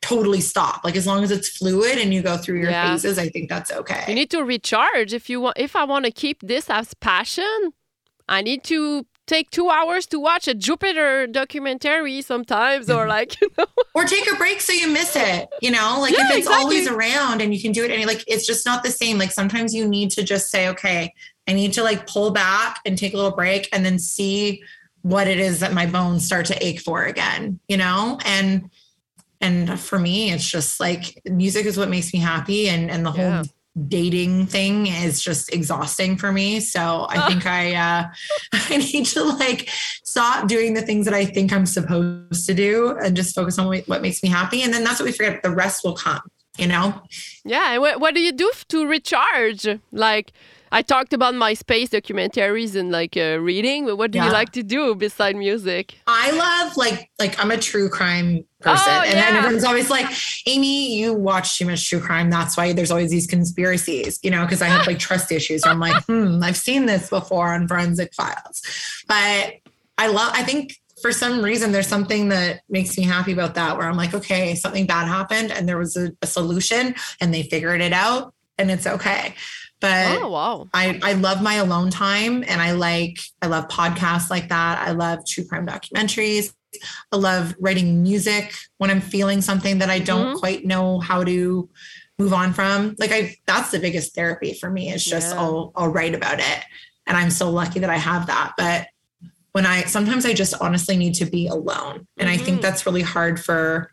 totally 0.00 0.40
stop. 0.40 0.84
Like 0.84 0.96
as 0.96 1.06
long 1.06 1.22
as 1.24 1.30
it's 1.30 1.48
fluid 1.48 1.98
and 1.98 2.12
you 2.12 2.22
go 2.22 2.36
through 2.36 2.60
your 2.60 2.70
Yeah. 2.70 2.92
phases, 2.92 3.18
I 3.18 3.28
think 3.28 3.48
that's 3.48 3.70
okay. 3.70 4.04
You 4.08 4.14
need 4.14 4.30
to 4.30 4.42
recharge 4.44 5.12
if 5.12 5.30
you 5.30 5.40
want. 5.40 5.58
If 5.58 5.74
I 5.76 5.84
want 5.84 6.04
to 6.04 6.10
keep 6.10 6.40
this 6.42 6.68
as 6.68 6.94
passion, 6.94 7.72
I 8.28 8.42
need 8.42 8.64
to 8.64 9.06
take 9.26 9.50
two 9.50 9.70
hours 9.70 10.06
to 10.06 10.18
watch 10.18 10.48
a 10.48 10.54
Jupiter 10.54 11.26
documentary 11.26 12.22
sometimes, 12.22 12.90
or 12.90 13.02
mm-hmm. 13.02 13.08
like 13.10 13.40
you 13.42 13.48
know. 13.56 13.66
or 13.94 14.04
take 14.04 14.30
a 14.32 14.36
break 14.36 14.60
so 14.60 14.72
you 14.72 14.88
miss 14.90 15.14
it 15.16 15.48
you 15.60 15.70
know 15.70 15.98
like 16.00 16.12
Yeah, 16.12 16.24
if 16.24 16.30
it's 16.30 16.38
exactly. 16.46 16.62
always 16.64 16.88
around 16.88 17.40
and 17.40 17.54
you 17.54 17.60
can 17.60 17.72
do 17.72 17.84
it 17.84 17.90
and 17.90 18.04
like 18.06 18.24
it's 18.26 18.46
just 18.46 18.66
not 18.66 18.82
the 18.82 18.90
same 18.90 19.18
like 19.18 19.30
sometimes 19.32 19.74
you 19.74 19.86
need 19.86 20.10
to 20.12 20.22
just 20.22 20.50
say 20.50 20.68
okay 20.68 21.12
i 21.48 21.52
need 21.52 21.72
to 21.74 21.82
like 21.82 22.06
pull 22.06 22.30
back 22.30 22.80
and 22.84 22.96
take 22.98 23.12
a 23.14 23.16
little 23.16 23.32
break 23.32 23.68
and 23.72 23.84
then 23.84 23.98
see 23.98 24.62
what 25.02 25.26
it 25.26 25.38
is 25.38 25.60
that 25.60 25.72
my 25.72 25.86
bones 25.86 26.24
start 26.24 26.46
to 26.46 26.66
ache 26.66 26.80
for 26.80 27.04
again 27.04 27.58
you 27.68 27.76
know 27.76 28.18
and 28.24 28.70
and 29.40 29.78
for 29.78 29.98
me 29.98 30.32
it's 30.32 30.48
just 30.48 30.80
like 30.80 31.20
music 31.26 31.66
is 31.66 31.76
what 31.76 31.88
makes 31.88 32.12
me 32.12 32.18
happy 32.20 32.68
and 32.68 32.90
and 32.90 33.04
the 33.04 33.10
whole 33.10 33.24
Yeah. 33.24 33.42
Dating 33.88 34.46
thing 34.46 34.86
is 34.86 35.22
just 35.22 35.52
exhausting 35.52 36.16
for 36.16 36.30
me. 36.30 36.60
So 36.60 37.06
i 37.08 37.28
think 37.28 37.46
i 37.46 37.74
uh 37.74 38.08
i 38.52 38.76
need 38.76 39.06
to 39.06 39.24
like 39.24 39.68
stop 40.04 40.46
doing 40.46 40.74
the 40.74 40.82
things 40.82 41.06
that 41.06 41.14
i 41.14 41.24
think 41.24 41.52
i'm 41.52 41.66
supposed 41.66 42.46
to 42.46 42.54
do 42.54 42.96
and 43.02 43.16
just 43.16 43.34
focus 43.34 43.58
on 43.58 43.66
what, 43.66 43.88
what 43.88 44.02
makes 44.02 44.22
me 44.22 44.28
happy. 44.28 44.62
And 44.62 44.72
then 44.72 44.84
that's 44.84 45.00
what 45.00 45.06
we 45.06 45.12
forget 45.12 45.42
the 45.42 45.50
rest 45.50 45.84
will 45.84 45.94
come 45.94 46.22
you 46.58 46.66
know? 46.66 47.00
Yeah, 47.44 47.78
what, 47.78 48.00
what 48.00 48.14
do 48.14 48.20
you 48.20 48.32
do 48.32 48.50
to 48.68 48.86
recharge? 48.86 49.66
Like, 49.90 50.32
I 50.72 50.80
talked 50.80 51.12
about 51.12 51.34
my 51.34 51.52
space 51.52 51.90
documentaries 51.90 52.74
and 52.74 52.90
like 52.90 53.14
uh, 53.14 53.38
reading, 53.40 53.84
but 53.84 53.96
what 53.96 54.10
do 54.10 54.18
you 54.18 54.30
like 54.32 54.52
to 54.52 54.62
do 54.62 54.94
beside 54.94 55.36
music? 55.36 55.98
I 56.06 56.30
love 56.30 56.76
like 56.78 57.10
like 57.18 57.38
I'm 57.38 57.50
a 57.50 57.58
true 57.58 57.90
crime 57.90 58.44
person, 58.60 58.92
Oh, 58.92 59.02
and, 59.02 59.12
yeah. 59.14 59.38
everyone's 59.38 59.64
always 59.64 59.90
like, 59.90 60.06
"Amy, 60.46 60.96
you 60.98 61.12
watch 61.12 61.58
too 61.58 61.66
much 61.66 61.88
true 61.90 62.00
crime. 62.00 62.30
That's 62.30 62.56
why 62.56 62.72
there's 62.72 62.90
always 62.90 63.10
these 63.10 63.26
conspiracies." 63.26 64.18
You 64.22 64.30
know, 64.30 64.44
because 64.44 64.62
I 64.62 64.68
have 64.68 64.86
like 64.86 64.98
trust 65.08 65.30
issues. 65.30 65.66
I'm 65.66 65.78
like, 65.78 66.02
hmm, 66.04 66.40
I've 66.42 66.56
seen 66.56 66.86
this 66.86 67.10
before 67.10 67.52
on 67.52 67.68
Forensic 67.68 68.14
Files, 68.14 68.62
but 69.06 69.54
I 69.98 70.06
love. 70.06 70.32
I 70.34 70.42
think 70.42 70.74
for 71.02 71.12
some 71.12 71.42
reason 71.42 71.72
there's 71.72 71.88
something 71.88 72.28
that 72.30 72.60
makes 72.70 72.96
me 72.96 73.04
happy 73.04 73.32
about 73.32 73.54
that, 73.56 73.76
where 73.76 73.86
I'm 73.86 73.96
like, 73.98 74.14
okay, 74.14 74.54
something 74.54 74.86
bad 74.86 75.06
happened, 75.06 75.52
and 75.52 75.68
there 75.68 75.76
was 75.78 75.98
a, 75.98 76.12
a 76.22 76.26
solution, 76.26 76.94
and 77.20 77.34
they 77.34 77.42
figured 77.42 77.82
it 77.82 77.92
out, 77.92 78.32
and 78.56 78.70
it's 78.70 78.86
okay. 78.86 79.34
But 79.82 80.22
oh 80.22 80.28
wow! 80.30 80.68
I, 80.72 80.98
I 81.02 81.12
love 81.14 81.42
my 81.42 81.54
alone 81.54 81.90
time 81.90 82.44
and 82.46 82.62
I 82.62 82.72
like 82.72 83.18
I 83.42 83.46
love 83.48 83.66
podcasts 83.68 84.30
like 84.30 84.48
that. 84.48 84.78
I 84.86 84.92
love 84.92 85.26
true 85.26 85.44
crime 85.44 85.66
documentaries. 85.66 86.54
I 87.10 87.16
love 87.16 87.54
writing 87.60 88.02
music 88.02 88.54
when 88.78 88.90
I'm 88.90 89.00
feeling 89.02 89.42
something 89.42 89.78
that 89.78 89.90
I 89.90 89.98
don't 89.98 90.36
Mhm. 90.36 90.38
quite 90.38 90.64
know 90.64 91.00
how 91.00 91.24
to 91.24 91.68
move 92.18 92.32
on 92.32 92.52
from. 92.54 92.94
Like 92.98 93.10
I 93.12 93.36
that's 93.46 93.72
the 93.72 93.80
biggest 93.80 94.14
therapy 94.14 94.54
for 94.54 94.70
me 94.70 94.90
It's 94.90 95.04
just 95.04 95.34
Yeah. 95.34 95.40
I'll 95.40 95.72
I'll 95.74 95.88
write 95.88 96.14
about 96.14 96.38
it. 96.38 96.58
And 97.06 97.16
I'm 97.16 97.30
so 97.30 97.50
lucky 97.50 97.80
that 97.80 97.90
I 97.90 97.96
have 97.98 98.28
that. 98.28 98.52
But 98.56 98.86
when 99.50 99.66
I 99.66 99.82
sometimes 99.82 100.24
I 100.24 100.32
just 100.32 100.54
honestly 100.60 100.96
need 100.96 101.14
to 101.14 101.24
be 101.26 101.48
alone. 101.48 102.06
And 102.18 102.28
I 102.30 102.36
think 102.36 102.58
Mhm. 102.60 102.62
that's 102.62 102.86
really 102.86 103.02
hard 103.02 103.42
for 103.44 103.90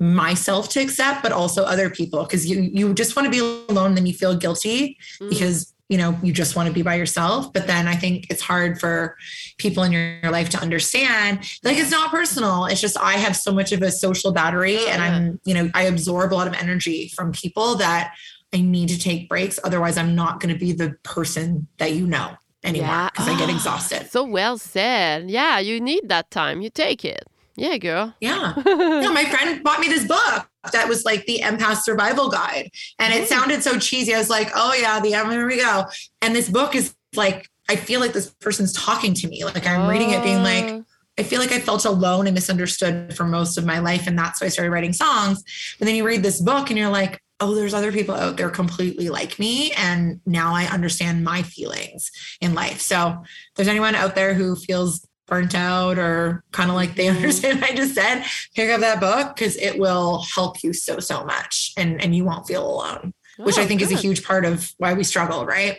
myself 0.00 0.68
to 0.70 0.80
accept, 0.80 1.22
but 1.22 1.32
also 1.32 1.64
other 1.64 1.90
people 1.90 2.22
because 2.22 2.46
you 2.48 2.60
you 2.60 2.94
just 2.94 3.16
want 3.16 3.26
to 3.26 3.30
be 3.30 3.40
alone, 3.68 3.94
then 3.94 4.06
you 4.06 4.12
feel 4.14 4.36
guilty 4.36 4.96
Mm. 5.20 5.28
because 5.30 5.72
you 5.88 5.96
know 5.98 6.16
you 6.22 6.32
just 6.32 6.54
want 6.54 6.66
to 6.68 6.72
be 6.72 6.82
by 6.82 6.94
yourself 6.96 7.50
but 7.54 7.66
then 7.66 7.88
i 7.88 7.94
think 7.96 8.26
it's 8.28 8.42
hard 8.42 8.78
for 8.78 9.16
people 9.56 9.82
in 9.84 9.90
your, 9.90 10.18
your 10.22 10.30
life 10.30 10.50
to 10.50 10.58
understand 10.60 11.38
like 11.64 11.78
it's 11.78 11.90
not 11.90 12.10
personal 12.10 12.66
it's 12.66 12.78
just 12.82 12.98
i 12.98 13.14
have 13.14 13.34
so 13.34 13.50
much 13.52 13.72
of 13.72 13.80
a 13.80 13.90
social 13.90 14.30
battery 14.30 14.76
Oh, 14.78 14.88
and 14.90 15.00
i'm 15.02 15.40
you 15.46 15.54
know 15.54 15.70
i 15.72 15.84
absorb 15.84 16.34
a 16.34 16.36
lot 16.36 16.46
of 16.46 16.52
energy 16.52 17.10
from 17.16 17.32
people 17.32 17.74
that 17.76 18.12
i 18.52 18.60
need 18.60 18.90
to 18.90 18.98
take 18.98 19.30
breaks 19.30 19.58
otherwise 19.64 19.96
i'm 19.96 20.14
not 20.14 20.40
going 20.40 20.52
to 20.52 20.60
be 20.60 20.72
the 20.72 20.90
person 21.04 21.66
that 21.78 21.92
you 21.92 22.06
know 22.06 22.32
anymore 22.64 23.08
because 23.10 23.26
i 23.26 23.38
get 23.38 23.48
exhausted 23.56 24.10
So 24.10 24.24
well 24.24 24.58
said. 24.58 25.30
Yeah, 25.30 25.58
you 25.58 25.80
need 25.80 26.10
that 26.10 26.30
time. 26.30 26.60
You 26.60 26.68
take 26.68 27.02
it. 27.02 27.24
Yeah, 27.58 27.76
girl. 27.78 28.14
yeah 28.20 28.54
yeah, 28.66 29.08
my 29.10 29.24
friend 29.24 29.62
bought 29.64 29.80
me 29.80 29.88
this 29.88 30.06
book 30.06 30.48
that 30.72 30.88
was 30.88 31.04
like 31.04 31.26
the 31.26 31.40
empath 31.42 31.82
survival 31.82 32.28
guide. 32.30 32.70
And 32.98 33.12
it 33.12 33.22
Oh. 33.22 33.26
sounded 33.26 33.62
so 33.62 33.78
cheesy. 33.78 34.14
I 34.14 34.18
was 34.18 34.30
like, 34.30 34.50
oh 34.54 34.74
yeah, 34.74 35.00
the 35.00 35.10
here 35.10 35.46
we 35.46 35.56
go. 35.56 35.84
And 36.22 36.34
this 36.36 36.48
book 36.48 36.74
is 36.74 36.94
like, 37.14 37.48
I 37.68 37.76
feel 37.76 38.00
like 38.00 38.12
this 38.12 38.30
person's 38.40 38.72
talking 38.72 39.12
to 39.14 39.28
me. 39.28 39.44
Like 39.44 39.66
I'm 39.66 39.88
reading 39.88 40.10
it 40.10 40.22
being 40.22 40.42
like, 40.42 40.64
Oh. 40.66 40.84
I 41.18 41.24
feel 41.24 41.40
like 41.40 41.50
I 41.50 41.58
felt 41.58 41.84
alone 41.84 42.28
and 42.28 42.34
misunderstood 42.34 43.16
for 43.16 43.24
most 43.24 43.58
of 43.58 43.66
my 43.66 43.80
life. 43.80 44.06
And 44.06 44.16
that's 44.16 44.40
why 44.40 44.46
I 44.46 44.50
started 44.50 44.70
writing 44.70 44.92
songs. 44.92 45.42
But 45.78 45.86
then 45.86 45.96
you 45.96 46.06
read 46.06 46.22
this 46.22 46.40
book 46.40 46.70
and 46.70 46.78
you're 46.78 46.90
like, 46.90 47.20
oh, 47.40 47.56
there's 47.56 47.74
other 47.74 47.90
people 47.90 48.14
out 48.14 48.36
there 48.36 48.50
completely 48.50 49.08
like 49.08 49.36
me. 49.38 49.72
And 49.72 50.20
now 50.26 50.54
I 50.54 50.66
understand 50.66 51.24
my 51.24 51.42
feelings 51.42 52.10
in 52.40 52.54
life. 52.54 52.80
So 52.80 53.16
if 53.24 53.54
there's 53.56 53.66
anyone 53.68 53.96
out 53.96 54.14
there 54.14 54.32
who 54.34 54.54
feels 54.54 55.07
burnt 55.28 55.54
out 55.54 55.98
or 55.98 56.42
kind 56.52 56.70
of 56.70 56.76
like 56.76 56.96
they 56.96 57.06
Mhm. 57.06 57.16
understand 57.16 57.60
what 57.60 57.70
I 57.70 57.74
just 57.74 57.94
said, 57.94 58.24
pick 58.54 58.70
up 58.70 58.80
that 58.80 58.98
book 59.00 59.36
because 59.36 59.56
it 59.56 59.78
will 59.78 60.22
help 60.34 60.62
you 60.64 60.72
so, 60.72 60.98
so 60.98 61.24
much. 61.24 61.72
And, 61.76 62.02
and 62.02 62.14
you 62.16 62.24
won't 62.24 62.46
feel 62.46 62.66
alone, 62.66 63.12
which 63.36 63.58
Oh, 63.58 63.62
I 63.62 63.66
think 63.66 63.80
is 63.82 63.92
a 63.92 63.96
huge 63.96 64.24
part 64.24 64.44
of 64.44 64.72
why 64.78 64.94
we 64.94 65.04
struggle, 65.04 65.44
right? 65.46 65.78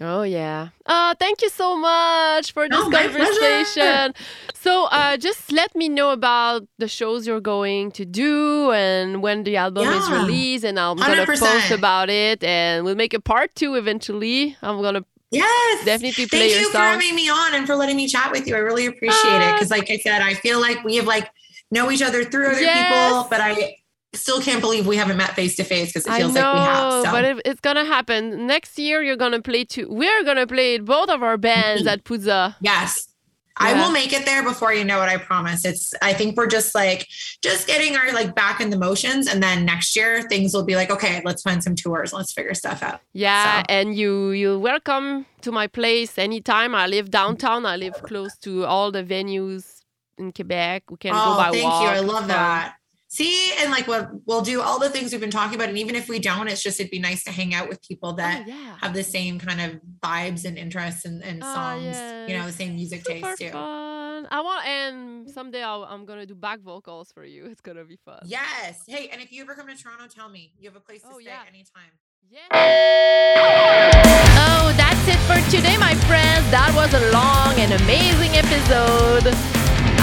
Oh 0.00 0.22
yeah. 0.22 0.68
Oh, 0.86 1.12
thank 1.18 1.42
you 1.42 1.48
so 1.48 1.76
much 1.76 2.52
for 2.52 2.68
this 2.68 2.78
Oh, 2.80 2.88
conversation. 2.88 4.14
So, 4.54 4.84
uh, 4.92 5.16
just 5.16 5.50
let 5.50 5.74
me 5.74 5.88
know 5.88 6.10
about 6.10 6.68
the 6.78 6.86
shows 6.86 7.26
you're 7.26 7.40
going 7.40 7.90
to 7.92 8.04
do 8.04 8.70
and 8.70 9.22
when 9.24 9.42
the 9.42 9.56
album 9.56 9.88
is 9.88 10.08
released, 10.12 10.64
and 10.64 10.78
I'm 10.78 10.96
gonna 10.98 11.26
post 11.26 11.72
about 11.72 12.10
it, 12.10 12.44
and 12.44 12.84
we'll 12.84 12.94
make 12.94 13.12
a 13.14 13.20
part 13.20 13.54
two 13.56 13.74
eventually. 13.74 14.56
I'm 14.62 14.80
gonna 14.82 15.04
Yes. 15.30 15.84
definitely 15.84 16.26
play 16.26 16.38
Thank 16.40 16.52
your 16.52 16.60
you 16.62 16.70
for 16.70 16.78
having 16.78 17.14
me 17.14 17.28
on 17.28 17.54
and 17.54 17.66
for 17.66 17.76
letting 17.76 17.96
me 17.96 18.08
chat 18.08 18.30
with 18.32 18.46
you. 18.46 18.54
I 18.54 18.58
really 18.58 18.86
appreciate 18.86 19.36
it. 19.36 19.42
Ah. 19.42 19.52
Because, 19.52 19.70
like 19.70 19.90
I 19.90 19.98
said, 19.98 20.22
I 20.22 20.34
feel 20.34 20.60
like 20.60 20.82
we 20.84 20.96
have 20.96 21.06
like 21.06 21.30
know 21.70 21.90
each 21.90 22.02
other 22.02 22.24
through 22.24 22.46
other 22.48 22.60
Yes. 22.60 23.20
people, 23.20 23.28
but 23.30 23.40
I 23.42 23.76
still 24.14 24.40
can't 24.40 24.60
believe 24.62 24.86
we 24.86 24.96
haven't 24.96 25.18
met 25.18 25.34
face 25.34 25.54
to 25.56 25.64
face 25.64 25.88
because 25.92 26.06
it 26.06 26.12
feels 26.12 26.32
know, 26.32 26.40
like 26.40 26.54
we 26.54 26.60
have. 26.60 27.04
So. 27.04 27.12
but 27.12 27.24
it, 27.24 27.42
it's 27.44 27.60
gonna 27.60 27.84
happen 27.84 28.46
next 28.46 28.78
year. 28.78 29.02
You're 29.02 29.16
gonna 29.16 29.42
play 29.42 29.64
two. 29.64 29.86
We're 29.90 30.24
gonna 30.24 30.46
play 30.46 30.78
both 30.78 31.10
of 31.10 31.22
our 31.22 31.36
bands 31.36 31.86
at 31.86 32.04
Pouzza. 32.04 32.54
yes. 32.60 33.07
I 33.58 33.74
will 33.74 33.90
make 33.90 34.12
it 34.12 34.24
there 34.24 34.42
before 34.42 34.72
you 34.72 34.84
know 34.84 35.02
it. 35.02 35.06
I 35.06 35.16
promise. 35.16 35.64
It's. 35.64 35.92
I 36.02 36.12
think 36.12 36.36
we're 36.36 36.46
just 36.46 36.74
like 36.74 37.06
just 37.42 37.66
getting 37.66 37.96
our 37.96 38.12
like 38.12 38.34
back 38.34 38.60
in 38.60 38.70
the 38.70 38.78
motions, 38.78 39.26
and 39.26 39.42
then 39.42 39.64
next 39.64 39.96
year 39.96 40.22
things 40.22 40.54
will 40.54 40.64
be 40.64 40.76
like, 40.76 40.90
okay, 40.90 41.20
let's 41.24 41.42
find 41.42 41.62
some 41.62 41.74
tours, 41.74 42.12
let's 42.12 42.32
figure 42.32 42.54
stuff 42.54 42.82
out. 42.82 43.00
Yeah, 43.12 43.60
So- 43.60 43.66
and 43.68 43.96
you 43.96 44.30
you're 44.30 44.58
welcome 44.58 45.26
to 45.42 45.52
my 45.52 45.66
place 45.66 46.18
anytime. 46.18 46.74
I 46.74 46.86
live 46.86 47.10
downtown. 47.10 47.66
I 47.66 47.76
live 47.76 48.02
close 48.02 48.36
to 48.38 48.64
all 48.64 48.90
the 48.90 49.04
venues 49.04 49.82
in 50.18 50.32
Quebec. 50.32 50.90
We 50.90 50.96
can 50.96 51.12
go 51.12 51.18
oh, 51.18 51.36
by 51.36 51.50
thank 51.50 51.64
walk. 51.64 51.82
you. 51.82 51.88
I 51.88 52.00
love 52.00 52.28
that. 52.28 52.77
See, 53.18 53.52
and 53.58 53.72
like 53.72 53.88
what 53.88 54.10
we'll 54.26 54.42
do 54.42 54.62
all 54.62 54.78
the 54.78 54.88
things 54.90 55.10
we've 55.10 55.20
been 55.20 55.28
talking 55.40 55.56
about, 55.56 55.68
and 55.70 55.78
even 55.78 55.96
if 55.96 56.08
we 56.08 56.18
don't, 56.20 56.46
it's 56.46 56.62
just 56.62 56.78
it'd 56.78 56.90
be 56.92 57.00
nice 57.00 57.24
to 57.24 57.32
hang 57.32 57.52
out 57.52 57.68
with 57.68 57.82
people 57.82 58.12
that 58.12 58.42
Oh, 58.46 58.48
yeah. 58.48 58.76
have 58.80 58.94
the 58.94 59.02
same 59.02 59.40
kind 59.40 59.60
of 59.60 59.80
vibes 60.00 60.44
and 60.44 60.56
interests 60.56 61.04
and, 61.04 61.22
and 61.24 61.42
Ah, 61.42 61.54
songs, 61.54 61.96
you 62.30 62.36
know, 62.38 62.46
the 62.46 62.52
same 62.52 62.76
music 62.76 63.00
Super 63.04 63.20
taste 63.34 63.38
too. 63.40 63.50
fun. 63.50 64.28
I 64.30 64.40
want, 64.40 64.66
and 64.66 65.28
someday 65.30 65.62
I'll, 65.64 65.82
I'm 65.84 66.04
gonna 66.06 66.26
do 66.26 66.36
back 66.36 66.60
vocals 66.60 67.10
for 67.12 67.24
you. 67.24 67.46
It's 67.50 67.60
gonna 67.60 67.84
be 67.84 67.96
fun. 68.04 68.20
Yes. 68.24 68.82
Hey, 68.86 69.08
and 69.12 69.20
if 69.20 69.32
you 69.32 69.42
ever 69.42 69.54
come 69.56 69.66
to 69.66 69.74
Toronto, 69.76 70.06
tell 70.06 70.28
me. 70.28 70.52
You 70.60 70.68
have 70.68 70.76
a 70.76 70.80
place 70.88 71.02
to 71.02 71.08
Oh, 71.12 71.18
stay 71.18 71.24
yeah. 71.30 71.42
anytime. 71.52 71.90
Yeah. 72.30 72.46
Oh, 74.46 74.72
that's 74.76 75.04
it 75.08 75.20
for 75.26 75.38
today, 75.50 75.76
my 75.78 75.94
friends. 76.06 76.44
That 76.54 76.70
was 76.80 76.90
a 76.94 77.02
long 77.10 77.54
and 77.58 77.72
amazing 77.82 78.32
episode. 78.42 79.26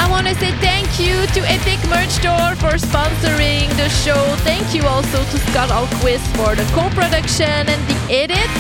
I 0.05 0.07
want 0.07 0.27
to 0.27 0.35
say 0.35 0.51
thank 0.61 0.99
you 1.01 1.25
to 1.33 1.41
Epic 1.49 1.81
Merch 1.89 2.13
Store 2.21 2.53
for 2.61 2.77
sponsoring 2.77 3.65
the 3.73 3.89
show. 3.89 4.21
Thank 4.45 4.75
you 4.75 4.85
also 4.85 5.17
to 5.17 5.37
Scott 5.49 5.73
Alquist 5.73 6.21
for 6.37 6.53
the 6.53 6.61
co-production 6.77 7.65
and 7.65 7.81
the 7.89 7.97
edit. 8.13 8.53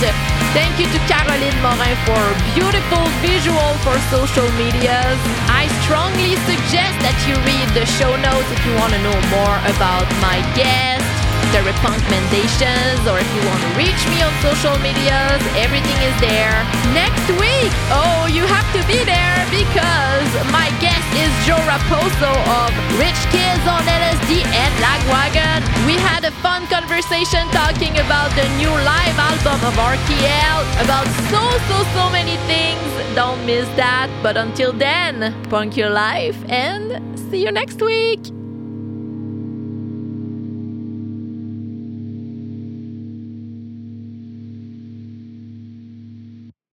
Thank 0.57 0.81
you 0.81 0.89
to 0.89 0.99
Caroline 1.05 1.53
Morin 1.61 1.93
for 2.01 2.23
beautiful 2.57 3.05
visual 3.21 3.69
for 3.85 3.93
social 4.09 4.49
medias. 4.57 5.19
I 5.45 5.69
strongly 5.85 6.33
suggest 6.49 6.97
that 7.05 7.17
you 7.29 7.37
read 7.45 7.69
the 7.77 7.85
show 7.93 8.09
notes 8.25 8.49
if 8.49 8.65
you 8.65 8.73
want 8.81 8.97
to 8.97 9.01
know 9.05 9.17
more 9.29 9.57
about 9.69 10.09
my 10.25 10.41
guest 10.57 11.14
the 11.55 11.63
recommendations 11.63 12.99
or 13.07 13.15
if 13.15 13.29
you 13.31 13.41
want 13.47 13.61
to 13.63 13.71
reach 13.79 14.01
me 14.11 14.19
on 14.19 14.33
social 14.43 14.75
medias, 14.83 15.39
everything 15.55 15.95
is 16.03 16.15
there. 16.19 16.51
Next 16.91 17.23
week, 17.39 17.71
oh, 17.95 18.27
you 18.27 18.43
have 18.43 18.67
to 18.75 18.83
be 18.91 18.99
there 19.07 19.39
because 19.47 20.27
my 20.51 20.67
guest 20.83 21.07
is 21.15 21.31
Joe 21.47 21.61
Raposo 21.63 22.31
of 22.59 22.75
Rich 22.99 23.21
Kids 23.31 23.63
on 23.71 23.79
LSD 23.87 24.43
and 24.43 24.73
Lagwagon. 24.83 25.63
We 25.87 25.95
had 25.95 26.27
a 26.27 26.31
fun 26.43 26.67
conversation 26.67 27.47
talking 27.55 27.95
about 28.03 28.35
the 28.35 28.43
new 28.59 28.73
live 28.83 29.15
album 29.15 29.59
of 29.63 29.79
RKL, 29.79 30.59
about 30.83 31.07
so, 31.31 31.39
so, 31.71 31.77
so 31.95 32.09
many 32.11 32.35
things. 32.51 32.83
Don't 33.15 33.45
miss 33.45 33.67
that. 33.79 34.11
But 34.21 34.35
until 34.35 34.73
then, 34.73 35.31
punk 35.49 35.77
your 35.77 35.89
life 35.89 36.37
and 36.49 37.17
see 37.31 37.45
you 37.45 37.51
next 37.51 37.81
week. 37.81 38.19